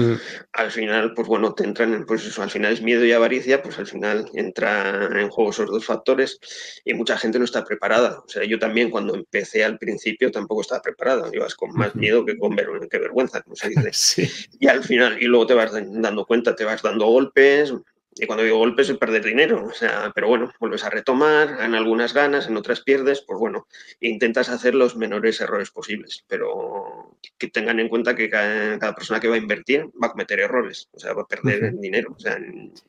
al 0.53 0.71
final, 0.71 1.15
pues 1.15 1.29
bueno, 1.29 1.55
te 1.55 1.65
entran, 1.65 1.95
en, 1.95 2.05
pues 2.05 2.25
eso, 2.27 2.43
al 2.43 2.51
final 2.51 2.73
es 2.73 2.83
miedo 2.83 3.05
y 3.05 3.13
avaricia, 3.13 3.63
pues 3.63 3.79
al 3.79 3.87
final 3.87 4.27
entra 4.35 5.09
en 5.21 5.29
juego 5.31 5.51
esos 5.51 5.71
dos 5.71 5.85
factores 5.85 6.39
y 6.85 6.95
mucha 6.95 7.17
gente 7.17 7.39
no 7.39 7.45
está 7.45 7.65
preparada. 7.65 8.21
O 8.25 8.29
sea, 8.29 8.45
yo 8.45 8.59
también 8.59 8.91
cuando 8.91 9.15
empecé 9.15 9.65
al 9.65 9.79
principio 9.79 10.31
tampoco 10.31 10.61
estaba 10.61 10.83
preparada, 10.83 11.31
ibas 11.33 11.55
con 11.55 11.73
más 11.73 11.95
miedo 11.95 12.25
que 12.25 12.37
con 12.37 12.57
que 12.57 12.99
vergüenza, 12.99 13.43
como 13.43 13.57
se 13.57 13.69
dice. 13.69 14.29
Y 14.61 14.69
al 14.69 14.83
final, 14.83 15.21
y 15.21 15.27
luego 15.27 15.47
te 15.47 15.55
vas 15.55 15.73
dando 15.73 16.25
cuenta, 16.25 16.55
te 16.55 16.65
vas 16.65 16.81
dando 16.81 17.07
golpes, 17.07 17.73
y 18.17 18.27
cuando 18.27 18.45
digo 18.45 18.59
golpes 18.59 18.89
es 18.89 18.99
perder 18.99 19.25
dinero, 19.25 19.67
o 19.67 19.73
sea, 19.73 20.13
pero 20.15 20.29
bueno, 20.29 20.53
vuelves 20.61 20.85
a 20.85 20.91
retomar, 20.91 21.61
en 21.61 21.75
algunas 21.75 22.15
ganas, 22.15 22.47
en 22.47 22.57
otras 22.57 22.81
pierdes, 22.81 23.23
pues 23.23 23.39
bueno, 23.39 23.67
intentas 24.01 24.49
hacer 24.49 24.75
los 24.75 24.97
menores 24.97 25.41
errores 25.41 25.71
posibles, 25.71 26.25
pero 26.29 27.17
que 27.39 27.49
tengan 27.49 27.81
en 27.81 27.89
cuenta 27.89 28.15
que 28.15 28.31
cada, 28.31 28.95
persona 28.95 29.21
que 29.21 29.29
va 29.29 29.35
a 29.35 29.39
invertir 29.39 29.87
va 30.03 30.09
a 30.09 30.13
cometer 30.13 30.41
errores, 30.41 30.89
o 30.93 30.99
sea, 30.99 31.13
va 31.13 31.23
a 31.23 31.27
perder 31.27 31.75
dinero, 31.77 32.15
o 32.17 32.21
sea, 32.21 32.39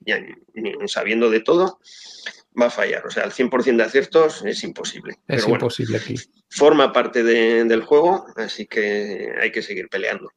ya, 0.02 0.24
sabiendo 0.86 1.30
de 1.30 1.40
todo, 1.40 1.80
va 2.60 2.68
a 2.68 2.72
fallar, 2.72 3.06
o 3.06 3.10
sea, 3.10 3.24
el 3.24 3.32
100% 3.32 3.78
de 3.78 3.84
aciertos 3.84 4.44
es 4.46 4.64
imposible. 4.64 5.18
Es 5.28 5.48
imposible 5.48 5.98
aquí. 5.98 6.16
Forma 6.50 6.94
parte 6.94 7.24
del 7.24 7.82
juego, 7.82 8.28
así 8.36 8.68
que 8.68 9.34
hay 9.42 9.52
que 9.52 9.62
seguir 9.62 9.90
peleando. 9.90 10.32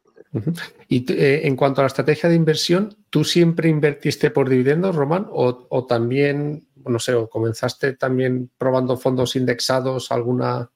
Y 0.89 1.11
eh, 1.13 1.47
en 1.47 1.57
cuanto 1.57 1.81
a 1.81 1.85
la 1.85 1.89
estrategia 1.89 2.29
de 2.29 2.37
inversión, 2.37 2.97
¿tú 3.11 3.25
siempre 3.25 3.69
invertiste 3.69 4.31
por 4.31 4.49
dividendos, 4.49 4.95
Román? 4.95 5.27
¿O, 5.31 5.87
también, 5.87 6.69
no 6.85 6.99
sé, 6.99 7.15
o 7.15 7.29
comenzaste 7.29 7.95
también 7.95 8.51
probando 8.59 8.97
fondos 8.97 9.37
indexados, 9.37 10.11
alguna, 10.13 10.71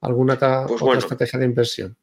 alguna 0.00 0.66
pues 0.66 0.82
otra 0.82 0.98
estrategia 0.98 1.38
de 1.38 1.46
inversión? 1.46 1.96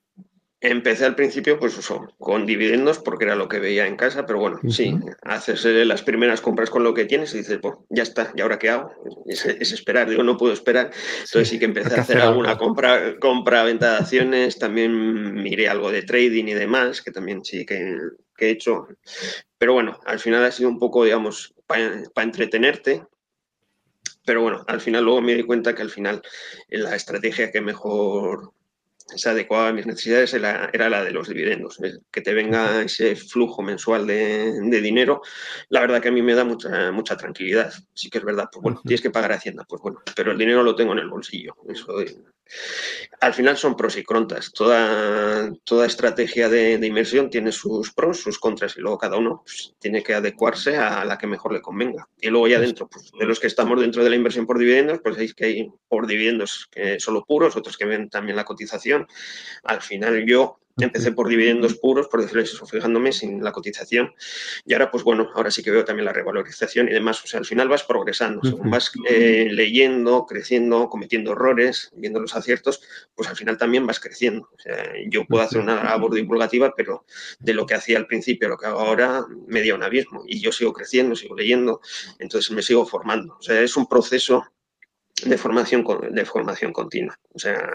Empecé 0.67 1.06
al 1.06 1.13
principio, 1.13 1.60
pues 1.60 1.78
eso, 1.78 2.12
con 2.17 2.47
dividendos, 2.47 2.97
porque 2.97 3.25
era 3.25 3.36
lo 3.36 3.47
que 3.47 3.60
veía 3.60 3.86
en 3.86 3.95
casa, 3.95 4.25
pero 4.25 4.39
bueno, 4.39 4.60
sí, 4.67 4.97
haces 5.21 5.63
eh, 5.65 5.86
las 5.86 6.01
primeras 6.01 6.41
compras 6.41 6.71
con 6.71 6.84
lo 6.84 6.95
que 6.95 7.06
tienes 7.06 7.36
y 7.36 7.38
dices, 7.38 7.60
pues 7.62 7.75
ya 7.89 8.01
está, 8.01 8.34
¿y 8.36 8.41
ahora 8.41 8.58
qué 8.58 8.71
hago? 8.71 8.91
Es, 9.28 9.45
esperar, 9.45 10.10
digo, 10.10 10.23
no 10.23 10.38
puedo 10.38 10.54
esperar. 10.54 10.89
Entonces 11.19 11.49
sí, 11.49 11.60
que 11.60 11.65
empecé 11.65 11.93
a 11.93 12.01
hacer 12.01 12.17
alguna 12.17 12.58
compra, 12.58 13.19
compra, 13.19 13.63
venta 13.63 13.91
de 13.91 13.97
acciones, 13.97 14.58
también 14.58 15.36
miré 15.36 15.69
algo 15.69 15.91
de 15.91 16.01
trading 16.01 16.45
y 16.45 16.56
demás, 16.56 17.04
que 17.04 17.12
también 17.12 17.45
sí 17.45 17.63
que, 17.63 17.99
he 18.39 18.49
hecho. 18.49 18.88
Pero 19.60 19.73
bueno, 19.73 19.99
al 20.08 20.19
final 20.19 20.43
ha 20.43 20.51
sido 20.51 20.69
un 20.69 20.80
poco, 20.80 21.04
digamos, 21.04 21.54
para 21.67 22.23
entretenerte, 22.23 23.04
pero 24.25 24.41
bueno, 24.41 24.63
al 24.65 24.82
final 24.82 25.04
luego 25.04 25.21
me 25.21 25.36
di 25.36 25.43
cuenta 25.43 25.75
que 25.75 25.84
al 25.84 25.91
final 25.91 26.23
la 26.69 26.95
estrategia 26.95 27.51
que 27.51 27.62
mejor 27.62 28.51
se 29.07 29.29
adecuaba 29.29 29.69
a 29.69 29.73
mis 29.73 29.85
necesidades 29.85 30.33
era, 30.33 30.89
la 30.89 31.03
de 31.03 31.11
los 31.11 31.27
dividendos, 31.27 31.79
que 32.11 32.21
te 32.21 32.33
venga 32.33 32.81
ese 32.81 33.15
flujo 33.15 33.61
mensual 33.61 34.07
de, 34.07 34.81
dinero, 34.81 35.21
la 35.69 35.81
verdad 35.81 36.01
que 36.01 36.09
a 36.09 36.11
mí 36.11 36.21
me 36.21 36.33
da 36.33 36.43
mucha, 36.43 36.91
mucha 36.91 37.15
tranquilidad. 37.15 37.71
Sí 37.93 38.09
que 38.09 38.17
es 38.17 38.23
verdad, 38.23 38.49
pues 38.51 38.63
bueno, 38.63 38.81
tienes 38.83 39.01
que 39.01 39.11
pagar 39.11 39.31
Hacienda, 39.31 39.65
pues 39.67 39.81
bueno, 39.81 40.01
pero 40.15 40.31
el 40.31 40.37
dinero 40.37 40.63
lo 40.63 40.75
tengo 40.75 40.93
en 40.93 40.99
el 40.99 41.09
bolsillo. 41.09 41.55
Eso, 41.67 42.01
al 43.21 43.34
final 43.34 43.58
son 43.58 43.75
pros 43.75 43.97
y 43.97 44.03
contras. 44.03 44.51
Toda, 44.51 45.51
toda 45.63 45.86
estrategia 45.86 46.49
de, 46.49 46.73
inversión 46.73 47.29
tiene 47.29 47.51
sus 47.51 47.91
pros, 47.91 48.19
sus 48.19 48.39
contras, 48.39 48.77
y 48.77 48.81
luego 48.81 48.97
cada 48.97 49.17
uno 49.17 49.41
pues, 49.43 49.73
tiene 49.79 50.03
que 50.03 50.13
adecuarse 50.13 50.77
a 50.77 51.03
la 51.05 51.17
que 51.17 51.27
mejor 51.27 51.53
le 51.53 51.62
convenga. 51.62 52.08
Y 52.19 52.29
luego 52.29 52.47
ya 52.47 52.60
dentro, 52.60 52.88
pues, 52.88 53.12
de 53.17 53.25
los 53.25 53.39
que 53.39 53.47
estamos 53.47 53.79
dentro 53.79 54.03
de 54.03 54.10
la 54.10 54.15
inversión 54.15 54.45
por 54.45 54.60
dividendos, 54.60 54.99
pues 55.01 55.17
veis 55.17 55.34
que 55.34 55.45
hay 55.45 55.71
por 55.88 56.08
dividendos 56.08 56.67
que 56.71 56.99
solo 56.99 57.25
puros, 57.25 57.55
otros 57.55 57.77
que 57.77 57.86
ven 57.86 58.10
también 58.10 58.36
la 58.36 58.45
cotización. 58.45 59.08
Al 59.63 59.81
final 59.81 60.25
yo 60.27 60.60
Empecé 60.77 61.13
por 61.13 61.29
dividendos 61.29 61.75
puros, 61.75 62.07
por 62.07 62.21
decirles 62.21 62.51
eso, 62.51 62.65
fijándome 62.65 63.13
sin 63.13 63.43
la 63.43 63.53
cotización. 63.53 64.13
Y 64.65 64.73
ahora, 64.73 64.91
pues 64.91 65.03
bueno, 65.03 65.29
ahora 65.33 65.49
sí 65.49 65.63
que 65.63 65.71
veo 65.71 65.85
también 65.85 66.05
la 66.05 66.13
revalorización 66.13 66.89
y 66.89 66.91
demás. 66.91 67.23
O 67.23 67.27
sea, 67.27 67.39
al 67.39 67.45
final 67.45 67.69
vas 67.69 67.83
progresando. 67.83 68.41
Según 68.43 68.69
vas 68.69 68.91
eh, 69.09 69.47
leyendo, 69.51 70.25
creciendo, 70.25 70.89
cometiendo 70.89 71.31
errores, 71.31 71.91
viendo 71.95 72.19
los 72.19 72.35
aciertos, 72.35 72.81
pues 73.15 73.29
al 73.29 73.38
final 73.38 73.57
también 73.57 73.88
vas 73.88 74.01
creciendo. 74.01 74.49
O 74.53 74.59
sea, 74.59 74.91
yo 75.09 75.25
puedo 75.25 75.43
hacer 75.43 75.61
una 75.61 75.81
labor 75.81 76.13
divulgativa, 76.13 76.73
pero 76.75 77.05
de 77.39 77.53
lo 77.53 77.65
que 77.65 77.75
hacía 77.75 77.97
al 77.97 78.07
principio 78.07 78.47
a 78.47 78.51
lo 78.51 78.57
que 78.57 78.65
hago 78.65 78.79
ahora, 78.79 79.25
me 79.47 79.61
dio 79.61 79.75
un 79.75 79.83
abismo. 79.83 80.23
Y 80.27 80.41
yo 80.41 80.51
sigo 80.51 80.73
creciendo, 80.73 81.15
sigo 81.15 81.35
leyendo, 81.35 81.79
entonces 82.19 82.51
me 82.51 82.61
sigo 82.61 82.85
formando. 82.85 83.38
O 83.39 83.41
sea, 83.41 83.61
es 83.61 83.77
un 83.77 83.88
proceso 83.88 84.43
de 85.23 85.38
formación, 85.38 85.86
de 86.12 86.25
formación 86.25 86.73
continua. 86.73 87.17
O 87.34 87.39
sea, 87.39 87.69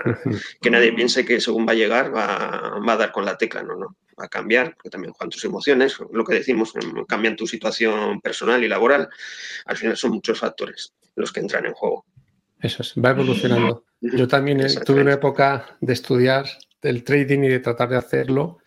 que 0.61 0.71
nadie 0.71 0.93
piense 0.93 1.25
que 1.25 1.41
según 1.41 1.67
va 1.67 1.73
a 1.73 1.77
llegar 1.77 2.15
va, 2.15 2.77
a 2.77 2.97
dar 2.97 3.13
con 3.13 3.25
la 3.25 3.39
tecla, 3.39 3.63
no, 3.63 3.77
no. 3.77 3.97
va 4.19 4.27
a 4.27 4.29
cambiar, 4.29 4.75
porque 4.75 4.91
también 4.91 5.13
juegan 5.15 5.31
tus 5.31 5.45
emociones, 5.45 5.97
lo 6.13 6.25
que 6.25 6.35
decimos, 6.35 6.75
cambian 7.09 7.37
tu 7.37 7.47
situación 7.47 8.21
personal 8.21 8.63
y 8.63 8.69
laboral. 8.69 9.09
Al 9.65 9.77
final 9.77 9.97
son 9.97 10.13
muchos 10.13 10.39
factores 10.39 10.93
los 11.17 11.33
que 11.33 11.41
entran 11.41 11.67
en 11.67 11.73
juego. 11.73 12.05
Eso 12.61 12.83
es, 12.83 12.95
va 12.95 13.11
evolucionando. 13.11 13.85
Yo 14.01 14.29
también 14.29 14.61
tuve 14.85 15.01
una 15.01 15.15
época 15.15 15.77
de 15.81 15.93
estudiar 15.93 16.47
el 16.83 17.05
trading 17.05 17.41
y 17.41 17.49
de 17.49 17.61
tratar 17.61 17.89
de 17.89 17.97
hacerlo 17.97 18.59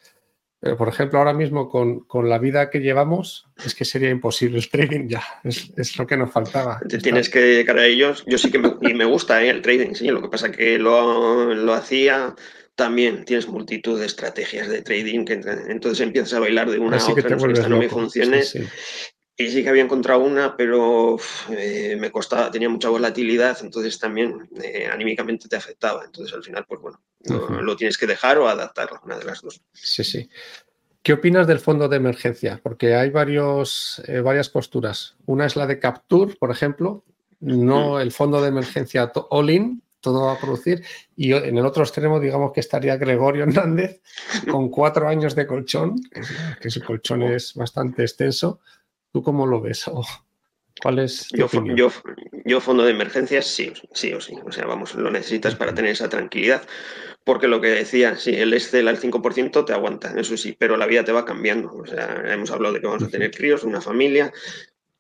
pero, 0.64 0.78
por 0.78 0.88
ejemplo, 0.88 1.20
ahora 1.20 1.34
mismo 1.34 1.68
con, 1.68 2.30
la 2.30 2.40
vida 2.40 2.70
que 2.70 2.80
llevamos, 2.80 3.48
es 3.66 3.76
que 3.76 3.84
sería 3.84 4.10
imposible 4.10 4.60
el 4.60 4.70
trading 4.70 5.10
ya. 5.10 5.22
Es, 5.44 5.98
lo 5.98 6.08
que 6.08 6.16
nos 6.16 6.32
faltaba. 6.32 6.80
Te 6.88 7.00
tienes 7.00 7.30
que 7.30 7.40
dedicar 7.40 7.78
a 7.78 7.86
ellos. 7.86 8.24
Yo 8.28 8.38
sí 8.38 8.50
que 8.50 8.60
me, 8.60 8.74
y 8.80 8.94
me 8.94 9.04
gusta 9.04 9.44
¿eh? 9.44 9.50
el 9.50 9.62
trading, 9.62 9.94
sí. 9.94 10.08
Lo 10.08 10.22
que 10.22 10.30
pasa 10.30 10.48
es 10.48 10.56
que 10.56 10.80
lo, 10.80 11.54
lo 11.54 11.74
hacía 11.74 12.34
también 12.76 13.26
tienes 13.26 13.50
multitud 13.50 14.00
de 14.00 14.06
estrategias 14.06 14.70
de 14.70 14.82
trading 14.82 15.26
que 15.26 15.34
entonces 15.68 16.00
empiezas 16.00 16.34
a 16.34 16.40
bailar 16.40 16.72
de 16.72 16.80
una 16.80 16.98
a 16.98 17.08
otra, 17.08 17.36
no, 17.36 17.68
no 17.68 17.78
me 17.78 17.90
funcione 17.90 18.42
y 19.36 19.50
sí 19.50 19.64
que 19.64 19.70
había 19.70 19.84
encontrado 19.84 20.22
una, 20.22 20.56
pero 20.56 21.18
eh, 21.50 21.98
me 22.00 22.12
costaba, 22.12 22.52
tenía 22.52 22.70
mucha 22.70 22.90
volatilidad, 22.90 23.58
entonces 23.62 23.98
también 23.98 24.48
eh, 24.62 24.88
anímicamente 24.92 25.48
te 25.48 25.56
afectaba. 25.56 26.06
Entonces 26.06 26.34
al 26.36 26.44
final, 26.44 26.66
pues 26.68 26.82
bueno, 26.82 27.02
lo, 27.26 27.76
tienes 27.76 27.98
que 27.98 28.08
dejar 28.08 28.38
o 28.38 28.48
adaptarlo, 28.48 29.00
una 29.04 29.18
de 29.18 29.26
las 29.26 29.42
dos. 29.42 29.62
Sí, 29.74 30.04
sí. 30.04 30.30
¿Qué 31.02 31.14
opinas 31.14 31.48
del 31.48 31.60
fondo 31.60 31.90
de 31.90 31.98
emergencia? 31.98 32.60
Porque 32.64 32.96
hay 32.96 33.10
varios, 33.10 34.02
eh, 34.08 34.22
varias 34.22 34.50
posturas. 34.50 35.16
Una 35.26 35.46
es 35.46 35.56
la 35.56 35.68
de 35.68 35.80
Capture, 35.80 36.36
por 36.36 36.52
ejemplo, 36.52 37.04
no 37.40 38.00
el 38.00 38.12
fondo 38.12 38.42
de 38.42 38.48
emergencia 38.48 39.12
all-in, 39.30 39.84
todo 40.00 40.28
va 40.28 40.34
a 40.34 40.40
producir. 40.40 40.84
Y 41.16 41.34
en 41.34 41.58
el 41.58 41.66
otro 41.66 41.84
extremo, 41.84 42.20
digamos 42.20 42.54
que 42.54 42.62
estaría 42.62 42.98
Gregorio 42.98 43.44
Hernández 43.44 44.02
con 44.50 44.70
cuatro 44.70 45.08
años 45.08 45.36
de 45.36 45.46
colchón, 45.46 45.96
que 46.62 46.70
su 46.70 46.82
colchón 46.82 47.24
es 47.24 47.54
bastante 47.54 48.04
extenso 48.04 48.62
¿Tú 49.14 49.22
cómo 49.22 49.46
lo 49.46 49.62
ves? 49.62 49.86
¿Cuál 50.82 51.00
es 51.00 51.28
yo, 51.30 51.48
yo, 52.46 52.60
fondo 52.60 52.84
de 52.84 52.92
emergencias, 52.92 53.46
sí, 53.46 53.72
sí 53.94 54.12
o 54.12 54.20
sí. 54.20 54.36
O 54.44 54.52
sea, 54.52 54.66
vamos, 54.66 54.96
lo 54.96 55.12
necesitas 55.12 55.56
para 55.56 55.76
tener 55.76 55.92
esa 55.92 56.10
tranquilidad. 56.10 56.64
Porque 57.24 57.48
lo 57.48 57.62
que 57.62 57.68
decía, 57.68 58.18
si 58.18 58.32
el 58.32 58.54
Excel 58.54 58.88
al 58.88 59.00
5% 59.00 59.66
te 59.66 59.74
aguanta, 59.74 60.14
eso 60.20 60.36
sí, 60.36 60.56
pero 60.58 60.76
la 60.76 60.86
vida 60.86 61.06
te 61.06 61.14
va 61.14 61.26
cambiando. 61.26 61.74
O 61.74 61.86
sea, 61.86 62.22
hemos 62.28 62.52
hablado 62.52 62.74
de 62.74 62.82
que 62.82 62.88
vamos 62.88 63.04
a 63.04 63.10
tener 63.10 63.32
críos, 63.32 63.64
una 63.64 63.80
familia, 63.80 64.32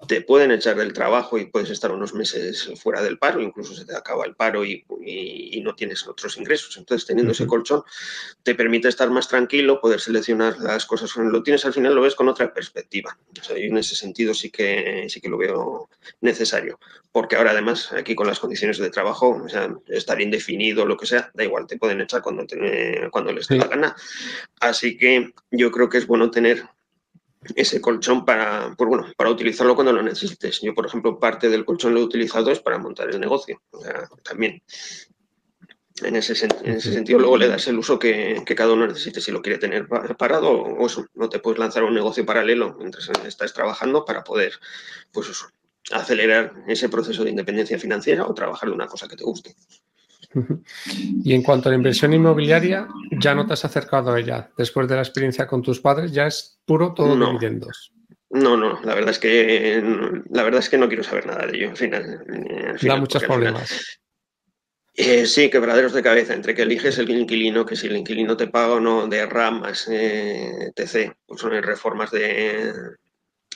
te 0.08 0.22
pueden 0.22 0.52
echar 0.52 0.76
del 0.76 0.94
trabajo 0.94 1.38
y 1.38 1.46
puedes 1.46 1.70
estar 1.70 1.92
unos 1.92 2.13
meses 2.13 2.72
fuera 2.82 3.02
del 3.02 3.18
paro, 3.18 3.42
incluso 3.42 3.74
se 3.74 3.86
te 3.86 3.96
acaba 3.96 4.26
el 4.26 4.36
paro 4.36 4.66
y, 4.66 4.86
no 5.63 5.76
tienes 5.76 6.06
otros 6.06 6.38
ingresos. 6.38 6.76
Entonces, 6.76 7.08
teniendo 7.08 7.32
ese 7.32 7.48
colchón, 7.48 7.84
te 8.44 8.54
permite 8.54 8.89
estar 8.89 9.10
más 9.10 9.30
tranquilo, 9.30 9.80
poder 9.80 10.02
seleccionar 10.02 10.60
las 10.60 10.86
cosas. 10.86 11.16
Lo 11.16 11.42
tienes 11.42 11.63
al 11.63 11.72
final, 11.72 11.96
lo 11.96 12.02
ves 12.02 12.16
con 12.16 12.28
otra 12.28 12.54
perspectiva. 12.54 13.18
y 13.56 13.68
en 13.68 13.78
ese 13.78 13.96
sentido 13.96 14.34
sí 14.34 14.50
que, 14.50 15.06
sí 15.08 15.22
que 15.22 15.30
lo 15.30 15.38
veo 15.38 15.89
necesario. 16.20 16.80
Porque 17.13 17.38
ahora, 17.38 17.52
además, 17.52 17.94
aquí 17.94 18.13
con 18.13 18.28
las 18.28 18.39
condiciones 18.39 18.78
de 18.78 18.89
trabajo, 18.89 19.42
o 19.42 19.48
sea, 19.48 19.74
estar 19.88 20.20
indefinido, 20.20 20.86
lo 20.86 20.98
que 20.98 21.06
sea, 21.06 21.32
da 21.34 21.46
igual, 21.46 21.66
te 21.66 21.78
pueden 21.78 22.02
echar 22.02 22.22
cuando, 22.22 22.46
cuando 23.10 23.32
les 23.32 23.48
dé 23.48 23.58
la 23.58 23.68
gana. 23.68 23.96
Así 24.60 24.98
que 24.98 25.32
yo 25.52 25.72
creo 25.72 25.88
que 25.88 26.00
es 26.00 26.08
bueno 26.08 26.30
tener 26.30 26.68
ese 27.56 27.82
colchón 27.82 28.25
para, 28.25 28.73
pues 28.77 28.88
bueno, 28.88 29.08
para 29.17 29.29
utilizarlo 29.29 29.75
cuando 29.75 29.93
lo 29.93 30.01
necesites. 30.01 30.62
Yo, 30.62 30.73
por 30.73 30.86
ejemplo, 30.86 31.19
parte 31.19 31.49
del 31.49 31.65
colchón 31.65 31.93
lo 31.93 31.99
he 31.99 32.03
utilizado 32.03 32.51
es 32.51 32.60
para 32.60 32.77
montar 32.77 33.10
el 33.10 33.19
negocio. 33.19 33.62
también. 34.23 34.62
En 36.01 36.15
ese, 36.15 36.34
sentido, 36.36 37.19
luego 37.19 37.38
le 37.38 37.47
das 37.47 37.67
el 37.67 37.77
uso 37.77 37.99
que, 37.99 38.43
cada 38.56 38.73
uno 38.73 38.88
necesite. 38.88 39.21
Si 39.21 39.32
lo 39.32 39.41
quiere 39.41 39.60
tener 39.60 39.88
parado 39.88 40.49
o 40.49 40.86
eso, 40.86 41.06
no 41.13 41.29
te 41.29 41.39
puedes 41.39 41.60
lanzar 41.60 41.84
un 41.84 41.93
negocio 41.93 42.25
paralelo 42.25 42.75
mientras 42.79 43.10
estás 43.25 43.53
trabajando 43.53 44.03
para 44.03 44.23
poder, 44.23 44.53
pues 45.12 45.45
acelerar 45.91 46.53
ese 46.67 46.89
proceso 46.89 47.23
de 47.23 47.29
independencia 47.29 47.77
financiera 47.77 48.25
o 48.25 48.34
trabajar 48.34 48.69
de 48.69 48.75
una 48.75 48.88
cosa 48.88 49.08
que 49.08 49.15
te 49.15 49.23
guste. 49.23 49.56
Y 51.24 51.34
en 51.34 51.43
cuanto 51.43 51.69
a 51.69 51.72
la 51.72 51.78
inversión 51.78 52.13
inmobiliaria, 52.13 52.88
ya 53.12 53.34
no 53.34 53.46
te 53.46 53.54
has 53.54 53.65
acercado 53.65 54.12
a 54.12 54.19
ella. 54.19 54.50
Después 54.58 54.88
de 54.88 54.96
la 54.96 55.02
experiencia 55.02 55.48
con 55.48 55.62
tus 55.62 55.80
padres, 55.80 56.12
ya 56.12 56.28
es 56.28 56.60
puro 56.65 56.93
todo 56.93 57.15
dividendos. 57.15 57.93
No, 58.30 58.58
no, 58.58 58.82
la 58.82 58.96
verdad 58.96 59.12
es 59.12 59.19
que 59.19 59.82
la 60.32 60.43
verdad 60.43 60.60
es 60.60 60.69
que 60.69 60.78
no 60.78 60.88
quiero 60.88 61.04
saber 61.04 61.28
nada 61.28 61.46
de 61.46 61.56
ello. 61.56 61.69
Al 61.69 61.78
final, 61.78 62.26
da 62.82 62.96
muchos 62.98 63.24
problemas. 63.24 64.00
Eh, 64.96 65.26
sí, 65.26 65.50
quebraderos 65.50 65.93
de 65.93 66.04
cabeza, 66.04 66.34
entre 66.34 66.54
que 66.54 66.63
eliges 66.63 67.00
el 67.00 67.10
inquilino, 67.10 67.65
que 67.65 67.76
si 67.76 67.88
el 67.88 67.98
inquilino 67.98 68.38
te 68.38 68.48
paga 68.48 68.74
o 68.74 68.80
no, 68.80 69.08
de 69.08 69.26
ramas, 69.26 69.88
eh, 69.88 70.72
etc. 70.76 71.12
Pues 71.26 71.41
son 71.41 71.52
reformas 71.63 72.12
de, 72.12 72.72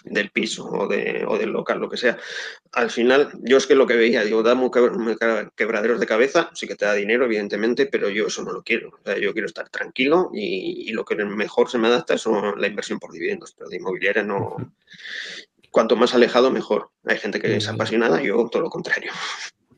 del 0.06 0.32
piso 0.32 0.66
o, 0.66 0.88
de, 0.88 1.26
o, 1.28 1.38
del 1.38 1.52
local, 1.52 1.80
lo 1.80 1.90
que 1.90 1.98
sea. 1.98 2.18
Al 2.72 2.90
final, 2.90 3.32
yo 3.42 3.58
es 3.58 3.68
que 3.68 3.76
lo 3.76 3.88
que 3.88 3.96
veía, 3.96 4.24
digo, 4.24 4.44
dame 4.44 4.70
quebraderos 5.56 6.00
de 6.00 6.06
cabeza, 6.06 6.50
sí 6.54 6.68
que 6.68 6.76
te 6.76 6.86
da 6.86 6.94
dinero, 6.94 7.26
evidentemente, 7.26 7.86
pero 7.86 8.10
yo 8.10 8.28
eso 8.28 8.44
no 8.44 8.52
lo 8.52 8.64
quiero. 8.64 8.90
O 8.90 9.00
sea, 9.04 9.18
yo 9.18 9.34
quiero 9.34 9.48
estar 9.48 9.70
tranquilo 9.70 10.30
y, 10.34 10.92
lo 10.92 11.06
que 11.06 11.16
mejor 11.16 11.70
se 11.70 11.78
me 11.78 11.88
adapta 11.88 12.16
es 12.16 12.26
la 12.26 12.68
inversión 12.68 13.00
por 13.00 13.12
dividendos, 13.12 13.54
pero 13.56 13.70
de 13.70 13.78
inmobiliaria 13.78 14.24
no. 14.24 14.56
Cuanto 15.70 15.96
más 15.96 16.16
alejado, 16.16 16.50
mejor. 16.50 16.90
Hay 17.06 17.18
gente 17.18 17.40
que 17.40 17.58
es 17.58 17.68
apasionada, 17.68 18.22
yo 18.22 18.48
todo 18.52 18.64
lo 18.64 18.70
contrario. 18.70 19.12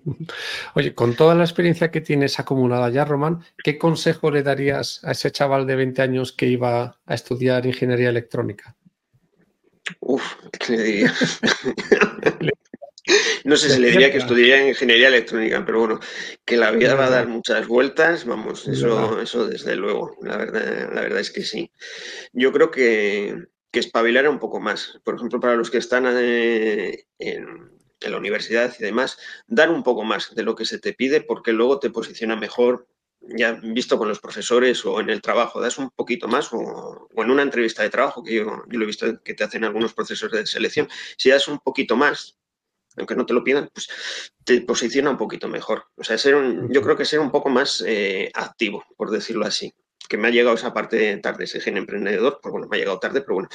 Oye, 0.75 0.93
con 0.93 1.15
toda 1.15 1.35
la 1.35 1.43
experiencia 1.43 1.91
que 1.91 2.01
tienes 2.01 2.39
acumulada 2.39 2.89
ya, 2.89 3.05
Román, 3.05 3.43
¿qué 3.63 3.77
consejo 3.77 4.31
le 4.31 4.43
darías 4.43 5.01
a 5.03 5.11
ese 5.11 5.31
chaval 5.31 5.67
de 5.67 5.75
20 5.75 6.01
años 6.01 6.31
que 6.31 6.47
iba 6.47 6.99
a 7.05 7.13
estudiar 7.13 7.65
ingeniería 7.65 8.09
electrónica? 8.09 8.75
Uf, 9.99 10.23
¿qué 10.59 10.77
le 10.77 10.83
diría? 10.83 11.13
no 13.43 13.55
sé 13.55 13.69
si 13.69 13.79
le 13.79 13.91
diría 13.91 14.11
que 14.11 14.17
estudiaría 14.17 14.67
ingeniería 14.67 15.07
electrónica, 15.07 15.63
pero 15.65 15.79
bueno, 15.79 15.99
que 16.45 16.57
la 16.57 16.71
vida 16.71 16.95
va 16.95 17.07
a 17.07 17.09
dar 17.09 17.27
muchas 17.27 17.67
vueltas, 17.67 18.25
vamos, 18.25 18.67
eso, 18.67 19.21
eso 19.21 19.47
desde 19.47 19.75
luego, 19.75 20.17
la 20.21 20.37
verdad, 20.37 20.91
la 20.93 21.01
verdad 21.01 21.19
es 21.19 21.31
que 21.31 21.43
sí. 21.43 21.71
Yo 22.33 22.51
creo 22.51 22.71
que, 22.71 23.35
que 23.71 23.79
espabilar 23.79 24.27
un 24.27 24.39
poco 24.39 24.59
más. 24.59 24.99
Por 25.03 25.15
ejemplo, 25.15 25.39
para 25.39 25.55
los 25.55 25.69
que 25.69 25.77
están 25.77 26.05
eh, 26.07 27.05
en, 27.17 27.71
en 28.01 28.11
la 28.11 28.17
universidad 28.17 28.73
y 28.77 28.83
demás, 28.83 29.17
dar 29.47 29.69
un 29.69 29.83
poco 29.83 30.03
más 30.03 30.35
de 30.35 30.43
lo 30.43 30.55
que 30.55 30.65
se 30.65 30.79
te 30.79 30.93
pide 30.93 31.21
porque 31.21 31.53
luego 31.53 31.79
te 31.79 31.89
posiciona 31.89 32.35
mejor 32.35 32.87
ya 33.21 33.53
visto 33.61 33.97
con 33.97 34.07
los 34.07 34.19
profesores 34.19 34.85
o 34.85 34.99
en 34.99 35.09
el 35.09 35.21
trabajo, 35.21 35.61
das 35.61 35.77
un 35.77 35.89
poquito 35.91 36.27
más 36.27 36.49
o, 36.51 37.07
en 37.15 37.31
una 37.31 37.43
entrevista 37.43 37.83
de 37.83 37.89
trabajo, 37.89 38.23
que 38.23 38.35
yo, 38.35 38.63
yo, 38.67 38.79
lo 38.79 38.83
he 38.83 38.87
visto 38.87 39.21
que 39.23 39.33
te 39.33 39.43
hacen 39.43 39.63
algunos 39.63 39.93
procesos 39.93 40.31
de 40.31 40.45
selección, 40.45 40.87
si 41.17 41.29
das 41.29 41.47
un 41.47 41.59
poquito 41.59 41.95
más, 41.95 42.37
aunque 42.97 43.15
no 43.15 43.25
te 43.25 43.33
lo 43.33 43.43
pidan, 43.43 43.69
pues 43.73 43.89
te 44.43 44.61
posiciona 44.61 45.09
un 45.09 45.17
poquito 45.17 45.47
mejor. 45.47 45.85
O 45.95 46.03
sea, 46.03 46.17
ser 46.17 46.35
yo 46.69 46.81
creo 46.81 46.97
que 46.97 47.05
ser 47.05 47.19
un 47.19 47.31
poco 47.31 47.49
más 47.49 47.83
eh, 47.85 48.31
activo, 48.33 48.83
por 48.97 49.11
decirlo 49.11 49.45
así 49.45 49.73
que 50.09 50.17
me 50.17 50.27
ha 50.27 50.31
llegado 50.31 50.55
esa 50.55 50.73
parte 50.73 51.15
tarde, 51.17 51.45
ese 51.45 51.61
gen 51.61 51.77
emprendedor, 51.77 52.39
pues 52.41 52.51
bueno, 52.51 52.67
me 52.67 52.75
ha 52.75 52.79
llegado 52.79 52.99
tarde, 52.99 53.21
pero 53.21 53.35
bueno, 53.35 53.49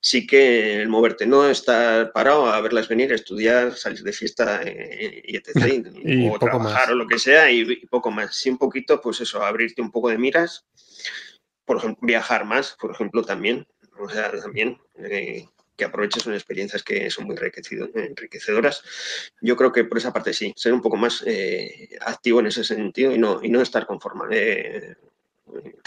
sí 0.00 0.26
que 0.26 0.80
el 0.80 0.88
moverte, 0.88 1.26
no 1.26 1.50
estar 1.50 2.12
parado 2.12 2.46
a 2.46 2.60
verlas 2.60 2.88
venir, 2.88 3.12
estudiar, 3.12 3.76
salir 3.76 4.02
de 4.02 4.12
fiesta 4.12 4.62
eh, 4.62 5.22
y 5.24 5.36
etc. 5.36 5.84
o 6.32 6.38
trabajar 6.38 6.92
o 6.92 6.94
lo 6.94 7.06
que 7.06 7.18
sea 7.18 7.50
y, 7.50 7.84
poco 7.86 8.10
más. 8.10 8.36
Sí, 8.36 8.48
un 8.48 8.56
poquito, 8.56 9.00
pues 9.00 9.20
eso, 9.20 9.42
abrirte 9.42 9.82
un 9.82 9.90
poco 9.90 10.08
de 10.08 10.16
miras, 10.16 10.64
por 11.64 11.78
ejemplo, 11.78 12.06
viajar 12.06 12.44
más, 12.44 12.76
por 12.80 12.92
ejemplo, 12.92 13.22
también, 13.24 13.66
o 13.98 14.08
sea, 14.08 14.30
también. 14.40 14.78
Eh, 14.98 15.44
que 15.76 15.84
aproveches 15.84 16.22
son 16.22 16.32
experiencias 16.32 16.82
que 16.82 17.10
son 17.10 17.26
muy 17.26 17.36
enriquecedoras. 17.36 18.82
Yo 19.42 19.56
creo 19.56 19.72
que 19.72 19.84
por 19.84 19.98
esa 19.98 20.10
parte 20.10 20.32
sí, 20.32 20.54
ser 20.56 20.72
un 20.72 20.80
poco 20.80 20.96
más 20.96 21.22
eh, 21.26 21.90
activo 22.00 22.40
en 22.40 22.46
ese 22.46 22.64
sentido 22.64 23.12
y 23.12 23.18
no, 23.18 23.40
y 23.42 23.50
no 23.50 23.60
estar 23.60 23.86
conforme, 23.86 24.96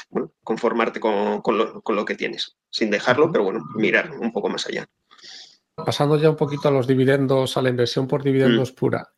bueno, 0.09 0.31
conformarte 0.43 0.99
con, 0.99 1.41
lo, 1.45 2.05
que 2.05 2.15
tienes, 2.15 2.57
sin 2.69 2.89
dejarlo, 2.89 3.31
pero 3.31 3.43
bueno, 3.43 3.65
mirar 3.75 4.11
un 4.11 4.31
poco 4.31 4.49
más 4.49 4.65
allá. 4.67 4.87
Pasando 5.75 6.17
ya 6.17 6.29
un 6.29 6.35
poquito 6.35 6.67
a 6.67 6.71
los 6.71 6.87
dividendos, 6.87 7.55
a 7.55 7.61
la 7.61 7.69
inversión 7.69 8.07
por 8.07 8.23
dividendos 8.23 8.71
mm. 8.71 8.75
pura, 8.75 9.13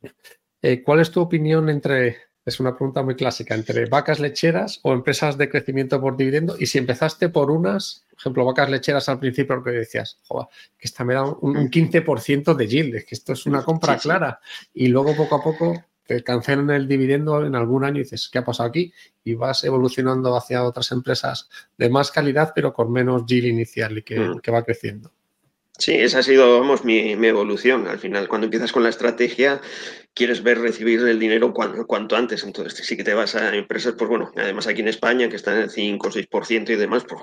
eh, 0.62 0.84
¿cuál 0.84 1.00
es 1.00 1.10
tu 1.10 1.22
opinión 1.22 1.70
entre, 1.70 2.18
es 2.46 2.60
una 2.60 2.76
pregunta 2.76 3.02
muy 3.02 3.16
clásica, 3.16 3.56
entre 3.56 3.86
vacas 3.86 4.20
lecheras 4.20 4.80
o 4.84 4.94
empresas 4.94 5.38
de 5.38 5.50
crecimiento 5.50 6.00
por 6.00 6.18
dividendo? 6.18 6.56
Y 6.60 6.68
si 6.68 6.78
empezaste 6.78 7.30
por 7.30 7.50
unas, 7.50 8.06
por 8.12 8.20
ejemplo, 8.20 8.46
vacas 8.46 8.70
lecheras 8.70 9.10
al 9.10 9.20
principio, 9.20 9.56
lo 9.56 9.64
que 9.64 9.72
decías, 9.72 10.20
que 10.30 10.88
esta 10.88 11.04
me 11.04 11.16
da 11.16 11.24
un, 11.24 11.70
15% 11.72 12.54
de 12.54 12.68
yield, 12.68 12.96
es 12.96 13.06
que 13.06 13.16
esto 13.16 13.34
es 13.34 13.46
una 13.48 13.64
compra 13.64 13.98
clara. 13.98 14.40
Y 14.74 14.88
luego 14.88 15.16
poco 15.16 15.36
a 15.36 15.44
poco 15.44 15.84
te 16.06 16.24
cancelan 16.24 16.70
el 16.72 16.88
dividendo 16.88 17.46
en 17.46 17.56
algún 17.56 17.84
año 17.84 17.98
y 17.98 18.04
dices, 18.04 18.30
¿qué 18.32 18.40
ha 18.40 18.46
pasado 18.46 18.70
aquí? 18.70 18.94
Y 19.24 19.36
vas 19.36 19.64
evolucionando 19.64 20.36
hacia 20.36 20.64
otras 20.64 20.92
empresas 20.92 21.50
de 21.78 21.90
más 21.90 22.12
calidad, 22.12 22.52
pero 22.56 22.74
con 22.74 22.92
menos 22.92 23.26
yield 23.26 23.48
inicial 23.48 23.98
y 23.98 24.04
que, 24.04 24.20
mm. 24.20 24.42
va 24.54 24.64
creciendo. 24.64 25.12
Sí, 25.78 25.94
esa 25.94 26.20
ha 26.20 26.24
sido, 26.24 26.60
vamos, 26.60 26.86
mi, 26.86 27.12
evolución. 27.12 27.88
Al 27.88 27.98
final, 27.98 28.28
cuando 28.28 28.46
empiezas 28.46 28.72
con 28.72 28.84
la 28.84 28.90
estrategia, 28.90 29.62
quieres 30.14 30.44
ver 30.44 30.60
recibir 30.60 31.00
el 31.00 31.18
dinero 31.18 31.54
cuanto, 31.54 32.16
antes. 32.16 32.44
Entonces, 32.44 32.86
sí 32.86 32.96
que 32.96 33.04
te 33.04 33.16
vas 33.16 33.34
a 33.36 33.56
empresas, 33.56 33.96
pues 33.98 34.10
bueno, 34.10 34.32
además 34.36 34.68
aquí 34.68 34.82
en 34.82 34.90
España, 34.90 35.28
que 35.28 35.38
están 35.38 35.56
en 35.58 35.64
el 35.64 35.70
5 35.72 36.08
o 36.08 36.12
6% 36.12 36.70
y 36.70 36.76
demás, 36.76 37.04
pues 37.08 37.22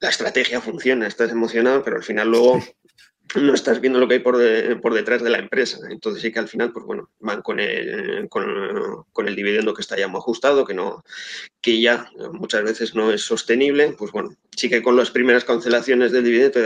la 0.00 0.08
estrategia 0.08 0.60
funciona, 0.60 1.06
estás 1.06 1.30
emocionado, 1.30 1.82
pero 1.82 1.96
al 1.96 2.04
final 2.04 2.30
luego 2.30 2.58
no 3.34 3.54
estás 3.54 3.80
viendo 3.80 3.98
lo 3.98 4.08
que 4.08 4.14
hay 4.14 4.20
por, 4.20 4.38
por, 4.80 4.94
detrás 4.94 5.22
de 5.22 5.30
la 5.30 5.38
empresa. 5.38 5.78
Entonces 5.90 6.22
sí 6.22 6.32
que 6.32 6.38
al 6.38 6.48
final, 6.48 6.72
pues 6.72 6.86
bueno, 6.86 7.10
van 7.20 7.42
con 7.42 7.60
el, 7.60 8.28
con, 8.28 9.28
el 9.28 9.36
dividendo 9.36 9.74
que 9.74 9.82
está 9.82 9.98
ya 9.98 10.08
muy 10.08 10.18
ajustado, 10.18 10.64
que, 10.64 10.74
no, 10.74 11.04
que 11.60 11.80
ya 11.80 12.10
muchas 12.32 12.62
veces 12.62 12.94
no 12.94 13.12
es 13.12 13.22
sostenible. 13.22 13.94
Pues 13.98 14.12
bueno, 14.12 14.34
sí 14.56 14.68
que 14.68 14.82
con 14.82 14.96
las 14.96 15.10
primeras 15.10 15.44
cancelaciones 15.44 16.12
del 16.12 16.24
dividendo 16.24 16.60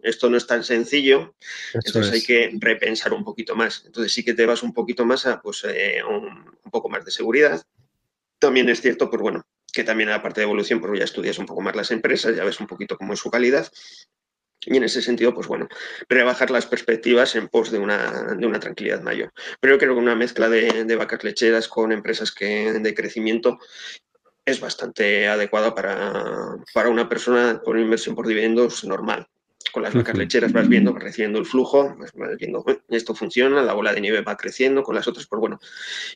esto 0.00 0.30
no 0.30 0.36
es 0.36 0.46
tan 0.46 0.64
sencillo, 0.64 1.34
entonces 1.74 2.12
hay 2.12 2.22
que 2.22 2.50
repensar 2.58 3.12
un 3.12 3.24
poquito 3.24 3.54
más. 3.54 3.82
Entonces 3.84 4.12
sí 4.12 4.24
que 4.24 4.34
te 4.34 4.46
vas 4.46 4.62
un 4.62 4.72
poquito 4.72 5.04
más 5.04 5.26
a 5.26 5.40
pues, 5.40 5.64
eh, 5.68 6.00
un, 6.08 6.44
poco 6.70 6.88
más 6.88 7.04
de 7.04 7.10
seguridad. 7.10 7.62
También 8.38 8.68
es 8.68 8.80
cierto, 8.80 9.10
pues 9.10 9.20
bueno, 9.20 9.44
que 9.72 9.84
también 9.84 10.08
aparte 10.10 10.40
de 10.40 10.44
evolución, 10.44 10.80
pues 10.80 10.98
ya 10.98 11.04
estudias 11.04 11.38
un 11.38 11.46
poco 11.46 11.60
más 11.60 11.76
las 11.76 11.90
empresas, 11.90 12.34
ya 12.36 12.44
ves 12.44 12.60
un 12.60 12.66
poquito 12.66 12.96
cómo 12.96 13.12
es 13.12 13.18
su 13.18 13.30
calidad 13.30 13.68
y 14.68 14.76
en 14.76 14.84
ese 14.84 15.02
sentido, 15.02 15.34
pues 15.34 15.46
bueno, 15.46 15.68
rebajar 16.08 16.50
las 16.50 16.66
perspectivas 16.66 17.34
en 17.36 17.48
pos 17.48 17.70
de 17.70 17.78
una, 17.78 18.34
de 18.34 18.46
una 18.46 18.60
tranquilidad 18.60 19.00
mayor. 19.02 19.32
Pero 19.60 19.74
yo 19.74 19.78
creo 19.78 19.94
que 19.94 20.00
una 20.00 20.14
mezcla 20.14 20.48
de, 20.48 20.84
de 20.84 20.96
vacas 20.96 21.24
lecheras 21.24 21.68
con 21.68 21.92
empresas 21.92 22.32
que, 22.32 22.72
de 22.72 22.94
crecimiento 22.94 23.58
es 24.44 24.60
bastante 24.60 25.28
adecuada 25.28 25.74
para, 25.74 26.56
para 26.72 26.88
una 26.88 27.08
persona 27.08 27.60
con 27.64 27.78
inversión 27.78 28.14
por 28.14 28.26
dividendos 28.26 28.84
normal 28.84 29.28
con 29.72 29.82
las 29.82 29.94
vacas 29.94 30.16
lecheras 30.16 30.52
vas 30.52 30.68
viendo, 30.68 30.92
vas 30.92 31.02
recibiendo 31.02 31.38
el 31.38 31.46
flujo, 31.46 31.96
vas 31.98 32.12
viendo, 32.38 32.64
esto 32.88 33.14
funciona, 33.14 33.62
la 33.62 33.74
bola 33.74 33.92
de 33.92 34.00
nieve 34.00 34.22
va 34.22 34.36
creciendo, 34.36 34.82
con 34.82 34.94
las 34.94 35.06
otras, 35.08 35.26
pues 35.26 35.40
bueno, 35.40 35.60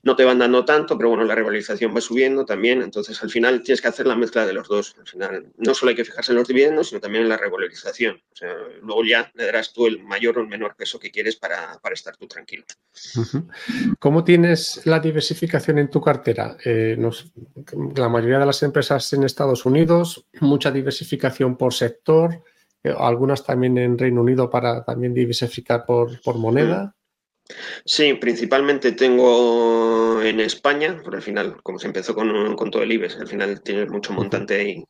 no 0.02 0.16
te 0.16 0.24
van 0.24 0.38
dando 0.38 0.64
tanto, 0.64 0.96
pero 0.96 1.10
bueno, 1.10 1.24
la 1.24 1.34
revalorización 1.34 1.94
va 1.94 2.00
subiendo 2.00 2.44
también, 2.44 2.82
entonces 2.82 3.22
al 3.22 3.30
final 3.30 3.62
tienes 3.62 3.80
que 3.80 3.88
hacer 3.88 4.06
la 4.06 4.16
mezcla 4.16 4.46
de 4.46 4.52
los 4.52 4.68
dos. 4.68 4.96
Al 4.98 5.06
final 5.06 5.46
no 5.58 5.74
solo 5.74 5.90
hay 5.90 5.96
que 5.96 6.04
fijarse 6.04 6.32
en 6.32 6.38
los 6.38 6.48
dividendos, 6.48 6.88
sino 6.88 7.00
también 7.00 7.24
en 7.24 7.28
la 7.28 7.36
revalorización. 7.36 8.22
O 8.32 8.36
sea, 8.36 8.54
luego 8.80 9.04
ya 9.04 9.30
le 9.34 9.46
darás 9.46 9.72
tú 9.72 9.86
el 9.86 10.02
mayor 10.02 10.38
o 10.38 10.40
el 10.40 10.48
menor 10.48 10.74
peso 10.76 10.98
que 10.98 11.10
quieres 11.10 11.36
para, 11.36 11.78
para 11.80 11.94
estar 11.94 12.16
tú 12.16 12.26
tranquilo. 12.26 12.64
¿Cómo 13.98 14.24
tienes 14.24 14.82
la 14.84 15.00
diversificación 15.00 15.78
en 15.78 15.90
tu 15.90 16.00
cartera? 16.00 16.56
Eh, 16.64 16.96
la 17.96 18.08
mayoría 18.08 18.38
de 18.38 18.46
las 18.46 18.62
empresas 18.62 19.12
en 19.12 19.24
Estados 19.24 19.66
Unidos, 19.66 20.26
mucha 20.40 20.70
diversificación 20.70 21.56
por 21.56 21.74
sector 21.74 22.42
algunas 22.84 23.44
también 23.44 23.78
en 23.78 23.98
Reino 23.98 24.20
Unido 24.20 24.50
para 24.50 24.84
también 24.84 25.14
diversificar 25.14 25.84
por, 25.86 26.20
por 26.22 26.38
moneda. 26.38 26.94
Sí, 27.84 28.14
principalmente 28.14 28.92
tengo 28.92 30.22
en 30.22 30.40
España, 30.40 31.00
por 31.02 31.16
al 31.16 31.22
final, 31.22 31.60
como 31.62 31.78
se 31.78 31.88
empezó 31.88 32.14
con, 32.14 32.54
con 32.56 32.70
todo 32.70 32.82
el 32.82 32.92
IBEX, 32.92 33.16
al 33.16 33.28
final 33.28 33.60
tienes 33.62 33.90
mucho 33.90 34.12
montante 34.12 34.54
ahí 34.54 34.84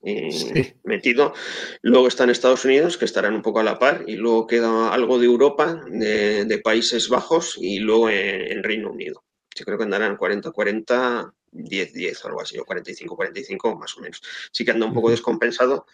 metido. 0.85 1.33
Luego 1.81 2.09
está 2.09 2.25
en 2.25 2.31
Estados 2.31 2.65
Unidos, 2.65 2.99
que 2.99 3.07
estarán 3.07 3.35
un 3.35 3.43
poco 3.43 3.61
a 3.61 3.65
la 3.65 3.79
par, 3.79 4.05
y 4.07 4.17
luego 4.17 4.47
queda 4.47 4.93
algo 4.93 5.19
de 5.19 5.27
Europa, 5.27 5.81
de, 5.89 6.61
Países 6.63 7.09
Bajos, 7.09 7.57
y 7.59 7.79
luego 7.79 8.11
en, 8.11 8.63
Reino 8.63 8.91
Unido. 8.91 9.25
Yo 9.55 9.65
creo 9.65 9.79
que 9.79 9.85
andarán 9.85 10.17
40-40, 10.17 11.33
10-10 11.53 12.25
o 12.25 12.29
algo 12.29 12.41
así, 12.43 12.59
o 12.59 12.65
45-45 12.65 13.79
más 13.79 13.97
o 13.97 14.01
menos. 14.01 14.23
Sí 14.53 14.65
que 14.65 14.71
anda 14.71 14.87
un 14.87 14.95
poco 14.95 15.11
descompensado. 15.11 15.87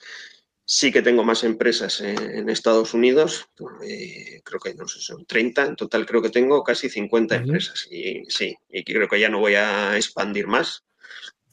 Sí 0.71 0.93
que 0.93 1.01
tengo 1.01 1.25
más 1.25 1.45
empresas 1.45 2.03
en, 2.03 2.51
Estados 2.51 2.93
Unidos, 2.93 3.49
eh, 3.83 4.43
creo 4.45 4.61
que 4.61 4.75
no 4.75 4.87
sé, 4.87 5.01
son 5.01 5.25
30, 5.25 5.65
en 5.65 5.77
total 5.77 6.05
creo 6.05 6.21
que 6.21 6.29
tengo 6.29 6.63
casi 6.63 6.91
50 6.91 7.37
empresas 7.37 7.89
y 7.91 8.25
sí, 8.29 8.55
y 8.69 8.85
creo 8.85 9.09
que 9.09 9.19
ya 9.19 9.31
no 9.31 9.39
voy 9.39 9.55
a 9.55 9.97
expandir 9.97 10.47
más. 10.47 10.85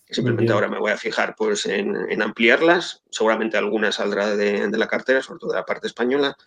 Simplemente 0.08 0.54
ahora 0.54 0.68
me 0.68 0.78
voy 0.78 0.92
a 0.92 0.98
fijar 0.98 1.36
pues, 1.36 1.66
en, 1.66 2.22
ampliarlas. 2.22 3.02
Seguramente 3.10 3.58
alguna 3.58 3.92
saldrá 3.92 4.36
de, 4.36 4.70
la 4.70 4.88
cartera, 4.88 5.22
sobre 5.22 5.40
todo 5.40 5.52
de 5.52 5.58
la 5.58 5.66
parte 5.66 5.88
española. 5.88 6.38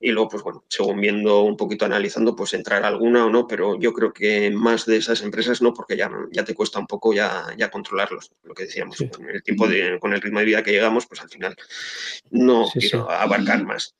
Y 0.00 0.10
luego, 0.10 0.30
pues 0.30 0.42
bueno, 0.42 0.64
según 0.68 1.00
viendo 1.00 1.42
un 1.42 1.56
poquito, 1.56 1.84
analizando, 1.84 2.34
pues 2.34 2.54
entrar 2.54 2.84
alguna 2.84 3.26
o 3.26 3.30
no. 3.30 3.46
Pero 3.46 3.78
yo 3.78 3.92
creo 3.92 4.12
que 4.12 4.50
más 4.50 4.86
de 4.86 4.96
esas 4.96 5.22
empresas 5.22 5.60
no, 5.60 5.74
porque 5.74 5.96
ya, 5.96 6.10
ya 6.32 6.44
te 6.44 6.54
cuesta 6.54 6.78
un 6.78 6.86
poco 6.86 7.12
ya, 7.12 7.46
ya 7.58 7.70
controlarlos. 7.70 8.32
Lo 8.42 8.54
que 8.54 8.64
decíamos, 8.64 8.96
con 9.14 9.28
el 9.28 9.42
tiempo 9.42 9.68
de, 9.68 9.98
con 10.00 10.14
el 10.14 10.22
ritmo 10.22 10.38
de 10.38 10.46
vida 10.46 10.62
que 10.62 10.72
llegamos, 10.72 11.06
pues 11.06 11.20
al 11.20 11.28
final 11.28 11.54
no 12.30 12.66
quiero 12.72 13.10
abarcar 13.10 13.64
más 13.64 13.94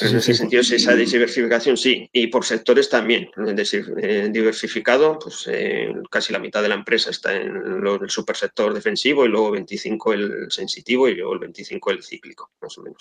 en 0.00 0.16
ese 0.16 0.34
sentido, 0.34 0.62
esa 0.62 0.94
diversificación 0.94 1.76
sí, 1.76 2.08
y 2.12 2.26
por 2.28 2.44
sectores 2.44 2.88
también. 2.88 3.30
Eh, 3.36 4.28
diversificado, 4.32 5.18
pues 5.18 5.48
eh, 5.48 5.92
casi 6.10 6.32
la 6.32 6.38
mitad 6.38 6.62
de 6.62 6.68
la 6.68 6.74
empresa 6.74 7.10
está 7.10 7.34
en 7.34 7.56
el 7.56 8.10
supersector 8.10 8.74
defensivo 8.74 9.24
y 9.24 9.28
luego 9.28 9.50
25 9.52 10.12
el 10.12 10.46
sensitivo 10.50 11.08
y 11.08 11.14
luego 11.14 11.34
el 11.34 11.40
25 11.40 11.90
el 11.90 12.02
cíclico, 12.02 12.50
más 12.60 12.76
o 12.78 12.82
menos. 12.82 12.98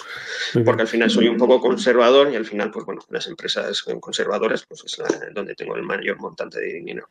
Porque 0.63 0.81
al 0.81 0.88
final 0.88 1.09
soy 1.09 1.27
un 1.27 1.38
poco 1.38 1.59
conservador 1.59 2.31
y 2.31 2.35
al 2.35 2.45
final, 2.45 2.71
pues 2.71 2.85
bueno, 2.85 3.01
las 3.09 3.27
empresas 3.27 3.83
conservadoras 3.99 4.65
pues 4.67 4.83
es 4.85 4.97
donde 5.33 5.55
tengo 5.55 5.75
el 5.75 5.83
mayor 5.83 6.17
montante 6.19 6.59
de 6.59 6.73
dinero. 6.73 7.07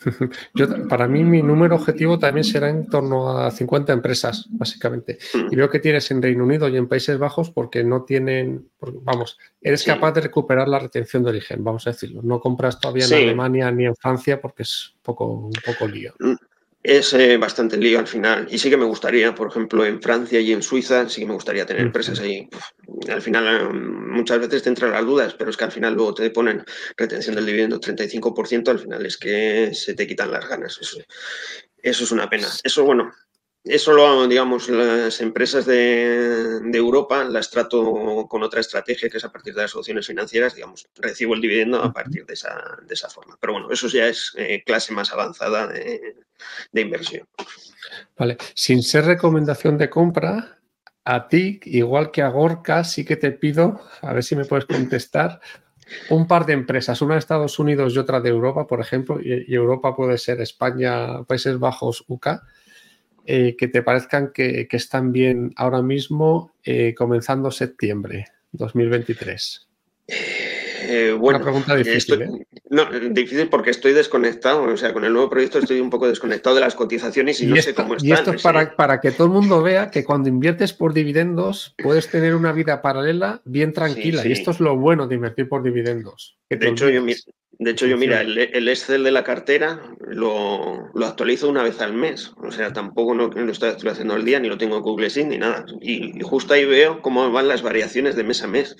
Yo, 0.54 0.88
para 0.88 1.06
mí, 1.06 1.24
mi 1.24 1.42
número 1.42 1.76
objetivo 1.76 2.18
también 2.18 2.44
será 2.44 2.68
en 2.68 2.86
torno 2.86 3.38
a 3.38 3.50
50 3.50 3.92
empresas, 3.92 4.46
básicamente. 4.50 5.18
Y 5.50 5.56
veo 5.56 5.68
que 5.68 5.78
tienes 5.78 6.10
en 6.10 6.22
Reino 6.22 6.44
Unido 6.44 6.68
y 6.68 6.76
en 6.76 6.88
Países 6.88 7.18
Bajos 7.18 7.50
porque 7.50 7.84
no 7.84 8.04
tienen, 8.04 8.68
vamos, 9.02 9.38
eres 9.60 9.84
capaz 9.84 10.12
de 10.12 10.22
recuperar 10.22 10.68
la 10.68 10.78
retención 10.78 11.22
de 11.22 11.30
origen, 11.30 11.62
vamos 11.62 11.86
a 11.86 11.90
decirlo. 11.90 12.22
No 12.22 12.40
compras 12.40 12.80
todavía 12.80 13.06
en 13.06 13.14
Alemania 13.14 13.70
ni 13.70 13.86
en 13.86 13.96
Francia 13.96 14.40
porque 14.40 14.62
es 14.62 14.94
poco, 15.02 15.26
un 15.26 15.52
poco 15.64 15.86
lío. 15.86 16.14
Es 16.82 17.12
eh, 17.12 17.36
bastante 17.36 17.76
lío 17.76 17.98
al 17.98 18.06
final. 18.06 18.46
Y 18.50 18.58
sí 18.58 18.70
que 18.70 18.76
me 18.76 18.86
gustaría, 18.86 19.34
por 19.34 19.48
ejemplo, 19.48 19.84
en 19.84 20.00
Francia 20.00 20.40
y 20.40 20.52
en 20.52 20.62
Suiza, 20.62 21.06
sí 21.08 21.20
que 21.20 21.26
me 21.26 21.34
gustaría 21.34 21.66
tener 21.66 21.82
empresas 21.82 22.18
ahí. 22.20 22.48
Al 23.08 23.20
final, 23.20 23.46
eh, 23.46 23.72
muchas 23.72 24.40
veces 24.40 24.62
te 24.62 24.70
entran 24.70 24.92
las 24.92 25.04
dudas, 25.04 25.34
pero 25.34 25.50
es 25.50 25.58
que 25.58 25.64
al 25.64 25.72
final 25.72 25.94
luego 25.94 26.14
te 26.14 26.30
ponen 26.30 26.64
retención 26.96 27.36
del 27.36 27.44
dividendo 27.44 27.78
35%, 27.78 28.70
al 28.70 28.78
final 28.78 29.04
es 29.04 29.18
que 29.18 29.74
se 29.74 29.94
te 29.94 30.06
quitan 30.06 30.30
las 30.32 30.48
ganas. 30.48 30.78
Eso, 30.80 30.98
eso 31.82 32.04
es 32.04 32.12
una 32.12 32.30
pena. 32.30 32.48
Eso, 32.64 32.84
bueno, 32.84 33.12
eso 33.64 33.92
lo, 33.92 34.26
digamos, 34.26 34.70
las 34.70 35.20
empresas 35.20 35.66
de, 35.66 36.60
Europa 36.72 37.24
las 37.24 37.50
trato 37.50 38.26
con 38.28 38.42
otra 38.42 38.60
estrategia 38.60 39.10
que 39.10 39.18
es 39.18 39.24
a 39.24 39.30
partir 39.30 39.54
de 39.54 39.62
las 39.62 39.70
soluciones 39.70 40.06
financieras, 40.06 40.54
digamos, 40.54 40.88
recibo 40.96 41.34
el 41.34 41.42
dividendo 41.42 41.82
a 41.82 41.92
partir 41.92 42.24
de 42.24 42.34
esa, 42.34 42.78
de 42.86 42.94
esa 42.94 43.10
forma. 43.10 43.36
Pero 43.38 43.52
bueno, 43.52 43.70
eso 43.70 43.86
ya 43.88 44.06
es 44.06 44.32
eh, 44.36 44.62
clase 44.64 44.94
más 44.94 45.12
avanzada 45.12 45.66
de, 45.66 46.16
inversión. 46.80 47.28
Vale, 48.16 48.38
sin 48.54 48.82
ser 48.82 49.04
recomendación 49.04 49.76
de 49.76 49.90
compra, 49.90 50.58
a 51.04 51.28
ti, 51.28 51.60
igual 51.64 52.10
que 52.10 52.22
a 52.22 52.28
Gorka, 52.28 52.84
sí 52.84 53.04
que 53.04 53.16
te 53.16 53.30
pido, 53.30 53.82
a 54.00 54.14
ver 54.14 54.22
si 54.22 54.36
me 54.36 54.46
puedes 54.46 54.64
contestar, 54.64 55.40
un 56.08 56.26
par 56.26 56.46
de 56.46 56.54
empresas, 56.54 57.02
una 57.02 57.14
de 57.14 57.18
Estados 57.18 57.58
Unidos 57.58 57.94
y 57.94 57.98
otra 57.98 58.20
de 58.20 58.30
Europa, 58.30 58.66
por 58.66 58.80
ejemplo, 58.80 59.20
y, 59.20 59.44
y 59.48 59.54
Europa 59.54 59.94
puede 59.94 60.16
ser 60.16 60.40
España, 60.40 61.24
Países 61.24 61.58
Bajos, 61.58 62.04
UK 62.06 62.28
eh, 63.26 63.56
que 63.56 63.68
te 63.68 63.82
parezcan 63.82 64.32
que, 64.32 64.66
están 64.70 65.12
bien 65.12 65.52
ahora 65.56 65.82
mismo, 65.82 66.52
eh, 66.64 66.94
comenzando 66.96 67.50
septiembre 67.50 68.26
2023? 68.52 69.68
Eh, 70.82 71.14
bueno, 71.16 71.38
Una 71.38 71.44
pregunta 71.44 71.76
difícil. 71.76 72.46
No, 72.68 72.86
difícil 73.10 73.48
porque 73.48 73.70
estoy 73.70 73.92
desconectado. 73.92 74.62
O 74.62 74.76
sea, 74.76 74.92
con 74.92 75.04
el 75.04 75.12
nuevo 75.12 75.28
proyecto 75.28 75.58
estoy 75.58 75.80
un 75.80 75.90
poco 75.90 76.08
desconectado 76.08 76.54
de 76.56 76.62
las 76.62 76.74
cotizaciones 76.74 77.40
y, 77.40 77.46
no 77.46 77.56
sé 77.56 77.74
cómo 77.74 77.94
están. 77.94 78.08
Y 78.08 78.12
esto 78.12 78.32
es 78.32 78.42
para, 78.42 78.74
para, 78.74 79.00
que 79.00 79.10
todo 79.10 79.26
el 79.26 79.32
mundo 79.32 79.62
vea 79.62 79.90
que 79.90 80.04
cuando 80.04 80.28
inviertes 80.28 80.72
por 80.72 80.94
dividendos 80.94 81.74
puedes 81.82 82.08
tener 82.08 82.34
una 82.34 82.52
vida 82.52 82.82
paralela 82.82 83.42
bien 83.44 83.72
tranquila. 83.72 84.26
Y 84.26 84.32
esto 84.32 84.50
es 84.50 84.60
lo 84.60 84.76
bueno 84.76 85.06
de 85.06 85.16
invertir 85.16 85.48
por 85.48 85.62
dividendos. 85.62 86.38
de 86.48 86.68
hecho, 86.68 86.88
yo, 86.88 87.02
de 87.62 87.72
hecho, 87.72 87.86
yo 87.86 87.98
mira, 87.98 88.22
el, 88.22 88.68
Excel 88.68 89.04
de 89.04 89.10
la 89.10 89.22
cartera 89.22 89.82
lo, 90.00 90.90
actualizo 91.04 91.46
una 91.46 91.62
vez 91.62 91.78
al 91.82 91.92
mes. 91.92 92.32
O 92.42 92.50
sea, 92.50 92.72
tampoco 92.72 93.14
lo 93.14 93.50
estoy 93.50 93.90
haciendo 93.90 94.14
al 94.14 94.24
día, 94.24 94.40
ni 94.40 94.48
lo 94.48 94.56
tengo 94.56 94.76
en 94.76 94.82
Google 94.82 95.10
Sheet, 95.10 95.26
ni 95.26 95.36
nada. 95.36 95.66
Y, 95.82 96.22
justo 96.22 96.54
ahí 96.54 96.64
veo 96.64 97.02
cómo 97.02 97.30
van 97.30 97.48
las 97.48 97.60
variaciones 97.60 98.16
de 98.16 98.24
mes 98.24 98.42
a 98.42 98.46
mes. 98.46 98.78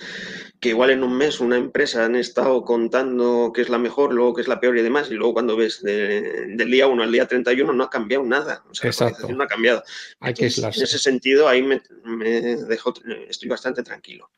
Que 0.59 0.69
igual 0.69 0.89
en 0.89 1.03
un 1.03 1.15
mes 1.15 1.39
una 1.39 1.57
empresa 1.57 2.05
han 2.05 2.15
estado 2.15 2.63
contando 2.63 3.51
que 3.53 3.61
es 3.61 3.69
la 3.69 3.77
mejor, 3.77 4.15
luego 4.15 4.33
que 4.33 4.41
es 4.41 4.47
la 4.47 4.59
peor 4.59 4.75
y 4.75 4.81
demás. 4.81 5.11
Y 5.11 5.13
luego 5.13 5.33
cuando 5.33 5.55
ves 5.55 5.83
del 5.83 6.71
día 6.71 6.87
1 6.87 7.03
al 7.03 7.11
día 7.11 7.27
31 7.27 7.73
no 7.73 7.83
ha 7.83 7.89
cambiado 7.91 8.23
nada. 8.23 8.63
O 8.67 8.73
sea, 8.73 8.89
la 8.99 9.27
no 9.35 9.43
ha 9.43 9.47
cambiado. 9.47 9.83
Hay 10.19 10.33
que 10.33 10.47
en 10.47 10.69
ese 10.69 10.97
sentido, 10.97 11.47
ahí 11.47 11.61
me, 11.61 11.83
me 12.03 12.55
dejo, 12.55 12.95
estoy 13.29 13.47
bastante 13.47 13.83
tranquilo. 13.83 14.31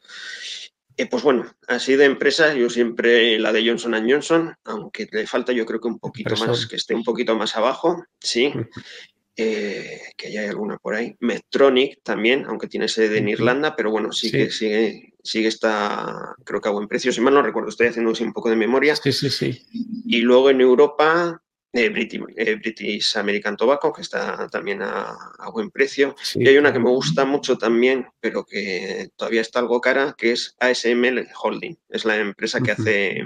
Eh, 0.95 1.07
pues 1.07 1.23
bueno, 1.23 1.51
así 1.67 1.95
de 1.95 2.05
empresa, 2.05 2.53
yo 2.53 2.69
siempre 2.69 3.39
la 3.39 3.51
de 3.51 3.67
Johnson 3.67 3.93
Johnson, 4.07 4.55
aunque 4.63 5.07
le 5.11 5.25
falta 5.25 5.51
yo 5.51 5.65
creo 5.65 5.81
que 5.81 5.87
un 5.87 5.99
poquito 5.99 6.35
más, 6.35 6.67
que 6.67 6.75
esté 6.75 6.93
un 6.93 7.03
poquito 7.03 7.35
más 7.35 7.55
abajo, 7.55 8.03
sí. 8.19 8.53
eh, 9.35 10.01
que 10.15 10.31
ya 10.31 10.41
hay 10.41 10.47
alguna 10.47 10.77
por 10.77 10.95
ahí. 10.95 11.15
Medtronic 11.19 12.01
también, 12.03 12.45
aunque 12.45 12.67
tiene 12.67 12.87
sede 12.87 13.17
en 13.17 13.29
Irlanda, 13.29 13.75
pero 13.75 13.91
bueno, 13.91 14.11
sí, 14.11 14.31
que 14.31 14.51
sigue, 14.51 15.13
sigue 15.23 15.47
está, 15.47 16.35
creo 16.43 16.61
que 16.61 16.69
a 16.69 16.73
buen 16.73 16.87
precio. 16.87 17.11
Si 17.11 17.21
mal 17.21 17.33
no 17.33 17.41
recuerdo, 17.41 17.69
estoy 17.69 17.87
haciendo 17.87 18.13
un 18.19 18.33
poco 18.33 18.49
de 18.49 18.55
memoria. 18.55 18.95
Sí, 18.95 19.11
sí, 19.11 19.29
sí. 19.29 19.65
Y 20.05 20.21
luego 20.21 20.49
en 20.49 20.61
Europa, 20.61 21.41
eh, 21.73 21.91
eh, 22.37 22.55
British, 22.55 23.17
American 23.17 23.57
Tobacco, 23.57 23.91
que 23.91 24.01
está 24.01 24.47
también 24.47 24.81
a, 24.81 25.17
buen 25.51 25.71
precio. 25.71 26.15
y 26.35 26.47
hay 26.47 26.57
una 26.57 26.71
que 26.71 26.79
me 26.79 26.89
gusta 26.89 27.25
mucho 27.25 27.57
también, 27.57 28.07
pero 28.19 28.45
que 28.45 29.09
todavía 29.15 29.41
está 29.41 29.59
algo 29.59 29.81
cara, 29.81 30.15
que 30.17 30.31
es 30.31 30.55
ASML 30.59 31.27
Holding. 31.41 31.77
Es 31.89 32.05
la 32.05 32.17
empresa 32.17 32.61
que 32.61 32.71
hace 32.71 33.25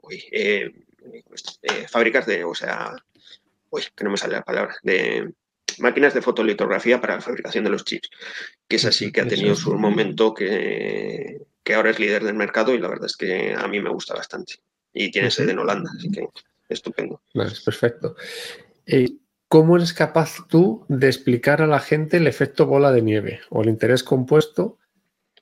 pues, 0.00 0.24
fábricas 1.88 2.26
de, 2.26 2.44
o 2.44 2.54
sea, 2.54 2.96
uy, 3.70 3.82
que 3.94 4.04
no 4.04 4.10
me 4.10 4.16
sale 4.16 4.34
la 4.34 4.44
palabra, 4.44 4.76
de 4.82 5.32
máquinas 5.78 6.14
de 6.14 6.22
fotolitografía 6.22 7.00
para 7.00 7.16
la 7.16 7.20
fabricación 7.20 7.64
de 7.64 7.70
los 7.70 7.84
chips, 7.84 8.10
que 8.68 8.76
es 8.76 8.84
así, 8.84 9.12
que 9.12 9.20
ha 9.20 9.28
tenido 9.28 9.54
su 9.54 9.74
momento 9.74 10.34
que, 10.34 11.38
ahora 11.74 11.90
es 11.90 11.98
líder 11.98 12.24
del 12.24 12.34
mercado 12.34 12.74
y 12.74 12.78
la 12.78 12.88
verdad 12.88 13.06
es 13.06 13.16
que 13.16 13.54
a 13.54 13.66
mí 13.68 13.80
me 13.80 13.90
gusta 13.90 14.14
bastante. 14.14 14.54
Y 14.92 15.10
tiene 15.10 15.30
sede 15.30 15.52
en 15.52 15.58
Holanda, 15.58 15.90
así 15.96 16.10
que 16.10 16.26
estupendo. 16.72 17.20
es 17.34 17.60
perfecto. 17.60 18.16
Eh, 18.86 19.16
¿Cómo 19.48 19.76
eres 19.76 19.92
capaz 19.92 20.36
tú 20.48 20.84
de 20.88 21.08
explicar 21.08 21.60
a 21.60 21.66
la 21.66 21.78
gente 21.80 22.16
el 22.16 22.26
efecto 22.26 22.66
bola 22.66 22.90
de 22.90 23.02
nieve 23.02 23.40
o 23.50 23.62
el 23.62 23.68
interés 23.68 24.02
compuesto? 24.02 24.78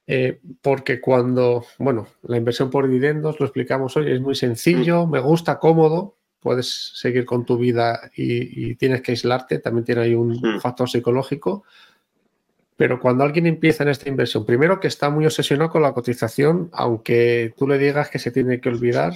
Eh, 0.06 0.40
porque 0.60 1.00
cuando, 1.00 1.64
bueno, 1.78 2.08
la 2.22 2.36
inversión 2.36 2.70
por 2.70 2.88
dividendos, 2.88 3.38
lo 3.38 3.46
explicamos 3.46 3.96
hoy, 3.96 4.10
es 4.10 4.20
muy 4.20 4.34
sencillo, 4.34 5.06
mm. 5.06 5.10
me 5.10 5.20
gusta, 5.20 5.60
cómodo, 5.60 6.16
puedes 6.40 6.92
seguir 6.94 7.24
con 7.24 7.44
tu 7.44 7.56
vida 7.58 8.10
y, 8.16 8.74
tienes 8.74 9.02
que 9.02 9.12
aislarte, 9.12 9.58
también 9.58 9.84
tiene 9.84 10.00
ahí 10.02 10.14
un 10.14 10.32
hmm. 10.32 10.60
factor 10.60 10.88
psicológico. 10.88 11.64
Pero 12.76 12.98
cuando 12.98 13.24
alguien 13.24 13.46
empieza 13.46 13.82
en 13.82 13.90
esta 13.90 14.08
inversión, 14.08 14.46
primero 14.46 14.80
que 14.80 14.88
está 14.88 15.10
muy 15.10 15.26
obsesionado 15.26 15.70
con 15.70 15.82
la 15.82 15.92
cotización, 15.92 16.70
aunque 16.72 17.52
tú 17.58 17.68
le 17.68 17.76
digas 17.76 18.08
que 18.08 18.18
se 18.18 18.30
tiene 18.30 18.58
que 18.58 18.70
olvidar, 18.70 19.12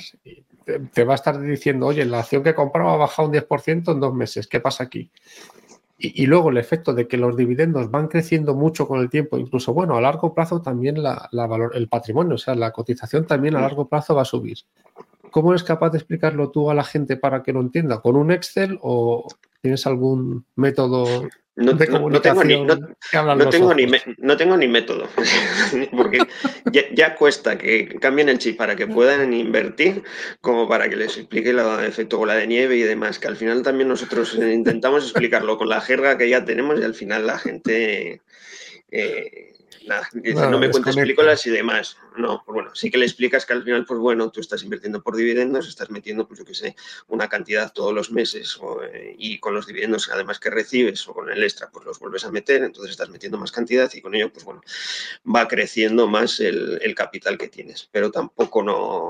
te, 0.64 1.04
va 1.04 1.12
a 1.12 1.16
estar 1.16 1.40
diciendo, 1.40 1.86
oye, 1.86 2.04
la 2.04 2.20
acción 2.20 2.42
que 2.42 2.54
compraba 2.54 2.94
ha 2.94 2.96
bajado 2.96 3.28
un 3.28 3.34
10% 3.34 3.92
en 3.92 4.00
dos 4.00 4.14
meses, 4.14 4.46
¿qué 4.46 4.60
pasa 4.60 4.84
aquí? 4.84 5.10
Y, 5.96 6.26
luego 6.26 6.50
el 6.50 6.58
efecto 6.58 6.92
de 6.92 7.06
que 7.06 7.16
los 7.16 7.36
dividendos 7.36 7.90
van 7.90 8.08
creciendo 8.08 8.54
mucho 8.54 8.86
con 8.86 9.00
el 9.00 9.08
tiempo, 9.08 9.38
incluso, 9.38 9.72
bueno, 9.72 9.96
a 9.96 10.00
largo 10.00 10.34
plazo 10.34 10.60
también 10.60 11.02
la, 11.02 11.28
valor, 11.32 11.72
el 11.74 11.88
patrimonio, 11.88 12.34
o 12.34 12.38
sea, 12.38 12.54
la 12.54 12.72
cotización 12.72 13.26
también 13.26 13.56
a 13.56 13.60
largo 13.60 13.88
plazo 13.88 14.14
va 14.14 14.22
a 14.22 14.26
subir. 14.26 14.58
¿Cómo 15.34 15.50
eres 15.50 15.64
capaz 15.64 15.90
de 15.90 15.98
explicarlo 15.98 16.52
tú 16.52 16.70
a 16.70 16.74
la 16.74 16.84
gente 16.84 17.16
para 17.16 17.42
que 17.42 17.52
lo 17.52 17.60
entienda? 17.60 18.00
¿Con 18.00 18.14
un 18.14 18.30
Excel 18.30 18.78
o 18.82 19.26
tienes 19.60 19.84
algún 19.84 20.46
método 20.54 21.28
no, 21.56 21.72
de 21.72 21.88
comunicación? 21.88 22.68
No 22.68 23.48
tengo, 23.50 23.74
ni, 23.74 23.86
no, 24.18 24.36
tengo, 24.36 24.56
ni, 24.56 24.68
método, 24.68 25.08
porque 25.90 26.20
ya, 26.70 27.16
cuesta 27.16 27.58
que 27.58 27.98
cambien 28.00 28.28
el 28.28 28.38
chip 28.38 28.56
para 28.56 28.76
que 28.76 28.86
puedan 28.86 29.34
invertir, 29.34 30.04
como 30.40 30.68
para 30.68 30.88
que 30.88 30.94
les 30.94 31.18
explique 31.18 31.50
el 31.50 31.58
efecto 31.84 32.18
bola 32.18 32.36
de 32.36 32.46
nieve 32.46 32.76
y 32.76 32.82
demás, 32.82 33.18
que 33.18 33.26
al 33.26 33.34
final 33.34 33.62
también 33.62 33.88
nosotros 33.88 34.36
intentamos 34.36 35.02
explicarlo 35.02 35.58
con 35.58 35.68
la 35.68 35.80
jerga 35.80 36.16
que 36.16 36.28
ya 36.28 36.44
tenemos 36.44 36.78
y 36.78 36.84
al 36.84 36.94
final 36.94 37.26
la 37.26 37.38
gente... 37.38 38.22
Eh, 38.92 39.50
nada, 39.86 40.08
no, 40.50 40.58
me 40.58 40.70
cuentes 40.70 40.96
películas 40.96 41.46
y 41.46 41.50
demás. 41.50 41.96
No, 42.16 42.42
pues 42.44 42.54
bueno, 42.54 42.74
sí 42.74 42.90
que 42.90 42.98
le 42.98 43.04
explicas 43.04 43.44
que 43.44 43.52
al 43.52 43.64
final, 43.64 43.84
pues 43.84 43.98
bueno, 43.98 44.30
tú 44.30 44.40
estás 44.40 44.62
invirtiendo 44.62 45.02
por 45.02 45.16
dividendos, 45.16 45.68
estás 45.68 45.90
metiendo, 45.90 46.26
pues 46.26 46.38
yo 46.38 46.44
qué 46.44 46.54
sé, 46.54 46.76
una 47.08 47.28
cantidad 47.28 47.72
todos 47.72 47.92
los 47.92 48.10
meses 48.10 48.58
eh, 48.92 49.16
y 49.18 49.38
con 49.40 49.54
los 49.54 49.66
dividendos 49.66 50.08
además 50.12 50.38
que 50.38 50.50
recibes 50.50 51.06
o 51.08 51.14
con 51.14 51.30
el 51.30 51.42
extra, 51.42 51.70
pues 51.70 51.84
los 51.84 51.98
vuelves 51.98 52.24
a 52.24 52.30
meter, 52.30 52.62
entonces 52.62 52.92
estás 52.92 53.10
metiendo 53.10 53.38
más 53.38 53.52
cantidad 53.52 53.90
y 53.92 54.00
con 54.00 54.14
ello, 54.14 54.32
pues 54.32 54.44
bueno, 54.44 54.62
va 55.24 55.48
creciendo 55.48 56.06
más 56.06 56.40
el, 56.40 56.94
capital 56.94 57.36
que 57.36 57.48
tienes. 57.48 57.88
Pero 57.90 58.12
tampoco 58.12 58.62
no, 58.62 59.08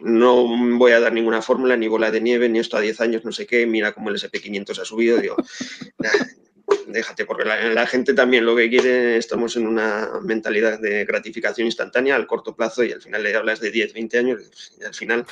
no 0.00 0.78
voy 0.78 0.92
a 0.92 1.00
dar 1.00 1.12
ninguna 1.12 1.42
fórmula, 1.42 1.76
ni 1.76 1.86
bola 1.86 2.10
de 2.10 2.20
nieve, 2.20 2.48
ni 2.48 2.58
esto 2.58 2.78
a 2.78 2.80
10 2.80 3.00
años, 3.02 3.24
no 3.24 3.32
sé 3.32 3.46
qué, 3.46 3.66
mira 3.66 3.92
cómo 3.92 4.08
el 4.08 4.16
SP500 4.16 4.78
ha 4.78 4.84
subido, 4.86 5.18
digo, 5.18 5.36
déjate, 6.86 7.24
porque 7.24 7.44
la, 7.44 7.86
gente 7.86 8.14
también 8.14 8.46
lo 8.46 8.56
que 8.56 8.68
quiere, 8.68 9.16
estamos 9.16 9.56
en 9.56 9.66
una 9.66 10.10
mentalidad 10.22 10.78
de 10.80 11.04
gratificación 11.04 11.66
instantánea 11.66 12.16
al 12.16 12.26
corto 12.26 12.54
plazo 12.54 12.84
y 12.84 12.92
al 12.92 13.02
final 13.02 13.22
le 13.22 13.34
hablas 13.34 13.60
de 13.60 13.70
10, 13.70 13.92
20 13.94 14.18
años 14.18 14.72
y 14.80 14.84
al 14.84 14.94
final 14.94 15.26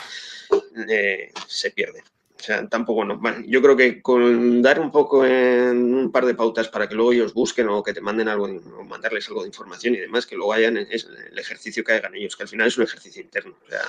eh, 0.89 1.33
se 1.47 1.71
pierde. 1.71 2.03
O 2.43 2.45
sea, 2.45 2.67
tampoco 2.67 3.05
no. 3.05 3.21
yo 3.47 3.63
creo 3.63 3.77
que 3.77 4.03
con 4.03 4.63
dar 4.63 4.81
un 4.81 4.91
poco 4.91 5.25
en 5.25 5.95
un 5.95 6.11
par 6.11 6.27
de 6.27 6.35
pautas 6.35 6.67
para 6.67 6.89
que 6.89 6.97
luego 6.97 7.13
ellos 7.13 7.35
busquen 7.35 7.69
o 7.69 7.85
que 7.85 7.93
te 7.93 8.01
manden 8.01 8.27
algo, 8.27 8.47
o 8.47 8.85
mandarles 8.85 9.29
algo 9.29 9.43
de 9.43 9.47
información 9.47 9.95
y 9.95 9.99
demás, 9.99 10.27
que 10.27 10.35
luego 10.35 10.53
hayan 10.53 10.77
es 10.77 11.07
el 11.31 11.39
ejercicio 11.39 11.85
que 11.85 11.93
hagan 11.93 12.17
ellos, 12.17 12.35
que 12.35 12.43
al 12.43 12.49
final 12.49 12.67
es 12.67 12.77
un 12.77 12.83
ejercicio 12.83 13.23
interno. 13.23 13.55
O 13.65 13.69
sea, 13.69 13.83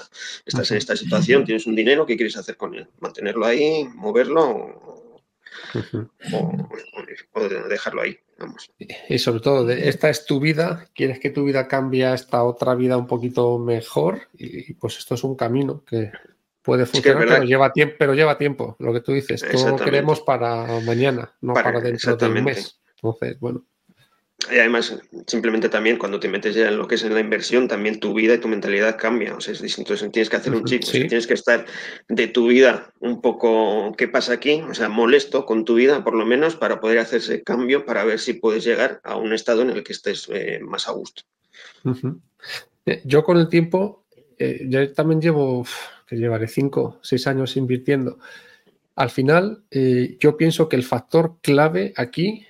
estás 0.45 0.69
en 0.69 0.77
esta 0.77 0.95
situación, 0.95 1.45
tienes 1.45 1.65
un 1.65 1.73
dinero, 1.73 2.05
¿qué 2.05 2.15
quieres 2.15 2.37
hacer 2.37 2.55
con 2.55 2.75
él? 2.75 2.87
¿Mantenerlo 2.99 3.43
ahí, 3.43 3.89
moverlo 3.95 4.47
o, 4.47 5.02
dejarlo 7.69 8.01
ahí. 8.01 8.19
Y 9.09 9.19
sobre 9.19 9.39
todo, 9.39 9.69
esta 9.69 10.09
es 10.09 10.25
tu 10.25 10.39
vida, 10.39 10.87
quieres 10.93 11.19
que 11.19 11.29
tu 11.29 11.45
vida 11.45 11.67
cambie 11.67 12.05
a 12.05 12.13
esta 12.13 12.43
otra 12.43 12.75
vida 12.75 12.97
un 12.97 13.07
poquito 13.07 13.57
mejor 13.59 14.21
y 14.33 14.73
pues 14.73 14.97
esto 14.97 15.15
es 15.15 15.23
un 15.23 15.35
camino 15.35 15.83
que 15.85 16.11
puede 16.61 16.85
funcionar, 16.85 17.27
pero, 17.27 17.43
lleva 17.43 17.71
tiempo, 17.71 17.95
pero 17.99 18.13
lleva 18.13 18.37
tiempo, 18.37 18.75
lo 18.79 18.93
que 18.93 19.01
tú 19.01 19.11
dices. 19.11 19.45
Todo 19.51 19.71
lo 19.71 19.75
queremos 19.77 20.21
para 20.21 20.79
mañana, 20.81 21.33
no 21.41 21.53
para, 21.53 21.79
dentro 21.79 22.15
de 22.15 22.25
un 22.25 22.43
mes. 22.43 22.81
Entonces, 22.95 23.39
bueno. 23.39 23.65
Y 24.51 24.59
además, 24.59 24.99
simplemente 25.27 25.69
también 25.69 25.97
cuando 25.97 26.19
te 26.19 26.27
metes 26.27 26.55
ya 26.55 26.67
en 26.67 26.77
lo 26.77 26.87
que 26.87 26.95
es 26.95 27.03
en 27.03 27.13
la 27.13 27.19
inversión, 27.19 27.67
también 27.67 27.99
tu 27.99 28.13
vida 28.13 28.33
y 28.33 28.37
tu 28.39 28.47
mentalidad 28.47 28.97
cambia. 28.97 29.35
O 29.35 29.41
sea, 29.41 29.53
es 29.53 29.61
distinto. 29.61 29.95
tienes 30.09 30.29
que 30.29 30.35
hacer 30.35 30.53
un 30.53 30.65
chip, 30.65 30.83
tienes 30.83 31.27
que 31.27 31.33
estar 31.33 31.65
de 32.09 32.27
tu 32.27 32.47
vida 32.47 32.91
un 32.99 33.21
poco, 33.21 33.93
¿qué 33.97 34.07
pasa 34.07 34.33
aquí? 34.33 34.61
O 34.69 34.73
sea, 34.73 34.89
molesto 34.89 35.45
con 35.45 35.65
tu 35.65 35.75
vida, 35.75 36.03
por 36.03 36.15
lo 36.15 36.25
menos, 36.25 36.55
para 36.55 36.79
poder 36.79 36.99
hacer 36.99 37.19
ese 37.19 37.43
cambio, 37.43 37.85
para 37.85 38.03
ver 38.03 38.19
si 38.19 38.33
puedes 38.33 38.63
llegar 38.63 39.01
a 39.03 39.15
un 39.15 39.33
estado 39.33 39.61
en 39.61 39.69
el 39.69 39.83
que 39.83 39.93
estés 39.93 40.27
eh, 40.33 40.59
más 40.61 40.87
a 40.87 40.91
gusto. 40.91 41.23
Eh, 42.85 43.01
yo 43.05 43.23
con 43.23 43.37
el 43.37 43.49
tiempo, 43.49 44.05
eh, 44.37 44.65
yo 44.67 44.91
también 44.93 45.21
llevo, 45.21 45.65
que 46.07 46.15
llevaré 46.15 46.47
cinco, 46.47 46.99
seis 47.01 47.27
años 47.27 47.55
invirtiendo. 47.55 48.19
Al 48.95 49.09
final, 49.09 49.63
yo 50.19 50.37
pienso 50.37 50.69
que 50.69 50.75
el 50.75 50.83
factor 50.83 51.37
clave 51.41 51.93
aquí 51.97 52.45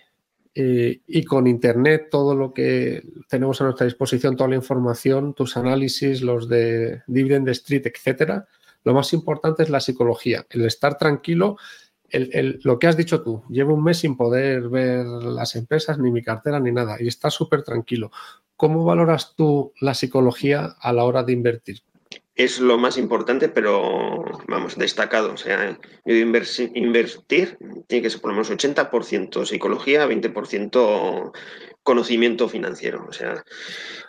eh, 0.56 1.02
y 1.08 1.24
con 1.24 1.48
Internet, 1.48 2.10
todo 2.12 2.36
lo 2.36 2.54
que 2.54 3.04
tenemos 3.28 3.60
a 3.60 3.64
nuestra 3.64 3.86
disposición, 3.86 4.36
toda 4.36 4.50
la 4.50 4.56
información, 4.56 5.34
tus 5.34 5.58
análisis, 5.58 6.22
los 6.22 6.48
de 6.48 7.02
Dividend 7.08 7.50
Street, 7.50 7.84
etcétera, 7.86 8.48
lo 8.84 8.94
más 8.94 9.14
importante 9.14 9.64
es 9.64 9.70
la 9.70 9.80
psicología, 9.80 10.46
el 10.50 10.66
estar 10.66 10.98
tranquilo. 10.98 11.58
lo 12.12 12.78
que 12.78 12.88
has 12.88 12.98
dicho 12.98 13.24
tú, 13.24 13.44
llevo 13.50 13.74
un 13.74 13.84
mes 13.84 14.00
sin 14.00 14.16
poder 14.16 14.70
ver 14.70 15.06
las 15.06 15.56
empresas, 15.56 15.98
ni 15.98 16.12
mi 16.12 16.22
cartera, 16.22 16.60
ni 16.60 16.72
nada, 16.72 16.98
y 17.00 17.08
estás 17.08 17.34
súper 17.34 17.64
tranquilo. 17.64 18.12
¿Cómo 18.56 18.86
valoras 18.86 19.34
tú 19.36 19.74
la 19.82 19.96
psicología 19.96 20.76
a 20.80 20.94
la 20.94 21.06
hora 21.06 21.24
de 21.24 21.34
invertir? 21.34 21.82
Es 22.36 22.60
lo 22.60 22.78
más 22.78 22.98
importante, 22.98 23.48
pero 23.48 24.24
vamos, 24.48 24.78
destacado. 24.78 25.34
O 25.34 25.38
sea, 25.38 25.78
yo 26.06 26.16
invertir 26.16 27.58
tiene 27.88 28.02
que 28.02 28.10
ser 28.10 28.22
por 28.22 28.32
lo 28.32 28.36
menos 28.36 28.52
80% 28.52 29.46
psicología, 29.46 30.08
20% 30.08 31.32
conocimiento 31.84 32.50
financiero. 32.50 33.06
O 33.08 33.14
sea, 33.14 33.44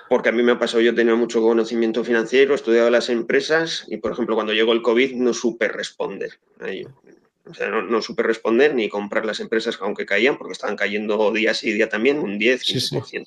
porque 0.09 0.31
a 0.31 0.33
mí 0.33 0.43
me 0.43 0.53
ha 0.53 0.59
pasado, 0.59 0.81
yo 0.81 0.93
he 0.93 0.95
tenido 0.95 1.17
mucho 1.17 1.43
conocimiento 1.43 2.05
financiero, 2.05 2.53
he 2.53 2.57
estudiado 2.57 2.89
las 2.89 3.11
empresas 3.11 3.85
y, 3.89 3.99
por 3.99 4.13
ejemplo, 4.13 4.35
cuando 4.35 4.55
llegó 4.55 4.73
el 4.73 4.83
COVID 4.83 5.15
no 5.17 5.35
supe 5.35 5.69
responder 5.69 6.39
O 7.47 7.53
sea, 7.53 7.69
no, 7.69 7.83
no, 7.83 8.01
supe 8.01 8.23
responder 8.23 8.75
ni 8.75 8.89
comprar 8.89 9.27
las 9.27 9.41
empresas 9.41 9.79
aunque 9.81 10.07
caían, 10.07 10.39
porque 10.39 10.53
estaban 10.53 10.77
cayendo 10.77 11.31
día 11.33 11.53
sí 11.53 11.73
día 11.73 11.91
también, 11.91 12.21
un 12.21 12.39
10, 12.39 12.63
15%. 12.63 13.27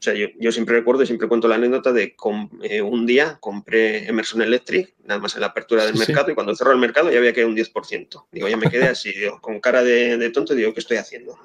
O 0.00 0.02
sea, 0.02 0.14
yo, 0.14 0.50
siempre 0.50 0.76
recuerdo 0.76 1.02
y 1.02 1.06
siempre 1.06 1.28
cuento 1.28 1.46
la 1.46 1.56
anécdota 1.56 1.92
de 1.92 2.16
eh, 2.62 2.80
un 2.80 3.04
día 3.04 3.36
compré 3.38 4.08
Emerson 4.08 4.40
Electric, 4.40 4.94
nada 5.04 5.20
más 5.20 5.34
en 5.34 5.42
la 5.42 5.48
apertura 5.48 5.84
del 5.84 5.94
mercado, 5.94 6.30
y 6.30 6.34
cuando 6.34 6.56
cerró 6.56 6.72
el 6.72 6.78
mercado 6.78 7.10
ya 7.12 7.18
había 7.18 7.34
quedado 7.34 7.50
un 7.50 7.56
10%. 7.56 8.26
Digo, 8.32 8.48
ya 8.48 8.56
me 8.56 8.70
quedé 8.70 8.86
así, 8.86 9.12
con 9.42 9.60
cara 9.60 9.84
de, 9.84 10.30
tonto, 10.30 10.54
digo, 10.54 10.72
¿qué 10.72 10.80
estoy 10.80 10.96
haciendo? 10.96 11.38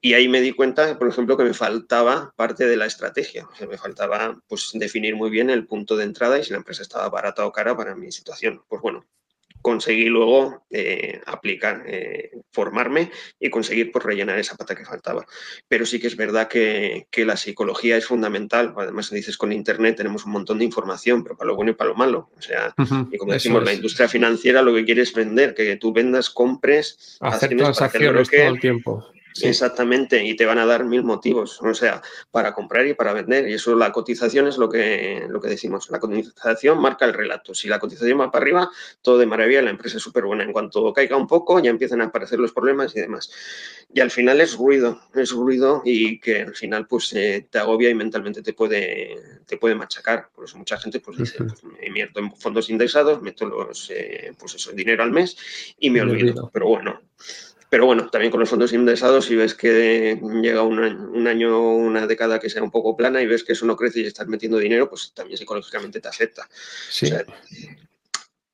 Y 0.00 0.14
ahí 0.14 0.26
me 0.26 0.40
di 0.40 0.52
cuenta, 0.52 0.98
por 0.98 1.06
ejemplo, 1.06 1.36
que 1.36 1.44
me 1.44 1.52
faltaba 1.52 2.32
parte 2.34 2.66
de 2.66 2.78
la 2.78 2.86
estrategia. 2.86 3.46
O 3.52 3.54
sea, 3.54 3.66
me 3.66 3.76
faltaba 3.76 4.40
pues, 4.48 4.70
definir 4.72 5.14
muy 5.14 5.28
bien 5.28 5.50
el 5.50 5.66
punto 5.66 5.96
de 5.96 6.04
entrada 6.04 6.38
y 6.38 6.44
si 6.44 6.50
la 6.52 6.58
empresa 6.58 6.80
estaba 6.80 7.10
barata 7.10 7.44
o 7.44 7.52
cara 7.52 7.76
para 7.76 7.94
mi 7.94 8.10
situación. 8.10 8.62
Pues 8.68 8.80
bueno, 8.80 9.04
conseguí 9.64 10.04
luego 10.10 10.66
eh, 10.70 11.22
aplicar, 11.24 11.84
eh, 11.86 12.32
formarme 12.52 13.10
y 13.40 13.48
conseguir 13.48 13.90
pues, 13.90 14.04
rellenar 14.04 14.38
esa 14.38 14.56
pata 14.56 14.76
que 14.76 14.84
faltaba. 14.84 15.24
Pero 15.66 15.86
sí 15.86 15.98
que 15.98 16.06
es 16.06 16.18
verdad 16.18 16.48
que, 16.48 17.06
la 17.16 17.38
psicología 17.38 17.96
es 17.96 18.04
fundamental. 18.04 18.74
Además, 18.76 19.10
dices, 19.10 19.38
con 19.38 19.52
Internet 19.52 19.96
tenemos 19.96 20.26
un 20.26 20.32
montón 20.32 20.58
de 20.58 20.66
información, 20.66 21.22
pero 21.22 21.38
para 21.38 21.48
lo 21.48 21.56
bueno 21.56 21.70
y 21.70 21.74
para 21.74 21.88
lo 21.88 21.96
malo. 21.96 22.28
O 22.36 22.42
sea, 22.42 22.74
y 23.10 23.16
como 23.16 23.32
decimos, 23.32 23.64
la 23.64 23.72
industria 23.72 24.06
financiera 24.06 24.60
lo 24.60 24.74
que 24.74 24.84
quiere 24.84 25.00
es 25.00 25.14
vender, 25.14 25.54
que 25.54 25.76
tú 25.76 25.94
vendas, 25.94 26.28
compres, 26.28 27.16
hacer 27.20 27.56
transacciones 27.56 28.28
todo 28.28 28.42
el 28.42 28.60
tiempo. 28.60 29.13
Exactamente, 29.42 30.24
y 30.24 30.36
te 30.36 30.46
van 30.46 30.58
a 30.58 30.66
dar 30.66 30.84
mil 30.84 31.02
motivos, 31.02 31.60
o 31.60 31.74
sea, 31.74 32.00
para 32.30 32.54
comprar 32.54 32.86
y 32.86 32.94
para 32.94 33.12
vender. 33.12 33.48
Y 33.48 33.54
eso, 33.54 33.74
la 33.74 33.90
cotización 33.90 34.46
es 34.46 34.58
lo 34.58 34.68
que, 34.68 35.26
lo 35.28 35.40
que 35.40 35.48
decimos. 35.48 35.90
La 35.90 35.98
cotización 35.98 36.80
marca 36.80 37.04
el 37.04 37.14
relato. 37.14 37.52
Si 37.52 37.68
la 37.68 37.80
cotización 37.80 38.20
va 38.20 38.30
para 38.30 38.44
arriba, 38.44 38.70
todo 39.02 39.18
de 39.18 39.26
maravilla, 39.26 39.62
la 39.62 39.70
empresa 39.70 39.96
es 39.96 40.02
súper 40.02 40.24
buena. 40.24 40.44
En 40.44 40.52
cuanto 40.52 40.92
caiga 40.92 41.16
un 41.16 41.26
poco, 41.26 41.58
ya 41.58 41.70
empiezan 41.70 42.00
a 42.00 42.04
aparecer 42.04 42.38
los 42.38 42.52
problemas 42.52 42.94
y 42.94 43.00
demás. 43.00 43.30
Y 43.92 44.00
al 44.00 44.10
final 44.10 44.40
es 44.40 44.56
ruido, 44.56 45.00
es 45.14 45.32
ruido 45.32 45.82
y 45.84 46.20
que 46.20 46.42
al 46.42 46.54
final 46.54 46.86
pues 46.86 47.12
eh, 47.14 47.46
te 47.50 47.58
agobia 47.58 47.90
y 47.90 47.94
mentalmente 47.94 48.42
te 48.42 48.52
puede, 48.52 49.16
te 49.46 49.56
puede 49.56 49.74
machacar. 49.74 50.28
Por 50.34 50.44
eso 50.44 50.58
mucha 50.58 50.78
gente 50.78 51.00
pues 51.00 51.18
dice, 51.18 51.38
pues, 51.38 51.62
me 51.64 51.86
invierto 51.86 52.20
en 52.20 52.34
fondos 52.36 52.70
indexados, 52.70 53.20
meto 53.20 53.46
los, 53.46 53.90
eh, 53.90 54.32
pues 54.38 54.54
eso, 54.54 54.72
dinero 54.72 55.02
al 55.02 55.10
mes 55.10 55.36
y 55.78 55.90
me 55.90 56.02
olvido. 56.02 56.50
Pero 56.52 56.68
bueno, 56.68 57.00
pero 57.74 57.86
bueno, 57.86 58.08
también 58.08 58.30
con 58.30 58.38
los 58.38 58.48
fondos 58.48 58.72
indexados, 58.72 59.24
si 59.24 59.34
ves 59.34 59.52
que 59.52 60.16
llega 60.40 60.62
un 60.62 61.26
año, 61.26 61.74
una 61.74 62.06
década 62.06 62.38
que 62.38 62.48
sea 62.48 62.62
un 62.62 62.70
poco 62.70 62.96
plana 62.96 63.20
y 63.20 63.26
ves 63.26 63.42
que 63.42 63.54
eso 63.54 63.66
no 63.66 63.74
crece 63.74 63.98
y 63.98 64.06
estás 64.06 64.28
metiendo 64.28 64.58
dinero, 64.58 64.88
pues 64.88 65.10
también 65.12 65.36
psicológicamente 65.36 66.00
te 66.00 66.06
afecta. 66.06 66.48
Sí. 66.88 67.12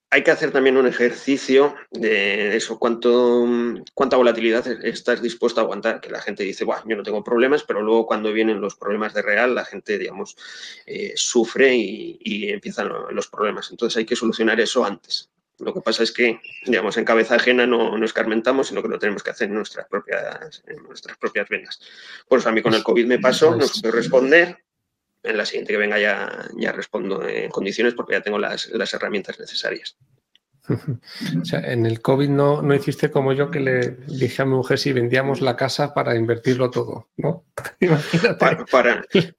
hay 0.08 0.24
que 0.24 0.30
hacer 0.30 0.52
también 0.52 0.78
un 0.78 0.86
ejercicio 0.86 1.74
de 1.90 2.56
eso, 2.56 2.78
cuánto, 2.78 3.46
cuánta 3.92 4.16
volatilidad 4.16 4.66
estás 4.86 5.20
dispuesto 5.20 5.60
a 5.60 5.64
aguantar. 5.64 6.00
Que 6.00 6.08
la 6.08 6.22
gente 6.22 6.42
dice, 6.42 6.64
bueno, 6.64 6.82
yo 6.86 6.96
no 6.96 7.02
tengo 7.02 7.22
problemas, 7.22 7.62
pero 7.62 7.82
luego 7.82 8.06
cuando 8.06 8.32
vienen 8.32 8.62
los 8.62 8.74
problemas 8.74 9.12
de 9.12 9.20
real, 9.20 9.54
la 9.54 9.66
gente, 9.66 9.98
digamos, 9.98 10.34
eh, 10.86 11.12
sufre 11.14 11.76
y, 11.76 12.18
y 12.22 12.48
empiezan 12.48 12.90
los 13.10 13.28
problemas. 13.28 13.70
Entonces 13.70 13.98
hay 13.98 14.06
que 14.06 14.16
solucionar 14.16 14.58
eso 14.62 14.82
antes. 14.82 15.28
Lo 15.60 15.74
que 15.74 15.80
pasa 15.80 16.02
es 16.02 16.12
que, 16.12 16.40
digamos, 16.64 16.96
en 16.96 17.04
cabeza 17.04 17.36
ajena 17.36 17.66
no, 17.66 17.96
no 17.96 18.04
escarmentamos, 18.04 18.68
sino 18.68 18.82
que 18.82 18.88
lo 18.88 18.98
tenemos 18.98 19.22
que 19.22 19.30
hacer 19.30 19.48
en 19.48 19.54
nuestras 19.54 19.86
propias, 19.86 20.62
en 20.66 20.82
nuestras 20.82 21.16
propias 21.18 21.48
venas. 21.48 21.80
Por 22.28 22.38
eso 22.38 22.48
a 22.48 22.52
mí 22.52 22.62
con 22.62 22.74
el 22.74 22.82
COVID 22.82 23.06
me 23.06 23.18
pasó, 23.18 23.54
no 23.54 23.66
pude 23.66 23.90
responder. 23.90 24.58
En 25.22 25.36
la 25.36 25.44
siguiente 25.44 25.74
que 25.74 25.78
venga 25.78 25.98
ya, 25.98 26.48
ya 26.56 26.72
respondo 26.72 27.28
en 27.28 27.50
condiciones 27.50 27.92
porque 27.92 28.14
ya 28.14 28.22
tengo 28.22 28.38
las, 28.38 28.68
las 28.70 28.94
herramientas 28.94 29.38
necesarias. 29.38 29.98
O 30.70 31.44
sea, 31.44 31.60
en 31.60 31.86
el 31.86 32.00
COVID 32.00 32.28
no, 32.28 32.62
no 32.62 32.74
hiciste 32.74 33.10
como 33.10 33.32
yo 33.32 33.50
que 33.50 33.60
le 33.60 33.96
dije 34.06 34.42
a 34.42 34.44
mi 34.44 34.54
mujer 34.54 34.78
si 34.78 34.92
vendíamos 34.92 35.40
la 35.40 35.56
casa 35.56 35.94
para 35.94 36.16
invertirlo 36.16 36.70
todo, 36.70 37.08
¿no? 37.16 37.44
Para, 38.38 38.64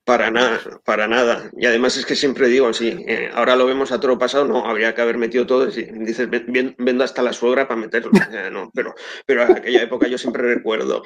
para, 0.05 0.31
nada, 0.31 0.59
para 0.85 1.07
nada. 1.07 1.49
Y 1.57 1.65
además 1.65 1.97
es 1.97 2.05
que 2.05 2.15
siempre 2.15 2.47
digo, 2.47 2.71
sí, 2.73 3.03
eh, 3.07 3.31
ahora 3.33 3.55
lo 3.55 3.65
vemos 3.65 3.91
a 3.91 3.99
todo 3.99 4.17
pasado, 4.17 4.45
no, 4.45 4.65
habría 4.65 4.93
que 4.93 5.01
haber 5.01 5.17
metido 5.17 5.47
todo. 5.47 5.67
Y 5.69 5.83
dices, 6.05 6.27
vendo 6.29 7.03
hasta 7.03 7.23
la 7.23 7.33
suegra 7.33 7.67
para 7.67 7.79
meterlo. 7.79 8.11
no, 8.51 8.69
pero, 8.73 8.93
pero 9.25 9.43
en 9.43 9.57
aquella 9.57 9.81
época 9.81 10.07
yo 10.07 10.17
siempre 10.17 10.43
recuerdo 10.43 11.03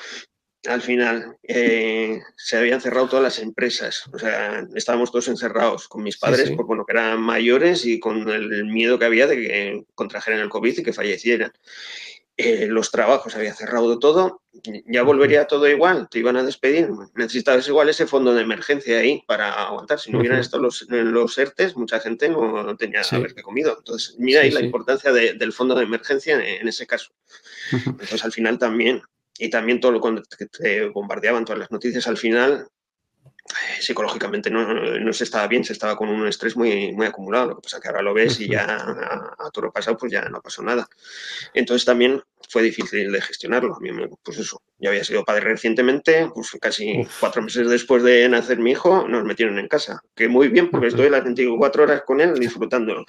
al 0.68 0.82
final 0.82 1.38
eh, 1.44 2.22
se 2.36 2.58
habían 2.58 2.82
cerrado 2.82 3.08
todas 3.08 3.24
las 3.24 3.40
empresas. 3.40 4.04
O 4.14 4.20
sea, 4.20 4.66
estábamos 4.76 5.12
todos 5.12 5.28
encerrados 5.28 5.88
con 5.88 6.04
mis 6.04 6.18
padres, 6.18 6.52
Por, 6.52 6.66
bueno, 6.66 6.86
que 6.86 6.94
eran 6.94 7.22
mayores 7.22 7.86
y 7.86 8.00
con 8.00 8.30
el 8.30 8.66
miedo 8.66 9.00
que 9.00 9.06
había 9.06 9.28
de 9.28 9.36
que 9.36 9.84
contrajeran 9.96 10.40
el 10.40 10.50
COVID 10.50 10.80
y 10.80 10.84
que 10.84 10.94
fallecieran. 10.94 11.52
Eh, 12.38 12.68
los 12.68 12.92
trabajos 12.92 13.34
había 13.38 13.54
cerrado 13.54 13.98
todo, 13.98 14.42
ya 14.88 15.04
volvería 15.04 15.48
todo 15.48 15.70
igual, 15.70 16.10
te 16.10 16.20
iban 16.20 16.36
a 16.36 16.44
despedir. 16.44 16.90
Necesitabas 17.16 17.66
igual 17.70 17.88
ese 17.88 18.08
fondo 18.08 18.34
de 18.34 18.42
emergencia 18.42 19.00
ahí 19.00 19.24
para 19.26 19.54
aguantar. 19.54 20.00
Si 20.00 20.12
no 20.12 20.20
hubieran 20.20 20.40
estado 20.40 20.64
los, 20.64 20.86
los 20.90 21.38
ERTES, 21.38 21.78
mucha 21.78 22.02
gente 22.02 22.28
no, 22.28 22.76
tenía 22.76 23.04
que 23.10 23.16
haber 23.16 23.42
comido. 23.42 23.76
Entonces, 23.78 24.16
mira 24.20 24.42
ahí 24.42 24.52
la 24.52 24.60
importancia 24.60 25.14
del 25.14 25.54
fondo 25.54 25.76
de 25.76 25.84
emergencia 25.84 26.36
en 26.36 26.68
ese 26.68 26.86
caso. 26.86 27.14
Entonces, 27.72 28.26
al 28.26 28.34
final 28.34 28.60
también 28.60 29.02
y 29.38 29.50
también 29.50 29.80
todo 29.80 29.92
lo 29.92 30.02
que 30.02 30.46
te 30.46 30.88
bombardeaban 30.90 31.46
todas 31.46 31.60
las 31.60 31.72
noticias 31.72 32.08
al 32.08 32.18
final 32.18 32.68
psicológicamente 33.80 34.50
no, 34.50 34.74
no, 34.74 35.14
se 35.14 35.24
estaba 35.24 35.48
bien, 35.48 35.64
se 35.64 35.74
estaba 35.74 35.96
con 35.96 36.10
un 36.10 36.28
estrés 36.28 36.58
muy, 36.58 36.92
muy 36.94 37.06
acumulado. 37.06 37.50
Lo 37.50 37.56
que 37.58 37.62
pasa 37.62 37.80
que 37.80 37.88
ahora 37.88 38.02
lo 38.02 38.14
ves 38.14 38.40
y 38.40 38.50
ya 38.50 38.66
a, 38.66 39.50
todo 39.52 39.66
lo 39.66 39.72
pasado 39.72 39.98
pues 39.98 40.12
ya 40.12 40.28
no 40.30 40.42
pasó 40.42 40.64
nada. 40.64 40.88
Entonces 41.54 41.86
también 41.86 42.22
fue 42.50 42.64
difícil 42.64 43.12
de 43.12 43.22
gestionarlo. 43.22 43.76
A 43.76 43.80
mí, 43.80 43.90
pues 44.24 44.40
eso, 44.40 44.62
yo 44.80 44.90
había 44.90 45.04
sido 45.04 45.24
padre 45.24 45.46
recientemente, 45.46 46.30
pues 46.34 46.58
casi 46.60 47.08
cuatro 47.20 47.42
meses 47.44 47.70
después 47.70 48.04
de 48.04 48.28
nacer 48.30 48.60
mi 48.60 48.72
hijo, 48.72 49.08
nos 49.08 49.24
metieron 49.24 49.60
en 49.60 49.68
casa. 49.68 50.02
Que 50.16 50.28
muy 50.28 50.48
bien, 50.48 50.72
porque 50.72 50.88
estoy 50.88 51.10
las 51.10 51.24
24 51.24 51.84
horas 51.84 52.02
con 52.02 52.22
él 52.22 52.34
disfrutándolo. 52.36 53.06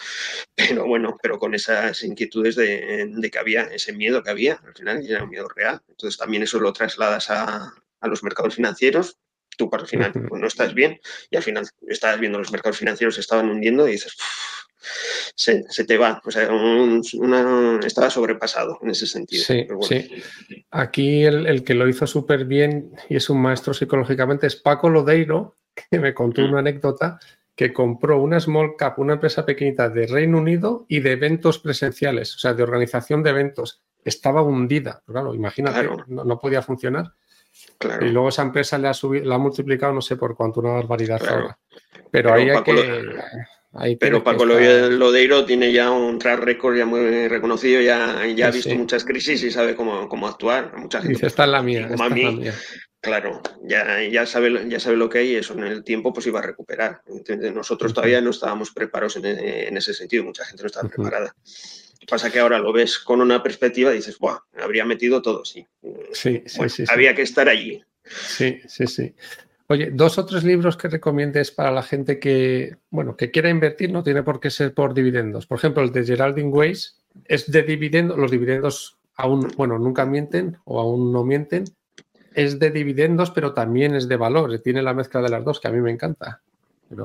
Pero 0.55 0.87
bueno, 0.87 1.17
pero 1.23 1.39
con 1.39 1.55
esas 1.55 2.03
inquietudes 2.03 2.57
de, 2.57 3.07
de 3.09 3.31
que 3.31 3.39
había, 3.39 3.63
ese 3.63 3.93
miedo 3.93 4.23
que 4.23 4.31
había, 4.31 4.61
al 4.65 4.75
final 4.75 5.07
era 5.07 5.25
un 5.25 5.31
miedo 5.31 5.49
real. 5.49 5.81
Entonces 5.89 6.19
también 6.19 6.43
eso 6.43 6.61
lo 6.61 6.73
trasladas 6.73 7.31
a, 7.31 7.73
a 8.01 8.09
los 8.09 8.23
mercados 8.23 8.55
financieros 8.55 9.19
tú 9.57 9.71
el 9.73 9.87
final 9.87 10.13
pues, 10.13 10.41
no 10.41 10.47
estás 10.47 10.75
bien 10.75 11.01
y 11.31 11.37
al 11.37 11.43
final 11.43 11.67
estás 11.89 12.19
viendo 12.21 12.39
los 12.39 12.53
mercados 12.53 12.79
financieros 12.79 13.15
se 13.15 13.21
estaban 13.21 13.49
hundiendo 13.49 13.89
y 13.89 13.93
dices, 13.93 14.17
se, 15.35 15.85
te 15.85 15.99
va, 15.99 16.21
o 16.25 16.31
sea, 16.31 16.49
estaba 17.85 18.11
sobrepasado 18.11 18.79
en 18.83 18.91
ese 18.91 19.07
sentido. 19.07 19.45
Sí, 19.45 19.67
sí. 19.83 20.23
Aquí 20.71 21.25
el, 21.25 21.65
que 21.65 21.75
lo 21.75 21.89
hizo 21.89 22.07
súper 22.07 22.45
bien 22.45 22.93
y 23.09 23.17
es 23.17 23.29
un 23.31 23.41
maestro 23.41 23.75
psicológicamente 23.75 24.47
es 24.47 24.57
Paco 24.57 24.89
Lodeiro, 24.89 25.57
que 25.91 25.99
me 25.99 26.15
contó 26.15 26.43
mm. 26.43 26.51
una 26.51 26.59
anécdota 26.61 27.19
que 27.55 27.73
compró 27.73 28.21
una 28.21 28.39
small 28.39 28.77
cap, 28.77 28.99
una 28.99 29.15
empresa 29.15 29.47
pequeñita 29.47 29.89
de 29.89 30.07
Reino 30.07 30.39
Unido 30.39 30.85
y 30.89 31.01
de 31.01 31.13
eventos 31.13 31.59
presenciales, 31.59 32.35
o 32.35 32.39
sea, 32.39 32.53
de 32.53 32.63
organización 32.63 33.23
de 33.23 33.31
eventos. 33.31 33.83
Estaba 34.05 34.43
hundida, 34.43 35.03
claro, 35.07 35.35
imagínate, 35.35 35.89
no 36.07 36.39
podía 36.39 36.61
funcionar 36.61 37.15
y 38.01 38.07
luego 38.07 38.29
esa 38.29 38.43
empresa 38.43 38.79
le 38.79 38.89
ha, 38.89 38.95
subido, 38.95 39.25
la 39.27 39.35
ha 39.37 39.39
multiplicado 39.39 39.93
no 39.93 40.01
sé 40.01 40.17
por 40.17 40.37
cuánto, 40.37 40.61
una 40.61 40.73
barbaridad 40.73 41.21
ahora. 41.29 41.59
Pero, 42.11 42.33
ahí 42.33 42.49
hay 42.49 42.63
que... 42.63 43.97
pero 44.01 44.25
Paco 44.25 44.45
Lodeiro 44.45 45.45
tiene 45.45 45.73
ya 45.73 45.91
un 45.91 46.19
track 46.19 46.41
record 46.41 46.77
ya 46.77 46.87
muy 46.87 47.29
reconocido, 47.29 47.81
ya, 47.81 48.25
ya 48.27 48.49
ha 48.49 48.51
visto 48.51 48.75
muchas 48.75 49.05
crisis 49.05 49.43
y 49.43 49.51
sabe 49.51 49.75
cómo, 49.75 50.09
cómo 50.09 50.27
actuar. 50.27 50.77
Mucha 50.77 51.01
gente, 51.01 51.15
Dice, 51.15 51.27
esta 51.27 51.45
es 51.45 51.51
la 51.51 51.63
mía. 51.63 51.89
Esta 51.91 51.95
es 51.95 52.01
la 52.01 52.09
mía. 52.09 52.55
Claro, 53.07 53.41
ya, 53.63 54.03
ya, 54.03 54.27
sabe, 54.27 54.69
ya 54.69 54.81
sabe 54.81 54.97
lo 54.97 55.09
que 55.09 55.19
hay 55.19 55.33
y 55.33 55.37
eso 55.37 55.55
en 55.55 55.63
el 55.63 55.85
tiempo 55.85 56.13
pues 56.13 56.27
iba 56.27 56.41
a 56.41 56.43
recuperar. 56.43 57.03
Nosotros 57.55 57.95
todavía 57.95 58.21
no 58.21 58.31
estábamos 58.31 58.73
preparados 58.73 59.17
en, 59.17 59.77
ese 59.77 59.95
sentido, 59.95 60.25
mucha 60.25 60.45
gente 60.45 60.65
no 60.65 60.67
estaba 60.67 60.89
preparada. 60.89 61.33
Pasa 62.09 62.31
que 62.31 62.39
ahora 62.39 62.59
lo 62.59 62.73
ves 62.73 62.99
con 62.99 63.21
una 63.21 63.43
perspectiva 63.43 63.93
y 63.93 63.97
dices, 63.97 64.19
Buah, 64.19 64.39
habría 64.63 64.85
metido 64.85 65.23
todo, 65.23 65.45
sí. 65.45 65.67
Sí, 66.13 66.43
sí, 66.47 66.69
sí, 66.69 66.85
Había 66.89 67.15
que 67.15 67.23
estar 67.23 67.49
allí. 67.49 67.83
Sí, 68.05 68.61
sí, 68.69 68.87
sí. 68.87 69.15
Oye, 69.69 69.91
dos 69.93 70.17
o 70.19 70.25
tres 70.25 70.45
libros 70.45 70.77
que 70.77 70.89
recomiendes 70.89 71.51
para 71.51 71.73
la 71.73 71.83
gente 71.83 72.21
que, 72.21 72.77
bueno, 72.91 73.17
que 73.17 73.33
quiera 73.33 73.51
invertir, 73.51 73.91
no 73.91 74.05
tiene 74.05 74.23
por 74.23 74.39
qué 74.39 74.51
ser 74.51 74.73
por 74.75 74.95
dividendos. 74.95 75.47
Por 75.47 75.59
ejemplo, 75.59 75.83
el 75.83 75.91
de 75.91 76.05
Geraldine 76.05 76.51
Weiss 76.51 77.01
es 77.25 77.51
de 77.51 77.63
dividendos, 77.63 78.17
los 78.17 78.31
dividendos 78.31 78.99
aún, 79.17 79.49
bueno, 79.57 79.79
nunca 79.79 80.07
mienten 80.07 80.59
o 80.65 80.81
aún 80.81 81.13
no 81.13 81.25
mienten. 81.25 81.65
Es 82.35 82.61
de 82.61 82.71
dividendos, 82.71 83.33
pero 83.33 83.55
también 83.55 83.95
es 83.95 84.07
de 84.09 84.17
valor. 84.17 84.57
Tiene 84.61 84.83
la 84.83 84.95
mezcla 84.95 85.21
de 85.21 85.31
las 85.31 85.45
dos, 85.45 85.59
que 85.59 85.69
a 85.69 85.73
mí 85.73 85.81
me 85.81 85.91
encanta. 85.91 86.43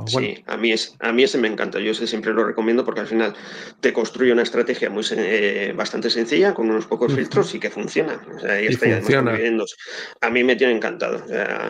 Sí, 0.06 0.44
a 0.46 0.58
mí, 0.58 0.72
es, 0.72 0.96
a 1.00 1.12
mí 1.12 1.24
ese 1.24 1.40
me 1.40 1.48
encanta. 1.48 1.80
Yo 1.80 1.92
ese 1.92 2.06
siempre 2.06 2.34
lo 2.34 2.44
recomiendo 2.44 2.86
porque 2.86 3.02
al 3.02 3.08
final 3.08 3.34
te 3.80 3.92
construye 3.92 4.32
una 4.32 4.44
estrategia 4.44 4.92
muy 4.92 5.04
eh, 5.12 5.74
bastante 5.76 6.12
sencilla 6.12 6.54
con 6.54 6.70
unos 6.70 6.86
pocos 6.86 7.14
filtros 7.14 7.56
y 7.56 7.60
que 7.60 7.72
funciona. 7.72 8.22
O 8.36 8.40
sea, 8.40 8.62
y, 8.62 8.72
funciona. 8.76 9.40
A 10.22 10.30
mí 10.30 10.44
me 10.44 10.56
tiene 10.56 10.74
encantado. 10.74 11.26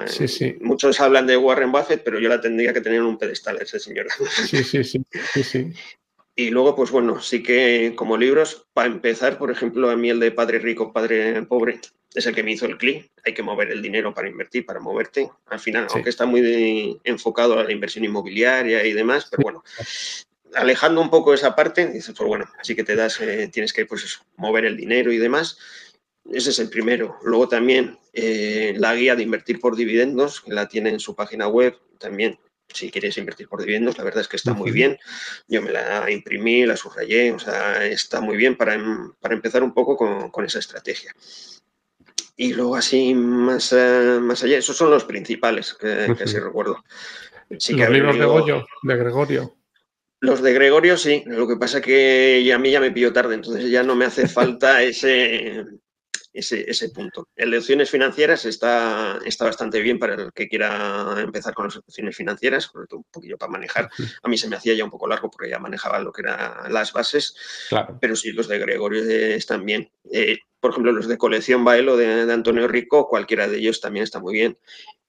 sí, 0.07 0.27
sí. 0.27 0.57
Muchos 0.59 0.99
hablan 0.99 1.25
de 1.25 1.37
Warren 1.37 1.71
Buffett, 1.71 2.03
pero 2.03 2.19
yo 2.19 2.27
la 2.27 2.41
tendría 2.41 2.73
que 2.73 2.81
tener 2.81 2.99
en 2.99 3.05
un 3.05 3.17
pedestal 3.17 3.57
ese 3.61 3.79
señor. 3.79 4.07
Sí, 4.45 4.63
sí, 4.63 4.83
sí. 4.83 5.05
sí, 5.41 5.71
Y 6.35 6.49
luego, 6.49 6.75
pues 6.75 6.91
bueno, 6.91 7.21
sí 7.21 7.41
que 7.41 7.93
como 7.95 8.17
libros, 8.17 8.67
para 8.73 8.89
empezar, 8.89 9.37
por 9.37 9.51
ejemplo, 9.51 9.89
a 9.89 9.95
mí 9.95 10.09
el 10.09 10.19
de 10.19 10.31
Padre 10.31 10.59
Rico, 10.59 10.91
Padre 10.91 11.41
Pobre, 11.43 11.79
es 12.13 12.25
el 12.25 12.35
que 12.35 12.43
me 12.43 12.51
hizo 12.51 12.65
el 12.65 12.77
clic. 12.77 13.11
Hay 13.25 13.33
que 13.33 13.43
mover 13.43 13.71
el 13.71 13.81
dinero 13.81 14.13
para 14.13 14.27
invertir, 14.27 14.65
para 14.65 14.79
moverte. 14.79 15.29
Al 15.47 15.59
final, 15.59 15.87
aunque 15.91 16.09
está 16.09 16.25
muy 16.25 16.99
enfocado 17.03 17.59
a 17.59 17.63
la 17.63 17.71
inversión 17.71 18.03
inmobiliaria 18.03 18.85
y 18.85 18.93
demás, 18.93 19.27
pero 19.29 19.43
bueno, 19.43 19.63
alejando 20.53 21.01
un 21.01 21.09
poco 21.09 21.33
esa 21.33 21.55
parte, 21.55 21.87
dices, 21.87 22.13
pues 22.17 22.27
bueno, 22.27 22.45
así 22.59 22.75
que 22.75 22.83
te 22.83 22.95
das, 22.95 23.19
eh, 23.21 23.49
tienes 23.51 23.73
que 23.73 23.85
pues 23.85 24.19
mover 24.35 24.65
el 24.65 24.77
dinero 24.77 25.11
y 25.11 25.17
demás. 25.17 25.57
Ese 26.29 26.51
es 26.51 26.59
el 26.59 26.69
primero. 26.69 27.17
Luego 27.23 27.47
también 27.47 27.97
eh, 28.13 28.73
la 28.77 28.93
guía 28.95 29.15
de 29.15 29.23
invertir 29.23 29.59
por 29.59 29.75
dividendos, 29.75 30.41
que 30.41 30.53
la 30.53 30.67
tiene 30.67 30.89
en 30.89 30.99
su 30.99 31.15
página 31.15 31.47
web, 31.47 31.77
también 31.97 32.37
si 32.73 32.91
quieres 32.91 33.17
invertir 33.17 33.47
por 33.47 33.59
dividendos, 33.59 33.97
la 33.97 34.03
verdad 34.03 34.21
es 34.21 34.27
que 34.27 34.37
está 34.37 34.53
muy 34.53 34.71
bien. 34.71 34.97
Yo 35.47 35.61
me 35.61 35.71
la 35.71 36.09
imprimí, 36.09 36.65
la 36.65 36.77
subrayé, 36.77 37.31
o 37.31 37.39
sea, 37.39 37.85
está 37.85 38.21
muy 38.21 38.37
bien 38.37 38.55
para, 38.55 38.75
em, 38.75 39.11
empezar 39.29 39.63
un 39.63 39.73
poco 39.73 39.97
con, 40.31 40.45
esa 40.45 40.59
estrategia. 40.59 41.13
Y 42.35 42.53
luego 42.53 42.75
así 42.75 43.13
más, 43.13 43.73
eh, 43.73 44.19
más 44.21 44.43
allá, 44.43 44.57
esos 44.57 44.77
son 44.77 44.89
los 44.89 45.03
principales 45.03 45.73
que, 45.73 46.15
sí 46.25 46.39
recuerdo. 46.39 46.83
los 47.49 47.89
libros 47.89 48.17
de 48.17 48.25
Goyo, 48.25 48.65
de 48.83 48.95
Gregorio. 48.95 49.55
Los 50.19 50.41
de 50.41 50.53
Gregorio 50.53 50.97
sí, 50.97 51.23
lo 51.25 51.47
que 51.47 51.57
pasa 51.57 51.81
que 51.81 52.51
a 52.53 52.59
mí 52.59 52.71
ya 52.71 52.79
me 52.79 52.91
pilló 52.91 53.11
tarde, 53.11 53.35
entonces 53.35 53.69
ya 53.69 53.83
no 53.83 53.95
me 53.95 54.05
hace 54.05 54.27
falta 54.27 54.83
ese, 54.83 55.65
ese, 56.33 56.89
punto. 56.89 57.27
El 57.35 57.51
de 57.51 57.57
opciones 57.57 57.89
financieras 57.89 58.45
está, 58.45 59.19
está 59.25 59.45
bastante 59.45 59.81
bien 59.81 59.99
para 59.99 60.15
el 60.15 60.31
que 60.33 60.47
quiera 60.47 61.15
empezar 61.19 61.53
con 61.53 61.65
las 61.65 61.77
opciones 61.77 62.15
financieras, 62.15 62.65
sobre 62.65 62.87
todo 62.87 62.99
un 62.99 63.05
poquillo 63.11 63.37
para 63.37 63.51
manejar. 63.51 63.89
A 64.23 64.29
mí 64.29 64.37
se 64.37 64.47
me 64.47 64.55
hacía 64.55 64.73
ya 64.73 64.83
un 64.83 64.91
poco 64.91 65.07
largo 65.07 65.29
porque 65.29 65.49
ya 65.49 65.59
manejaba 65.59 65.99
lo 65.99 66.11
que 66.11 66.21
eran 66.21 66.71
las 66.71 66.93
bases, 66.93 67.35
pero 67.99 68.15
sí, 68.15 68.31
los 68.31 68.47
de 68.47 68.59
Gregorio 68.59 69.03
están 69.03 69.65
bien. 69.65 69.91
Eh, 70.11 70.39
por 70.59 70.71
ejemplo, 70.71 70.91
los 70.91 71.07
de 71.07 71.17
colección 71.17 71.63
Baelo 71.65 71.97
de, 71.97 72.25
de 72.25 72.33
Antonio 72.33 72.67
Rico, 72.67 73.07
cualquiera 73.07 73.47
de 73.47 73.57
ellos 73.57 73.81
también 73.81 74.03
está 74.03 74.19
muy 74.19 74.33
bien. 74.33 74.57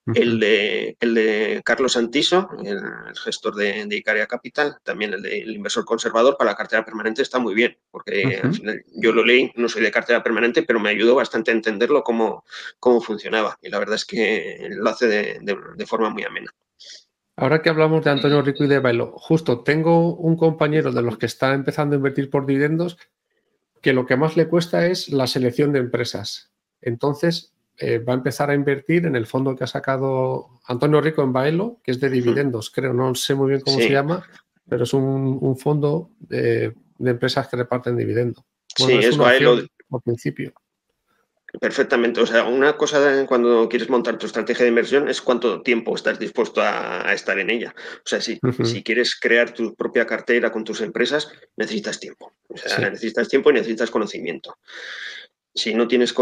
El 0.06 0.40
de, 0.40 0.96
el 0.98 1.14
de 1.14 1.62
Carlos 1.64 1.96
Antiso, 1.96 2.48
el, 2.64 2.80
gestor 3.22 3.54
de, 3.54 3.86
Icaria 3.90 4.26
Capital, 4.26 4.78
también 4.82 5.14
el 5.14 5.22
del 5.22 5.52
inversor 5.52 5.84
conservador 5.84 6.36
para 6.36 6.50
la 6.50 6.56
cartera 6.56 6.84
permanente 6.84 7.22
está 7.22 7.38
muy 7.38 7.54
bien, 7.54 7.78
porque 7.90 8.40
al 8.42 8.52
final 8.52 8.84
yo 8.96 9.12
lo 9.12 9.24
leí, 9.24 9.52
no 9.54 9.68
soy 9.68 9.82
de 9.82 9.92
cartera 9.92 10.20
permanente, 10.20 10.64
pero 10.64 10.80
me 10.80 10.90
ayudó 10.90 11.14
bastante 11.14 11.52
a 11.52 11.54
entenderlo 11.54 12.02
cómo, 12.02 12.44
cómo 12.80 13.00
funcionaba. 13.00 13.56
Y 13.62 13.70
la 13.70 13.78
verdad 13.78 13.94
es 13.94 14.04
que 14.04 14.68
lo 14.70 14.90
hace 14.90 15.06
de, 15.06 15.86
forma 15.86 16.10
muy 16.10 16.24
amena. 16.24 16.50
Ahora 17.36 17.62
que 17.62 17.70
hablamos 17.70 18.04
de 18.04 18.10
Antonio 18.10 18.42
Rico 18.42 18.64
y 18.64 18.68
de 18.68 18.80
Bailo, 18.80 19.12
justo 19.16 19.62
tengo 19.62 20.16
un 20.16 20.36
compañero 20.36 20.90
de 20.90 21.02
los 21.02 21.16
que 21.16 21.26
está 21.26 21.54
empezando 21.54 21.94
a 21.94 21.98
invertir 21.98 22.28
por 22.28 22.44
dividendos 22.44 22.98
que 23.80 23.92
lo 23.92 24.06
que 24.06 24.16
más 24.16 24.36
le 24.36 24.48
cuesta 24.48 24.86
es 24.86 25.10
la 25.10 25.26
selección 25.28 25.72
de 25.72 25.80
empresas. 25.80 26.52
Entonces, 26.80 27.52
eh, 27.84 27.98
va 27.98 28.12
a 28.12 28.16
empezar 28.16 28.48
a 28.48 28.54
invertir 28.54 29.06
en 29.06 29.16
el 29.16 29.26
fondo 29.26 29.56
que 29.56 29.64
ha 29.64 29.66
sacado 29.66 30.60
Antonio 30.66 31.00
Rico 31.00 31.24
en 31.24 31.32
Baelo, 31.32 31.80
que 31.82 31.90
es 31.90 31.98
de 31.98 32.10
dividendos, 32.10 32.70
creo, 32.70 32.92
no 32.92 33.12
sé 33.16 33.34
muy 33.34 33.48
bien 33.48 33.60
cómo 33.60 33.78
se 33.78 33.90
llama, 33.90 34.24
pero 34.68 34.84
es 34.84 34.94
un, 34.94 35.56
fondo 35.58 36.10
de, 36.20 36.74
empresas 37.00 37.48
que 37.48 37.56
reparten 37.56 37.96
dividendos. 37.96 38.44
sí, 38.76 38.92
es, 38.92 39.16
Baelo. 39.16 39.66
Por 39.88 40.00
principio. 40.00 40.54
Perfectamente. 41.60 42.20
O 42.20 42.26
sea, 42.26 42.44
una 42.44 42.76
cosa 42.76 43.26
cuando 43.26 43.68
quieres 43.68 43.90
montar 43.90 44.16
tu 44.16 44.26
estrategia 44.26 44.62
de 44.62 44.70
inversión 44.70 45.08
es 45.08 45.20
cuánto 45.20 45.60
tiempo 45.60 45.94
estás 45.94 46.20
dispuesto 46.20 46.62
a, 46.62 47.12
estar 47.12 47.38
en 47.40 47.50
ella. 47.50 47.74
O 47.98 48.08
sea, 48.08 48.20
si, 48.20 48.38
si 48.64 48.82
quieres 48.82 49.18
crear 49.20 49.52
tu 49.52 49.74
propia 49.74 50.06
cartera 50.06 50.52
con 50.52 50.64
tus 50.64 50.80
empresas, 50.80 51.30
necesitas 51.56 51.98
tiempo. 51.98 52.32
O 52.48 52.56
sea, 52.56 52.88
necesitas 52.88 53.28
tiempo 53.28 53.50
y 53.50 53.54
necesitas 53.54 53.90
conocimiento 53.90 54.56
si 55.54 55.74
no 55.74 55.86
tienes 55.86 56.14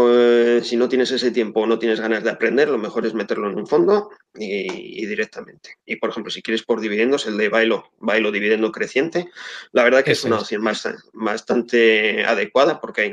si 0.63 0.75
no 0.75 0.89
tienes 0.89 1.11
ese 1.11 1.31
tiempo 1.31 1.61
o 1.61 1.67
no 1.67 1.79
tienes 1.79 2.01
ganas 2.01 2.23
de 2.23 2.29
aprender, 2.29 2.69
lo 2.69 2.77
mejor 2.77 3.05
es 3.05 3.13
meterlo 3.13 3.49
en 3.49 3.57
un 3.57 3.67
fondo 3.67 4.09
y, 4.35 5.05
directamente. 5.05 5.77
Y 5.85 5.95
por 5.97 6.09
ejemplo, 6.09 6.31
si 6.31 6.41
quieres 6.41 6.63
por 6.63 6.81
dividendos, 6.81 7.25
el 7.27 7.37
de 7.37 7.49
bailo, 7.49 7.91
bailo 7.99 8.31
dividendo 8.31 8.71
creciente, 8.71 9.29
la 9.71 9.83
verdad 9.83 10.03
que 10.03 10.11
es 10.11 10.23
una 10.23 10.39
opción 10.39 10.63
bastante 11.13 12.25
adecuada 12.25 12.81
porque 12.81 13.01
hay 13.01 13.11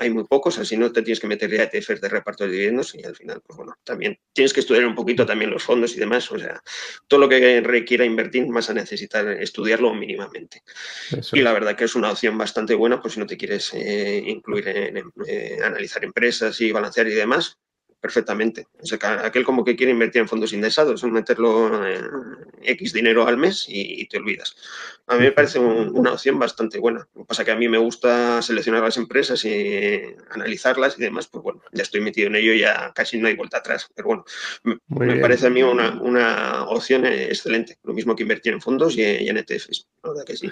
hay 0.00 0.10
muy 0.10 0.24
pocos, 0.24 0.58
así 0.58 0.76
no 0.78 0.90
te 0.90 1.02
tienes 1.02 1.20
que 1.20 1.26
meter 1.26 1.50
ya 1.50 1.64
ETFs 1.64 2.00
de 2.00 2.08
reparto 2.08 2.44
de 2.44 2.52
dividendos 2.52 2.94
y 2.94 3.04
al 3.04 3.14
final, 3.14 3.42
pues 3.46 3.56
bueno, 3.56 3.74
también 3.84 4.18
tienes 4.32 4.52
que 4.52 4.60
estudiar 4.60 4.86
un 4.86 4.94
poquito 4.94 5.26
también 5.26 5.50
los 5.50 5.62
fondos 5.62 5.94
y 5.94 6.00
demás, 6.00 6.32
o 6.32 6.38
sea, 6.38 6.62
todo 7.06 7.20
lo 7.20 7.28
que 7.28 7.60
requiera 7.60 8.04
invertir 8.04 8.46
vas 8.48 8.70
a 8.70 8.74
necesitar 8.74 9.28
estudiarlo 9.28 9.92
mínimamente. 9.92 10.62
Y 11.32 11.42
la 11.42 11.52
verdad 11.52 11.76
que 11.76 11.84
es 11.84 11.94
una 11.94 12.10
opción 12.10 12.38
bastante 12.38 12.74
buena, 12.74 13.00
pues 13.00 13.14
si 13.14 13.20
no 13.20 13.26
te 13.26 13.36
quieres 13.36 13.74
eh, 13.74 14.22
incluir 14.26 14.68
en, 14.68 15.12
eh, 15.26 15.58
analizar 15.62 16.02
empresas 16.02 16.58
y 16.62 16.72
balancear 16.72 17.06
y 17.08 17.14
demás, 17.14 17.58
perfectamente. 18.00 18.66
O 18.82 18.86
sea, 18.86 18.98
aquel 19.24 19.44
como 19.44 19.64
que 19.64 19.76
quiere 19.76 19.92
invertir 19.92 20.22
en 20.22 20.28
fondos 20.28 20.52
indexados, 20.52 21.04
meterlo 21.04 21.86
en 21.86 22.04
X 22.62 22.92
dinero 22.92 23.26
al 23.26 23.36
mes 23.36 23.66
y, 23.68 24.06
te 24.06 24.18
olvidas. 24.18 24.56
A 25.06 25.16
mí 25.16 25.24
me 25.24 25.32
parece 25.32 25.58
una 25.58 26.12
opción 26.12 26.38
bastante 26.38 26.78
buena. 26.78 27.06
Lo 27.14 27.22
que 27.22 27.26
pasa 27.26 27.42
es 27.42 27.46
que 27.46 27.52
a 27.52 27.56
mí 27.56 27.68
me 27.68 27.78
gusta 27.78 28.40
seleccionar 28.42 28.82
las 28.82 28.96
empresas 28.96 29.44
y 29.44 30.00
analizarlas 30.30 30.98
y 30.98 31.02
demás, 31.02 31.28
pues 31.28 31.42
bueno, 31.42 31.62
ya 31.72 31.82
estoy 31.82 32.00
metido 32.00 32.28
en 32.28 32.36
ello 32.36 32.52
y 32.52 32.60
ya 32.60 32.92
casi 32.94 33.18
no 33.18 33.28
hay 33.28 33.36
vuelta 33.36 33.58
atrás. 33.58 33.88
Pero 33.94 34.08
bueno, 34.08 34.24
me, 34.88 35.16
parece 35.16 35.48
a 35.48 35.50
mí 35.50 35.62
una, 35.62 36.00
una, 36.00 36.64
opción 36.64 37.04
excelente. 37.06 37.78
Lo 37.84 37.92
mismo 37.92 38.16
que 38.16 38.22
invertir 38.22 38.52
en 38.52 38.60
fondos 38.60 38.96
y, 38.96 39.02
y 39.02 39.28
en 39.28 39.36
ETFs. 39.36 39.86
La 40.02 40.10
verdad 40.10 40.24
que 40.24 40.36
sí. 40.36 40.50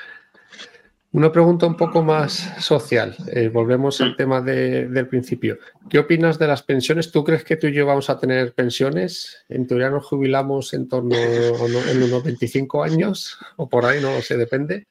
Una 1.10 1.32
pregunta 1.32 1.66
un 1.66 1.76
poco 1.76 2.02
más 2.02 2.52
social. 2.62 3.16
Eh, 3.28 3.48
volvemos 3.48 3.98
al 4.02 4.14
tema 4.14 4.42
del 4.42 5.08
principio. 5.08 5.58
¿Qué 5.88 5.98
opinas 5.98 6.38
de 6.38 6.46
las 6.46 6.62
pensiones? 6.62 7.10
¿Tú 7.10 7.24
crees 7.24 7.44
que 7.44 7.56
tú 7.56 7.66
y 7.66 7.72
yo 7.72 7.86
vamos 7.86 8.10
a 8.10 8.20
tener 8.20 8.52
pensiones? 8.52 9.38
En 9.48 9.66
teoría 9.66 9.88
nos 9.88 10.04
jubilamos 10.04 10.74
en 10.74 10.86
torno 10.86 11.16
a 11.16 11.90
en 11.90 12.02
unos 12.02 12.22
25 12.22 12.82
años 12.82 13.38
o 13.56 13.70
por 13.70 13.86
ahí, 13.86 14.02
no 14.02 14.12
lo 14.12 14.20
sé, 14.20 14.36
depende. 14.36 14.86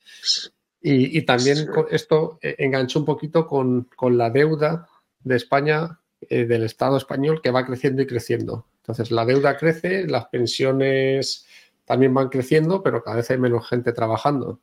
Y, 0.82 1.22
también 1.24 1.70
esto 1.92 2.40
eh, 2.42 2.56
enganchó 2.60 3.00
un 3.00 3.06
poquito 3.06 3.46
con, 3.46 3.88
la 4.02 4.30
deuda 4.32 4.88
de 5.24 5.36
España, 5.36 6.00
eh, 6.30 6.46
del 6.46 6.64
Estado 6.64 6.98
español, 6.98 7.42
que 7.44 7.52
va 7.52 7.66
creciendo 7.66 8.02
y 8.02 8.08
creciendo. 8.08 8.66
Entonces, 8.82 9.12
la 9.12 9.26
deuda 9.26 9.58
crece, 9.58 10.08
las 10.08 10.28
pensiones 10.28 11.46
también 11.86 12.14
van 12.14 12.30
creciendo, 12.30 12.82
pero 12.82 13.04
cada 13.04 13.18
vez 13.18 13.30
hay 13.30 13.38
menos 13.38 13.68
gente 13.68 13.92
trabajando. 13.92 14.62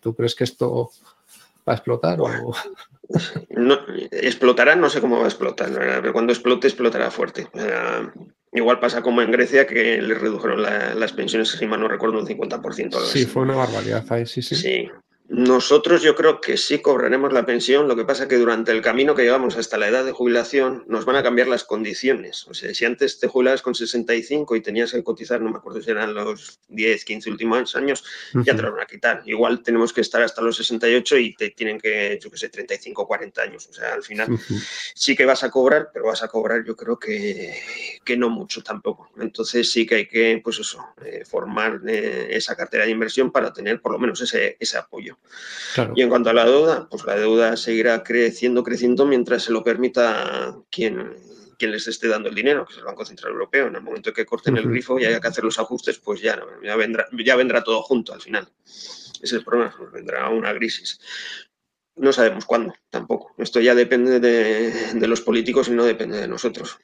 ¿Tú 0.00 0.14
crees 0.14 0.34
que 0.34 0.44
esto 0.44 0.90
va 1.68 1.72
a 1.72 1.76
explotar? 1.76 2.20
O... 2.20 2.54
No, 3.50 3.78
explotará, 4.10 4.76
no 4.76 4.90
sé 4.90 5.00
cómo 5.00 5.18
va 5.18 5.24
a 5.24 5.28
explotar, 5.28 5.70
pero 5.72 6.12
cuando 6.12 6.32
explote, 6.32 6.66
explotará 6.66 7.10
fuerte. 7.10 7.48
igual 8.52 8.80
pasa 8.80 9.02
como 9.02 9.22
en 9.22 9.30
Grecia, 9.30 9.66
que 9.66 10.00
le 10.02 10.14
redujeron 10.14 10.62
las 10.62 11.12
pensiones, 11.12 11.50
si 11.50 11.66
mal 11.66 11.80
no 11.80 11.88
recuerdo, 11.88 12.18
un 12.18 12.26
50%. 12.26 13.00
Sí, 13.04 13.24
fue 13.26 13.42
una 13.42 13.54
barbaridad 13.54 14.04
sí, 14.26 14.42
sí. 14.42 14.56
Sí, 14.56 14.88
nosotros 15.28 16.02
yo 16.02 16.14
creo 16.14 16.40
que 16.40 16.56
sí 16.56 16.78
cobraremos 16.78 17.32
la 17.32 17.44
pensión, 17.44 17.88
lo 17.88 17.96
que 17.96 18.04
pasa 18.04 18.28
que 18.28 18.36
durante 18.36 18.70
el 18.70 18.80
camino 18.80 19.14
que 19.14 19.22
llevamos 19.22 19.56
hasta 19.56 19.76
la 19.76 19.88
edad 19.88 20.04
de 20.04 20.12
jubilación 20.12 20.84
nos 20.86 21.04
van 21.04 21.16
a 21.16 21.22
cambiar 21.22 21.48
las 21.48 21.64
condiciones. 21.64 22.46
O 22.46 22.54
sea, 22.54 22.72
si 22.72 22.84
antes 22.84 23.18
te 23.18 23.26
jubilabas 23.26 23.60
con 23.60 23.74
65 23.74 24.54
y 24.54 24.60
tenías 24.60 24.92
que 24.92 25.02
cotizar, 25.02 25.40
no 25.40 25.50
me 25.50 25.58
acuerdo 25.58 25.82
si 25.82 25.90
eran 25.90 26.14
los 26.14 26.60
10, 26.68 27.04
15 27.04 27.30
últimos 27.30 27.74
años, 27.74 28.04
ya 28.44 28.54
te 28.54 28.62
lo 28.62 28.72
van 28.72 28.82
a 28.82 28.86
quitar. 28.86 29.22
Igual 29.26 29.62
tenemos 29.62 29.92
que 29.92 30.00
estar 30.00 30.22
hasta 30.22 30.42
los 30.42 30.56
68 30.56 31.18
y 31.18 31.34
te 31.34 31.50
tienen 31.50 31.80
que, 31.80 32.18
yo 32.22 32.30
qué 32.30 32.36
sé, 32.36 32.48
35, 32.48 33.06
40 33.06 33.42
años. 33.42 33.66
O 33.68 33.72
sea, 33.72 33.94
al 33.94 34.04
final 34.04 34.28
sí 34.94 35.16
que 35.16 35.24
vas 35.24 35.42
a 35.42 35.50
cobrar, 35.50 35.90
pero 35.92 36.06
vas 36.06 36.22
a 36.22 36.28
cobrar 36.28 36.64
yo 36.64 36.76
creo 36.76 36.98
que, 36.98 37.60
que 38.04 38.16
no 38.16 38.30
mucho 38.30 38.62
tampoco. 38.62 39.10
Entonces 39.18 39.70
sí 39.70 39.86
que 39.86 39.96
hay 39.96 40.06
que, 40.06 40.40
pues 40.42 40.60
eso, 40.60 40.84
eh, 41.04 41.24
formar 41.24 41.80
eh, 41.86 42.28
esa 42.30 42.54
cartera 42.54 42.84
de 42.84 42.92
inversión 42.92 43.32
para 43.32 43.52
tener 43.52 43.80
por 43.80 43.92
lo 43.92 43.98
menos 43.98 44.20
ese, 44.20 44.56
ese 44.60 44.78
apoyo. 44.78 45.15
Y 45.94 46.02
en 46.02 46.08
cuanto 46.08 46.30
a 46.30 46.32
la 46.32 46.44
deuda, 46.44 46.88
pues 46.90 47.04
la 47.04 47.16
deuda 47.16 47.56
seguirá 47.56 48.02
creciendo, 48.02 48.62
creciendo 48.62 49.04
mientras 49.04 49.42
se 49.42 49.52
lo 49.52 49.62
permita 49.62 50.56
quien, 50.70 51.14
quien 51.58 51.70
les 51.70 51.86
esté 51.86 52.08
dando 52.08 52.28
el 52.28 52.34
dinero, 52.34 52.64
que 52.64 52.72
es 52.72 52.78
el 52.78 52.84
Banco 52.84 53.04
Central 53.04 53.32
Europeo. 53.32 53.66
En 53.66 53.76
el 53.76 53.82
momento 53.82 54.12
que 54.12 54.24
corten 54.24 54.56
el 54.56 54.68
grifo 54.68 54.98
y 54.98 55.04
haya 55.04 55.20
que 55.20 55.28
hacer 55.28 55.44
los 55.44 55.58
ajustes, 55.58 55.98
pues 55.98 56.20
ya, 56.20 56.40
ya, 56.62 56.76
vendrá, 56.76 57.06
ya 57.24 57.36
vendrá 57.36 57.62
todo 57.62 57.82
junto 57.82 58.14
al 58.14 58.20
final. 58.20 58.48
Ese 58.64 59.20
es 59.22 59.32
el 59.32 59.44
problema, 59.44 59.74
pues 59.76 59.92
vendrá 59.92 60.28
una 60.30 60.54
crisis. 60.54 60.98
No 61.96 62.12
sabemos 62.12 62.44
cuándo, 62.44 62.74
tampoco. 62.90 63.34
Esto 63.38 63.60
ya 63.60 63.74
depende 63.74 64.20
de, 64.20 64.94
de 64.94 65.06
los 65.06 65.20
políticos 65.20 65.68
y 65.68 65.72
no 65.72 65.84
depende 65.84 66.18
de 66.18 66.28
nosotros. 66.28 66.78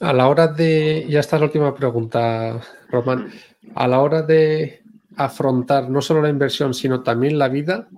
A 0.00 0.12
la 0.12 0.28
hora 0.28 0.48
de, 0.48 1.06
ya 1.08 1.20
está 1.20 1.38
la 1.38 1.46
última 1.46 1.74
pregunta, 1.74 2.60
Román, 2.90 3.32
a 3.74 3.88
la 3.88 4.00
hora 4.00 4.22
de, 4.22 4.83
afrontar 5.16 5.90
no 5.90 6.00
solo 6.00 6.22
la 6.22 6.28
inversión, 6.28 6.74
sino 6.74 7.02
también 7.02 7.38
la 7.38 7.48
vida? 7.48 7.88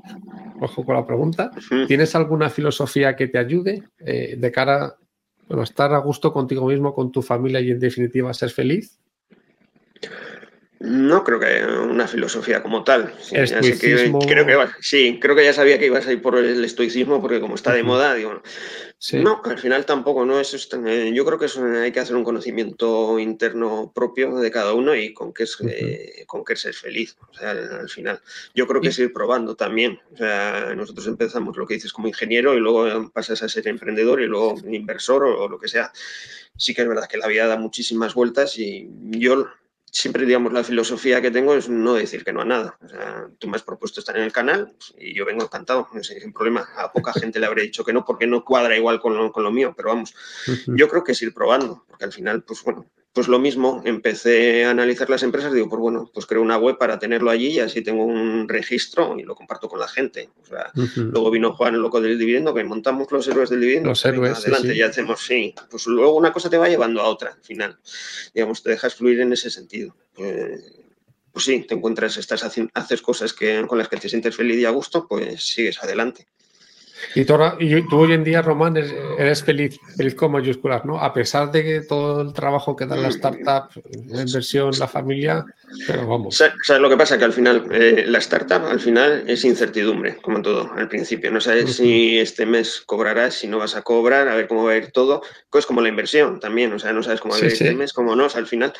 Ojo 0.61 0.85
con 0.85 0.95
la 0.95 1.07
pregunta. 1.07 1.51
¿Tienes 1.87 2.15
alguna 2.15 2.51
filosofía 2.51 3.17
que 3.17 3.29
te 3.29 3.39
ayude 3.39 3.83
eh, 3.99 4.37
de 4.39 4.53
cara 4.53 4.97
a 5.49 5.63
estar 5.63 5.93
a 5.93 5.99
gusto 5.99 6.33
contigo 6.33 6.67
mismo, 6.67 6.95
con 6.95 7.13
tu 7.13 7.23
familia 7.23 7.61
y 7.61 7.71
en 7.71 7.81
definitiva 7.81 8.33
ser 8.35 8.51
feliz? 8.51 8.99
No 10.79 11.25
creo 11.25 11.41
que 11.41 11.47
haya 11.47 11.81
una 11.81 12.07
filosofía 12.07 12.63
como 12.63 12.85
tal. 12.85 13.15
creo 13.31 14.47
que, 14.47 14.69
sí, 14.81 15.19
creo 15.21 15.35
que 15.35 15.45
ya 15.45 15.53
sabía 15.53 15.79
que 15.79 15.87
ibas 15.87 16.07
a 16.07 16.13
ir 16.13 16.21
por 16.21 16.37
el 16.37 16.65
estoicismo 16.65 17.21
porque 17.21 17.41
como 17.41 17.55
está 17.55 17.73
de 17.73 17.83
moda, 17.83 18.15
digo, 18.15 18.43
no, 19.13 19.43
al 19.45 19.59
final 19.59 19.85
tampoco, 19.85 20.25
¿no? 20.25 20.41
Eso 20.41 20.57
eh, 20.87 21.13
yo 21.15 21.25
creo 21.27 21.39
que 21.39 21.47
hay 21.83 21.93
que 21.93 22.01
hacer 22.01 22.17
un 22.17 22.25
conocimiento 22.25 23.19
interno 23.19 23.93
propio 23.95 24.37
de 24.37 24.51
cada 24.51 24.73
uno 24.73 24.95
y 24.95 25.13
con 25.13 25.35
qué 25.35 25.43
es, 25.43 25.57
eh, 25.69 26.25
con 26.27 26.43
qué 26.45 26.57
ser 26.57 26.73
feliz, 26.73 27.17
o 27.29 27.35
sea, 27.35 27.51
al, 27.51 27.91
final. 27.91 28.21
Yo 28.55 28.67
creo 28.67 28.81
que 28.81 28.89
es 28.89 28.99
ir 28.99 29.13
probando 29.13 29.55
también. 29.55 30.01
O 30.15 30.17
sea, 30.17 30.75
nosotros 30.75 31.07
empezamos 31.07 31.57
lo 31.59 31.67
que 31.67 31.75
dices 31.75 31.93
como 31.93 32.09
ingeniero 32.09 32.55
y 32.55 32.59
luego 32.59 33.11
pasas 33.11 33.43
a 33.43 33.49
ser 33.49 33.69
emprendedor 33.69 34.23
y 34.23 34.27
luego 34.27 34.55
inversor 34.67 35.25
o, 35.25 35.47
lo 35.47 35.59
que 35.59 35.69
sea. 35.69 35.93
Sí 36.57 36.75
que 36.75 36.83
es 36.83 36.89
verdad 36.89 37.07
que 37.07 37.19
la 37.19 37.29
vida 37.29 37.47
da 37.47 37.59
muchísimas 37.59 38.15
vueltas 38.15 38.59
y 38.59 38.89
yo 39.11 39.47
siempre, 39.91 40.27
digamos, 40.27 40.53
la 40.53 40.65
filosofía 40.65 41.23
que 41.23 41.31
tengo 41.31 41.55
es 41.55 41.69
no 41.69 41.95
decir 41.95 42.25
que 42.25 42.33
no 42.33 42.43
a 42.43 42.45
nada. 42.45 42.79
O 42.83 42.89
sea, 42.89 43.29
tú 43.39 43.49
me 43.49 43.57
has 43.57 43.63
propuesto 43.63 44.01
estar 44.01 44.17
en 44.17 44.25
el 44.25 44.33
canal 44.33 44.77
y 44.99 45.15
yo 45.15 45.25
vengo 45.25 45.45
encantado, 45.45 45.89
no 45.93 46.03
sé, 46.03 46.21
sin 46.21 46.33
problema. 46.33 46.69
A 46.77 46.93
poca 46.93 47.13
gente 47.13 47.41
le 47.41 47.47
habré 47.47 47.63
dicho 47.63 47.85
que 47.85 47.93
no 47.93 48.05
porque 48.05 48.27
no 48.27 48.45
cuadra 48.45 48.77
igual 48.77 49.01
con 49.01 49.17
lo, 49.17 49.33
con 49.33 49.45
lo 49.45 49.51
mío, 49.51 49.75
pero 49.77 49.91
vamos, 49.91 50.15
yo 50.67 50.89
creo 50.89 51.05
que 51.05 51.13
es 51.13 51.23
ir 51.23 51.33
probando, 51.33 51.85
porque 51.89 52.05
al 52.05 52.13
final, 52.13 52.43
pues 52.43 52.63
bueno, 52.63 52.87
pues 53.17 53.29
lo 53.29 53.39
mismo, 53.39 53.81
empecé 53.87 54.67
a 54.67 54.73
analizar 54.73 55.09
las 55.09 55.23
empresas, 55.23 55.51
digo, 55.51 55.71
pues 55.71 55.81
bueno, 55.81 56.11
pues 56.13 56.27
creo 56.27 56.43
una 56.43 56.59
web 56.59 56.77
para 56.77 56.99
tenerlo 56.99 57.31
allí 57.31 57.47
y 57.47 57.61
así 57.61 57.81
tengo 57.81 58.05
un 58.05 58.47
registro 58.47 59.19
y 59.19 59.23
lo 59.23 59.35
comparto 59.35 59.71
con 59.71 59.81
la 59.81 59.89
gente. 59.89 60.29
O 60.43 60.45
sea, 60.45 60.71
Luego 60.97 61.31
vino 61.31 61.55
Juan, 61.55 61.77
el 61.77 61.81
loco 61.81 61.99
del 61.99 62.19
dividendo, 62.19 62.53
que 62.53 62.63
montamos 62.63 63.11
los 63.11 63.27
héroes 63.27 63.49
del 63.49 63.63
dividendo. 63.63 63.89
Los 63.89 64.05
héroes. 64.05 64.37
adelante, 64.37 64.77
ya 64.77 64.89
hacemos, 64.89 65.25
sí. 65.25 65.55
Pues 65.71 65.87
luego 65.87 66.15
una 66.15 66.31
cosa 66.31 66.51
te 66.51 66.59
va 66.59 66.69
llevando 66.69 67.01
a 67.01 67.09
otra, 67.09 67.31
al 67.31 67.43
final. 67.43 67.79
Digamos, 68.35 68.63
te 68.63 68.69
dejas 68.69 68.95
fluir 68.95 69.19
en 69.21 69.33
ese 69.33 69.49
sentido. 69.49 69.97
Pues, 70.13 70.75
pues 71.33 71.47
sí, 71.47 71.65
te 71.67 71.75
encuentras, 71.75 72.19
estás 72.19 72.45
haces 72.75 73.01
cosas 73.01 73.33
que, 73.33 73.67
con 73.67 73.79
las 73.79 73.89
que 73.89 73.97
te 73.97 74.11
sientes 74.11 74.37
feliz 74.37 74.59
y 74.59 74.67
a 74.67 74.71
gusto, 74.71 75.09
pues 75.09 75.43
sigues 75.43 75.83
adelante. 75.83 76.27
Y 77.15 77.25
tú, 77.25 77.37
hoy 77.97 78.13
en 78.13 78.25
día, 78.25 78.43
Román, 78.43 78.77
eres 78.77 79.43
feliz, 79.43 79.79
feliz 79.97 80.15
con 80.15 80.33
mayúsculas, 80.33 80.85
¿no? 80.85 80.99
A 81.01 81.13
pesar 81.13 81.51
de 81.51 81.63
que 81.63 81.81
todo 81.83 82.23
el 82.23 82.33
trabajo 82.33 82.77
que 82.77 82.87
da 82.87 82.97
la 82.97 83.09
startup, 83.09 83.71
la 84.09 84.23
inversión, 84.23 84.73
la 84.79 84.89
familia, 84.89 85.45
pero 85.87 86.07
vamos. 86.07 86.37
¿Sabes 86.37 86.83
lo 86.83 86.89
que 86.89 86.97
pasa? 86.97 87.19
Que 87.19 87.25
al 87.25 87.33
final, 87.33 87.67
eh, 87.71 88.05
la 88.07 88.19
startup 88.19 88.67
al 88.67 88.81
final 88.81 89.25
es 89.27 89.45
incertidumbre, 89.45 90.17
como 90.17 90.43
todo, 90.43 90.71
al 90.75 90.89
principio. 90.89 91.31
No 91.31 91.41
sabes 91.41 91.77
si 91.77 92.19
este 92.19 92.47
mes 92.47 92.83
cobrarás, 92.85 93.35
si 93.35 93.49
no 93.49 93.59
vas 93.59 93.77
a 93.77 93.83
cobrar, 93.83 94.29
a 94.29 94.35
ver 94.35 94.49
cómo 94.49 94.65
va 94.65 94.73
a 94.73 94.77
ir 94.77 94.93
todo. 94.93 95.23
Pues 95.51 95.67
como 95.67 95.81
la 95.81 95.89
inversión 95.89 96.41
también, 96.41 96.73
o 96.73 96.79
sea, 96.79 96.93
no 96.93 97.03
sabes 97.03 97.21
cómo 97.21 97.35
va 97.35 97.41
a 97.41 97.45
ir 97.45 97.53
este 97.53 97.75
mes, 97.75 97.93
cómo 97.93 98.15
no. 98.15 98.27
al 98.27 98.47
final 98.47 98.73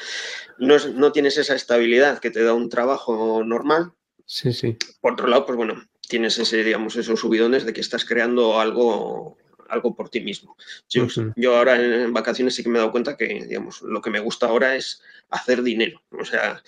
no, 0.59 0.77
no 0.95 1.13
tienes 1.13 1.39
esa 1.39 1.55
estabilidad 1.55 2.19
que 2.19 2.31
te 2.31 2.43
da 2.43 2.55
un 2.55 2.69
trabajo 2.69 3.43
normal. 3.45 3.93
Sí, 4.25 4.53
sí. 4.53 4.77
Por 5.01 5.13
otro 5.13 5.29
lado, 5.29 5.47
pues 5.47 5.57
bueno, 5.57 5.75
tienes 6.09 6.39
ese, 6.39 6.63
digamos, 6.63 6.97
esos 6.97 7.21
subidones 7.21 7.65
de 7.65 7.73
que 7.73 7.81
estás 7.81 8.05
creando 8.05 8.61
algo, 8.61 9.37
algo 9.69 9.95
por 9.95 10.09
ti 10.09 10.21
mismo. 10.21 10.57
Yo, 10.89 11.07
yo, 11.37 11.57
ahora 11.57 11.83
en 11.83 12.13
vacaciones 12.13 12.55
sí 12.55 12.63
que 12.63 12.69
me 12.69 12.79
he 12.79 12.81
dado 12.81 12.93
cuenta 12.93 13.17
que, 13.17 13.45
digamos, 13.47 13.83
lo 13.83 14.01
que 14.01 14.11
me 14.11 14.21
gusta 14.21 14.47
ahora 14.47 14.77
es 14.77 15.03
hacer 15.31 15.63
dinero. 15.63 16.03
O 16.11 16.25
sea, 16.25 16.63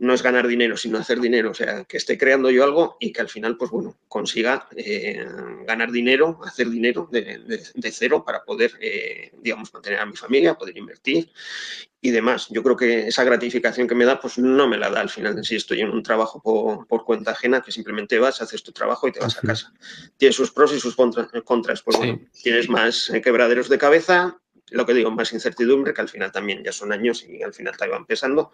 no 0.00 0.14
es 0.14 0.22
ganar 0.22 0.46
dinero, 0.46 0.76
sino 0.78 0.98
hacer 0.98 1.20
dinero. 1.20 1.50
O 1.50 1.54
sea, 1.54 1.84
que 1.84 1.98
esté 1.98 2.16
creando 2.16 2.50
yo 2.50 2.64
algo 2.64 2.96
y 3.00 3.12
que 3.12 3.20
al 3.20 3.28
final, 3.28 3.58
pues 3.58 3.70
bueno, 3.70 3.98
consiga 4.08 4.66
eh, 4.74 5.24
ganar 5.66 5.92
dinero, 5.92 6.40
hacer 6.42 6.70
dinero 6.70 7.08
de, 7.12 7.60
cero 7.92 8.24
para 8.24 8.42
poder, 8.42 8.72
eh, 8.80 9.30
digamos, 9.42 9.72
mantener 9.74 10.00
a 10.00 10.06
mi 10.06 10.16
familia, 10.16 10.54
poder 10.54 10.76
invertir 10.78 11.30
y 12.00 12.10
demás. 12.10 12.48
Yo 12.48 12.62
creo 12.62 12.76
que 12.76 13.08
esa 13.08 13.24
gratificación 13.24 13.86
que 13.86 13.94
me 13.94 14.06
da, 14.06 14.18
pues 14.18 14.38
no 14.38 14.66
me 14.66 14.78
la 14.78 14.88
da 14.88 15.02
al 15.02 15.10
final 15.10 15.44
si 15.44 15.56
estoy 15.56 15.82
en 15.82 15.90
un 15.90 16.02
trabajo 16.02 16.40
por, 16.42 17.04
cuenta 17.04 17.32
ajena, 17.32 17.60
que 17.60 17.70
simplemente 17.70 18.18
vas, 18.18 18.40
haces 18.40 18.62
tu 18.62 18.72
trabajo 18.72 19.06
y 19.06 19.12
te 19.12 19.20
vas 19.20 19.36
a 19.36 19.42
casa. 19.42 19.74
Tiene 20.16 20.32
sus 20.32 20.50
pros 20.50 20.72
y 20.72 20.80
sus 20.80 20.96
contras. 20.96 21.82
Pues 21.82 21.98
bueno, 21.98 22.20
tienes 22.42 22.70
más 22.70 23.10
eh, 23.10 23.20
quebraderos 23.20 23.68
de 23.68 23.76
cabeza, 23.76 24.40
lo 24.70 24.86
que 24.86 24.94
digo, 24.94 25.10
más 25.10 25.32
incertidumbre, 25.34 25.92
que 25.92 26.00
al 26.00 26.08
final 26.08 26.32
también 26.32 26.64
ya 26.64 26.72
son 26.72 26.90
años 26.90 27.22
y 27.28 27.42
al 27.42 27.52
final 27.52 27.76
te 27.76 27.86
van 27.86 28.06
pesando. 28.06 28.50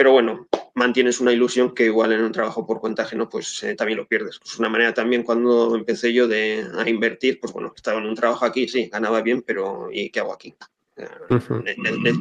Pero 0.00 0.12
bueno, 0.12 0.48
mantienes 0.72 1.20
una 1.20 1.30
ilusión 1.30 1.74
que 1.74 1.84
igual 1.84 2.12
en 2.12 2.22
un 2.22 2.32
trabajo 2.32 2.66
por 2.66 2.80
cuenta 2.80 3.02
ajeno, 3.02 3.28
pues 3.28 3.62
eh, 3.64 3.74
también 3.74 3.98
lo 3.98 4.08
pierdes. 4.08 4.40
Es 4.42 4.58
una 4.58 4.70
manera 4.70 4.94
también 4.94 5.22
cuando 5.22 5.76
empecé 5.76 6.14
yo 6.14 6.26
de, 6.26 6.66
a 6.78 6.88
invertir, 6.88 7.38
pues 7.38 7.52
bueno, 7.52 7.70
estaba 7.76 8.00
en 8.00 8.06
un 8.06 8.14
trabajo 8.14 8.46
aquí, 8.46 8.66
sí, 8.66 8.88
ganaba 8.90 9.20
bien, 9.20 9.42
pero 9.42 9.90
¿y 9.92 10.08
qué 10.08 10.20
hago 10.20 10.32
aquí? 10.32 10.54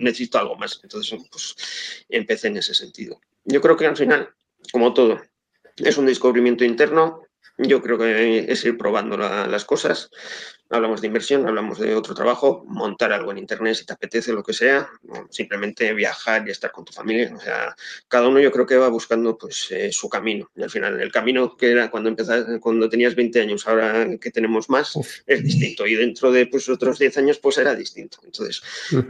necesito 0.02 0.38
algo 0.38 0.58
más. 0.58 0.82
Entonces, 0.84 1.18
pues 1.32 2.06
empecé 2.10 2.50
en 2.50 2.58
ese 2.58 2.74
sentido. 2.74 3.22
Yo 3.46 3.62
creo 3.62 3.78
que 3.78 3.88
al 3.88 3.96
final, 3.96 4.28
como 4.74 4.94
todo, 4.94 5.22
es 5.78 5.98
un 5.98 6.06
descubrimiento 6.06 6.66
interno. 6.66 7.22
Yo 7.58 7.82
creo 7.82 7.98
que 7.98 8.52
es 8.52 8.66
ir 8.66 8.78
probando 8.78 9.16
las 9.16 9.64
cosas 9.64 10.12
hablamos 10.70 11.02
de 11.02 11.08
inversión, 11.08 11.48
hablamos 11.48 11.80
de 11.80 11.96
otro 11.96 12.14
trabajo, 12.14 12.64
montar 12.68 13.12
algo 13.12 13.32
en 13.32 13.40
Internet 13.40 13.76
si 13.76 13.86
te 13.86 13.94
apetece, 13.94 14.34
lo 14.34 14.44
que 14.44 14.54
sea, 14.54 14.90
simplemente 15.30 15.94
viajar 15.94 16.48
y 16.48 16.52
estar 16.52 16.72
con 16.72 16.86
tu 16.86 16.94
familia. 16.94 17.34
O 17.36 17.40
sea, 17.40 17.76
cada 18.08 18.28
uno 18.28 18.40
yo 18.40 18.52
creo 18.52 18.66
que 18.66 18.78
va 18.78 18.90
buscando 18.90 19.38
pues 19.38 19.68
eh, 19.72 19.92
su 19.92 20.10
camino. 20.10 20.50
Y 20.56 20.64
al 20.64 20.70
final, 20.70 21.00
el 21.00 21.12
camino 21.12 21.56
que 21.58 21.72
era 21.72 21.90
cuando 21.90 22.10
empezaste, 22.10 22.60
cuando 22.60 22.90
tenías 22.90 23.16
20 23.16 23.42
años, 23.42 23.68
ahora 23.68 24.08
que 24.20 24.32
tenemos 24.32 24.70
más, 24.70 24.94
es 25.26 25.44
distinto. 25.44 25.88
Y 25.88 25.96
dentro 25.96 26.32
de 26.32 26.46
pues, 26.46 26.70
otros 26.70 27.00
10 27.00 27.18
años, 27.18 27.40
pues 27.40 27.58
era 27.58 27.76
distinto. 27.76 28.20
Entonces, 28.24 28.62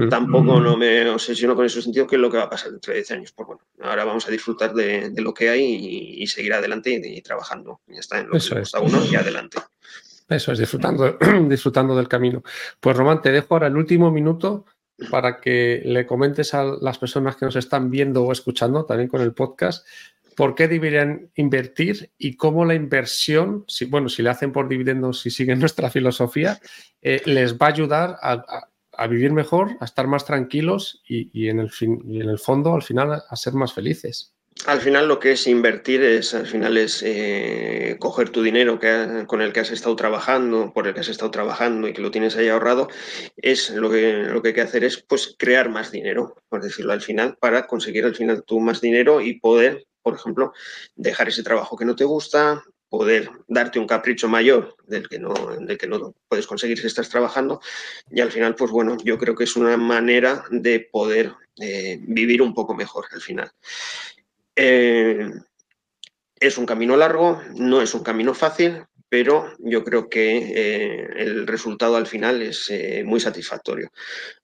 tampoco 0.09 0.59
no 0.59 0.77
me 0.77 1.09
obsesiono 1.09 1.55
con 1.55 1.65
ese 1.65 1.81
sentido, 1.81 2.07
que 2.07 2.15
es 2.15 2.21
lo 2.21 2.31
que 2.31 2.37
va 2.37 2.43
a 2.43 2.49
pasar 2.49 2.71
dentro 2.71 2.93
de 2.93 2.99
10 2.99 3.11
años. 3.11 3.31
Pues 3.33 3.47
bueno, 3.47 3.61
ahora 3.81 4.05
vamos 4.05 4.27
a 4.27 4.31
disfrutar 4.31 4.73
de, 4.73 5.11
lo 5.17 5.33
que 5.33 5.49
hay 5.49 6.19
y, 6.21 6.27
seguir 6.27 6.53
adelante 6.53 7.01
y, 7.03 7.21
trabajando. 7.21 7.81
Ya 7.87 7.99
está, 7.99 8.19
en 8.19 8.27
lo 8.27 8.39
que 8.39 8.59
gusta 8.59 8.79
uno 8.79 9.03
y 9.05 9.15
adelante. 9.15 9.57
Eso 10.29 10.51
es, 10.51 10.59
disfrutando, 10.59 11.17
disfrutando 11.49 11.95
del 11.95 12.07
camino. 12.07 12.43
Pues 12.79 12.95
Román, 12.95 13.21
te 13.21 13.31
dejo 13.31 13.55
ahora 13.55 13.67
el 13.67 13.77
último 13.77 14.11
minuto 14.11 14.65
para 15.09 15.39
que 15.39 15.81
le 15.85 16.05
comentes 16.05 16.53
a 16.53 16.63
las 16.63 16.97
personas 16.97 17.35
que 17.35 17.45
nos 17.45 17.55
están 17.55 17.89
viendo 17.89 18.23
o 18.23 18.31
escuchando 18.31 18.85
también 18.85 19.09
con 19.09 19.21
el 19.21 19.33
podcast 19.33 19.87
por 20.35 20.55
qué 20.55 20.67
deberían 20.69 21.31
invertir 21.35 22.11
y 22.17 22.37
cómo 22.37 22.63
la 22.63 22.73
inversión, 22.73 23.65
si, 23.67 23.85
bueno, 23.85 24.07
si 24.07 24.23
le 24.23 24.29
hacen 24.29 24.53
por 24.53 24.69
dividendos, 24.69 25.19
si 25.19 25.31
siguen 25.31 25.59
nuestra 25.59 25.89
filosofía, 25.89 26.59
eh, 27.01 27.21
les 27.25 27.57
va 27.57 27.65
a 27.65 27.69
ayudar 27.69 28.17
a, 28.21 29.07
vivir 29.07 29.33
mejor, 29.33 29.75
a 29.79 29.85
estar 29.85 30.07
más 30.07 30.25
tranquilos 30.25 31.01
y, 31.07 31.47
en 31.49 31.59
el 31.59 31.71
fin, 31.71 32.01
y 32.05 32.21
en 32.21 32.29
el 32.29 32.39
fondo, 32.39 32.73
al 32.73 32.83
final, 32.83 33.21
a 33.27 33.35
ser 33.35 33.53
más 33.53 33.73
felices. 33.73 34.33
Al 34.65 34.81
final 34.81 35.07
lo 35.07 35.19
que 35.19 35.31
es 35.31 35.47
invertir 35.47 36.03
es, 36.03 36.33
al 36.33 36.45
final 36.45 36.77
es 36.77 37.01
eh, 37.03 37.95
coger 37.97 38.29
tu 38.29 38.43
dinero 38.43 38.77
que, 38.77 39.23
con 39.25 39.41
el 39.41 39.53
que 39.53 39.61
has 39.61 39.71
estado 39.71 39.95
trabajando, 39.95 40.73
por 40.73 40.85
el 40.85 40.93
que 40.93 40.99
has 40.99 41.07
estado 41.07 41.31
trabajando 41.31 41.87
y 41.87 41.93
que 41.93 42.01
lo 42.01 42.11
tienes 42.11 42.35
ahí 42.35 42.49
ahorrado, 42.49 42.89
es 43.37 43.69
lo 43.69 43.89
que, 43.89 44.13
lo 44.13 44.41
que 44.41 44.49
hay 44.49 44.53
que 44.53 44.61
hacer 44.61 44.83
es 44.83 44.97
pues 45.01 45.35
crear 45.39 45.69
más 45.69 45.91
dinero, 45.91 46.35
por 46.49 46.61
decirlo 46.61 46.91
al 46.91 47.01
final, 47.01 47.37
para 47.39 47.67
conseguir 47.67 48.03
al 48.03 48.15
final 48.15 48.43
tú 48.45 48.59
más 48.59 48.81
dinero 48.81 49.21
y 49.21 49.39
poder, 49.39 49.87
por 50.01 50.15
ejemplo, 50.15 50.51
dejar 50.95 51.29
ese 51.29 51.41
trabajo 51.41 51.77
que 51.77 51.85
no 51.85 51.95
te 51.95 52.03
gusta, 52.03 52.61
poder 52.89 53.29
darte 53.47 53.79
un 53.79 53.87
capricho 53.87 54.27
mayor 54.27 54.75
del 54.87 55.07
que 55.07 55.19
no, 55.19 55.33
del 55.59 55.77
que 55.77 55.87
no 55.87 56.15
puedes 56.27 56.47
conseguir 56.47 56.79
si 56.79 56.87
estás 56.87 57.07
trabajando. 57.07 57.61
Y 58.09 58.19
al 58.19 58.31
final, 58.31 58.55
pues 58.55 58.71
bueno, 58.71 58.97
yo 59.03 59.17
creo 59.17 59.35
que 59.35 59.45
es 59.45 59.55
una 59.55 59.77
manera 59.77 60.43
de 60.49 60.81
poder 60.91 61.33
eh, 61.61 61.99
vivir 62.01 62.41
un 62.41 62.53
poco 62.53 62.73
mejor 62.73 63.05
al 63.11 63.21
final. 63.21 63.51
Eh, 64.61 65.31
es 66.37 66.57
un 66.57 66.65
camino 66.65 66.97
largo, 66.97 67.41
no 67.55 67.81
es 67.81 67.93
un 67.93 68.03
camino 68.03 68.33
fácil, 68.33 68.83
pero 69.07 69.53
yo 69.59 69.85
creo 69.85 70.09
que 70.09 70.37
eh, 70.37 71.07
el 71.15 71.47
resultado 71.47 71.95
al 71.95 72.07
final 72.07 72.41
es 72.41 72.69
eh, 72.69 73.03
muy 73.05 73.21
satisfactorio. 73.21 73.89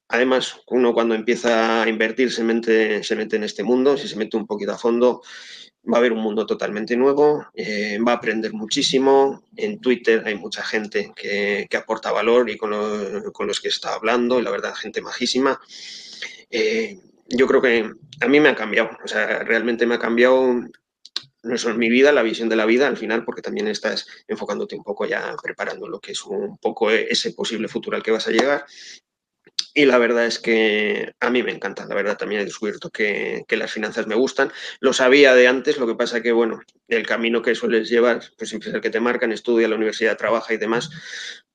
Además, 0.08 0.62
uno 0.68 0.94
cuando 0.94 1.16
empieza 1.16 1.84
a 1.84 1.90
invertir 1.90 2.32
se 2.32 2.46
mete, 2.46 3.04
se 3.04 3.18
mete 3.18 3.36
en 3.36 3.44
este 3.44 3.64
mundo, 3.64 3.98
si 3.98 4.08
se 4.08 4.16
mete 4.16 4.38
un 4.38 4.48
poquito 4.48 4.72
a 4.72 4.78
fondo, 4.78 5.22
va 5.94 5.98
a 5.98 6.02
ver 6.02 6.14
un 6.14 6.20
mundo 6.20 6.46
totalmente 6.46 6.96
nuevo, 6.96 7.46
va 8.08 8.12
a 8.14 8.16
aprender 8.16 8.54
muchísimo. 8.54 9.44
En 9.58 9.82
Twitter 9.82 10.24
hay 10.26 10.36
mucha 10.36 10.64
gente 10.64 11.12
que, 11.14 11.68
aporta 11.76 12.14
valor 12.14 12.50
y 12.50 12.56
con, 12.56 12.72
con, 13.34 13.48
los 13.48 13.60
que 13.60 13.68
está 13.68 13.94
hablando, 13.94 14.40
y 14.40 14.44
la 14.44 14.52
verdad, 14.52 14.76
gente 14.76 15.02
majísima 15.02 15.60
yo 17.26 17.48
creo 17.48 17.62
que 17.62 17.92
a 18.22 18.28
mí 18.28 18.40
me 18.40 18.50
ha 18.50 18.56
cambiado, 18.56 18.92
o 19.04 19.08
sea, 19.08 19.44
realmente 19.44 19.86
me 19.86 19.96
ha 19.96 20.00
cambiado 20.00 20.62
no 21.44 21.58
solo 21.58 21.76
mi 21.76 21.90
vida, 21.90 22.12
la 22.12 22.24
visión 22.24 22.50
de 22.50 22.56
la 22.56 22.66
vida 22.66 22.88
al 22.88 22.98
final, 22.98 23.24
porque 23.24 23.42
también 23.42 23.68
estás 23.68 24.08
enfocándote 24.28 24.76
un 24.76 24.84
poco 24.84 25.06
ya 25.06 25.36
preparando 25.42 25.88
lo 25.88 26.00
que 26.00 26.14
es 26.14 26.26
un 26.26 26.58
poco 26.58 26.90
ese 26.90 27.34
posible 27.34 27.68
futuro 27.68 27.96
al 27.96 28.04
que 28.04 28.12
vas 28.12 28.28
a 28.28 28.32
llegar. 28.32 28.66
Y 29.74 29.86
la 29.86 29.98
verdad 29.98 30.26
es 30.26 30.40
que 30.40 31.14
a 31.20 31.30
mí 31.30 31.44
me 31.44 31.52
encanta, 31.52 31.86
la 31.86 31.96
verdad 31.96 32.18
también 32.18 32.42
he 32.42 32.46
descubierto 32.46 32.90
que, 32.90 33.46
las 33.50 33.72
finanzas 33.72 34.08
me 34.08 34.16
gustan. 34.16 34.52
Lo 34.80 34.94
sabía 34.94 35.36
de 35.36 35.48
antes, 35.48 35.78
lo 35.78 35.86
que 35.86 35.96
pasa 35.96 36.22
que, 36.22 36.32
bueno, 36.32 36.62
el 36.88 37.06
camino 37.06 37.42
que 37.42 37.56
sueles 37.56 37.90
llevar, 37.90 38.24
pues 38.38 38.50
siempre 38.50 38.70
es 38.70 38.76
el 38.76 38.82
que 38.82 38.90
te 38.90 39.00
marcan, 39.00 39.32
estudia, 39.32 39.68
la 39.68 39.76
universidad, 39.76 40.18
trabaja 40.18 40.54
y 40.54 40.58
demás, 40.58 40.90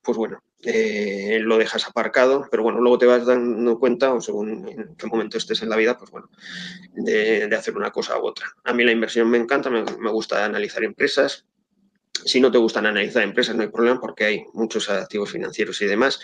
pues 0.02 0.16
bueno, 0.18 0.42
eh, 0.62 1.38
lo 1.40 1.58
dejas 1.58 1.86
aparcado, 1.86 2.46
pero 2.50 2.62
bueno, 2.62 2.80
luego 2.80 2.98
te 2.98 3.06
vas 3.06 3.24
dando 3.24 3.78
cuenta, 3.78 4.12
o 4.12 4.20
según 4.20 4.68
en 4.68 4.94
qué 4.96 5.06
momento 5.06 5.38
estés 5.38 5.62
en 5.62 5.70
la 5.70 5.76
vida, 5.76 5.96
pues 5.96 6.10
bueno, 6.10 6.30
de, 6.92 7.54
hacer 7.56 7.76
una 7.76 7.90
cosa 7.90 8.18
u 8.18 8.26
otra. 8.26 8.46
A 8.64 8.72
mí 8.72 8.84
la 8.84 8.92
inversión 8.92 9.30
me 9.30 9.38
encanta, 9.38 9.70
me, 9.70 9.84
me 9.84 10.10
gusta 10.10 10.44
analizar 10.44 10.84
empresas, 10.84 11.46
si 12.24 12.40
no 12.40 12.50
te 12.50 12.58
gustan 12.58 12.86
analizar 12.86 13.22
empresas, 13.22 13.56
no 13.56 13.62
hay 13.62 13.68
problema 13.68 14.00
porque 14.00 14.24
hay 14.24 14.44
muchos 14.52 14.90
activos 14.90 15.30
financieros 15.30 15.80
y 15.80 15.86
demás. 15.86 16.20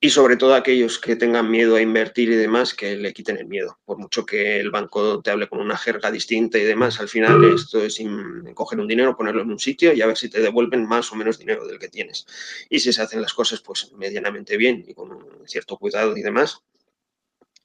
Y 0.00 0.10
sobre 0.10 0.36
todo 0.36 0.54
aquellos 0.54 0.98
que 0.98 1.16
tengan 1.16 1.50
miedo 1.50 1.76
a 1.76 1.80
invertir 1.80 2.30
y 2.30 2.36
demás, 2.36 2.74
que 2.74 2.94
le 2.94 3.12
quiten 3.12 3.38
el 3.38 3.46
miedo. 3.46 3.78
Por 3.84 3.98
mucho 3.98 4.26
que 4.26 4.60
el 4.60 4.70
banco 4.70 5.22
te 5.22 5.30
hable 5.30 5.48
con 5.48 5.60
una 5.60 5.76
jerga 5.76 6.10
distinta 6.10 6.58
y 6.58 6.64
demás, 6.64 7.00
al 7.00 7.08
final 7.08 7.42
esto 7.54 7.82
es 7.82 7.98
coger 8.54 8.78
un 8.80 8.86
dinero, 8.86 9.16
ponerlo 9.16 9.42
en 9.42 9.50
un 9.50 9.58
sitio 9.58 9.92
y 9.92 10.02
a 10.02 10.06
ver 10.06 10.16
si 10.16 10.28
te 10.28 10.40
devuelven 10.40 10.86
más 10.86 11.10
o 11.10 11.16
menos 11.16 11.38
dinero 11.38 11.66
del 11.66 11.78
que 11.78 11.88
tienes. 11.88 12.26
Y 12.68 12.80
si 12.80 12.92
se 12.92 13.02
hacen 13.02 13.22
las 13.22 13.32
cosas 13.32 13.60
pues 13.60 13.92
medianamente 13.92 14.56
bien 14.56 14.84
y 14.86 14.94
con 14.94 15.18
cierto 15.46 15.78
cuidado 15.78 16.16
y 16.16 16.22
demás, 16.22 16.60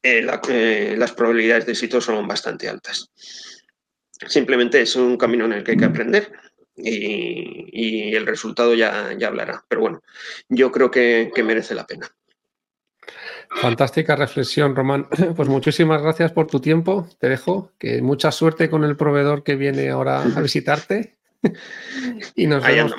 las 0.01 1.11
probabilidades 1.11 1.65
de 1.65 1.73
éxito 1.73 1.99
son 1.99 2.25
bastante 2.25 2.69
altas. 2.69 3.11
Simplemente 4.27 4.81
es 4.81 4.95
un 4.95 5.17
camino 5.17 5.45
en 5.45 5.53
el 5.53 5.63
que 5.63 5.71
hay 5.71 5.77
que 5.77 5.85
aprender 5.85 6.31
y, 6.81 8.15
el 8.15 8.25
resultado 8.25 8.73
ya, 8.73 9.13
ya, 9.17 9.27
hablará. 9.27 9.63
Pero 9.67 9.81
bueno, 9.81 10.01
yo 10.47 10.71
creo 10.71 10.91
que, 10.91 11.31
merece 11.43 11.75
la 11.75 11.85
pena. 11.85 12.09
Fantástica 13.49 14.15
reflexión, 14.15 14.75
Román. 14.75 15.07
Pues 15.35 15.49
muchísimas 15.49 16.01
gracias 16.01 16.31
por 16.31 16.47
tu 16.47 16.59
tiempo. 16.59 17.07
Te 17.19 17.29
dejo. 17.29 17.71
Que 17.77 18.01
mucha 18.01 18.31
suerte 18.31 18.69
con 18.69 18.83
el 18.83 18.95
proveedor 18.95 19.43
que 19.43 19.55
viene 19.55 19.89
ahora 19.89 20.21
a 20.21 20.23
visitarte. 20.41 21.17
y 22.35 22.47
nos 22.47 22.63
vemos 22.63 22.93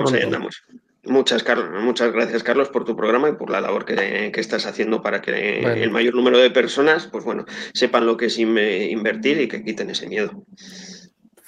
Muchas, 1.04 1.44
muchas 1.80 2.12
gracias, 2.12 2.42
Carlos, 2.42 2.68
por 2.68 2.84
tu 2.84 2.94
programa 2.94 3.30
y 3.30 3.32
por 3.32 3.48
la 3.48 3.62
labor 3.62 3.86
que, 3.86 4.30
estás 4.34 4.66
haciendo 4.66 5.00
para 5.00 5.22
que 5.22 5.60
el 5.60 5.90
mayor 5.90 6.14
número 6.14 6.36
de 6.38 6.50
personas, 6.50 7.06
pues 7.06 7.24
bueno, 7.24 7.46
sepan 7.72 8.04
lo 8.04 8.18
que 8.18 8.26
es 8.26 8.38
invertir 8.38 9.40
y 9.40 9.48
que 9.48 9.64
quiten 9.64 9.88
ese 9.88 10.06
miedo. 10.06 10.44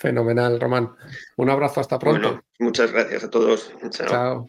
Fenomenal, 0.03 0.59
Román. 0.59 0.91
Un 1.37 1.49
abrazo, 1.49 1.81
hasta 1.81 1.97
pronto. 1.97 2.43
muchas 2.59 2.91
gracias 2.91 3.23
a 3.23 3.31
todos. 3.31 3.73
Chao. 3.91 4.49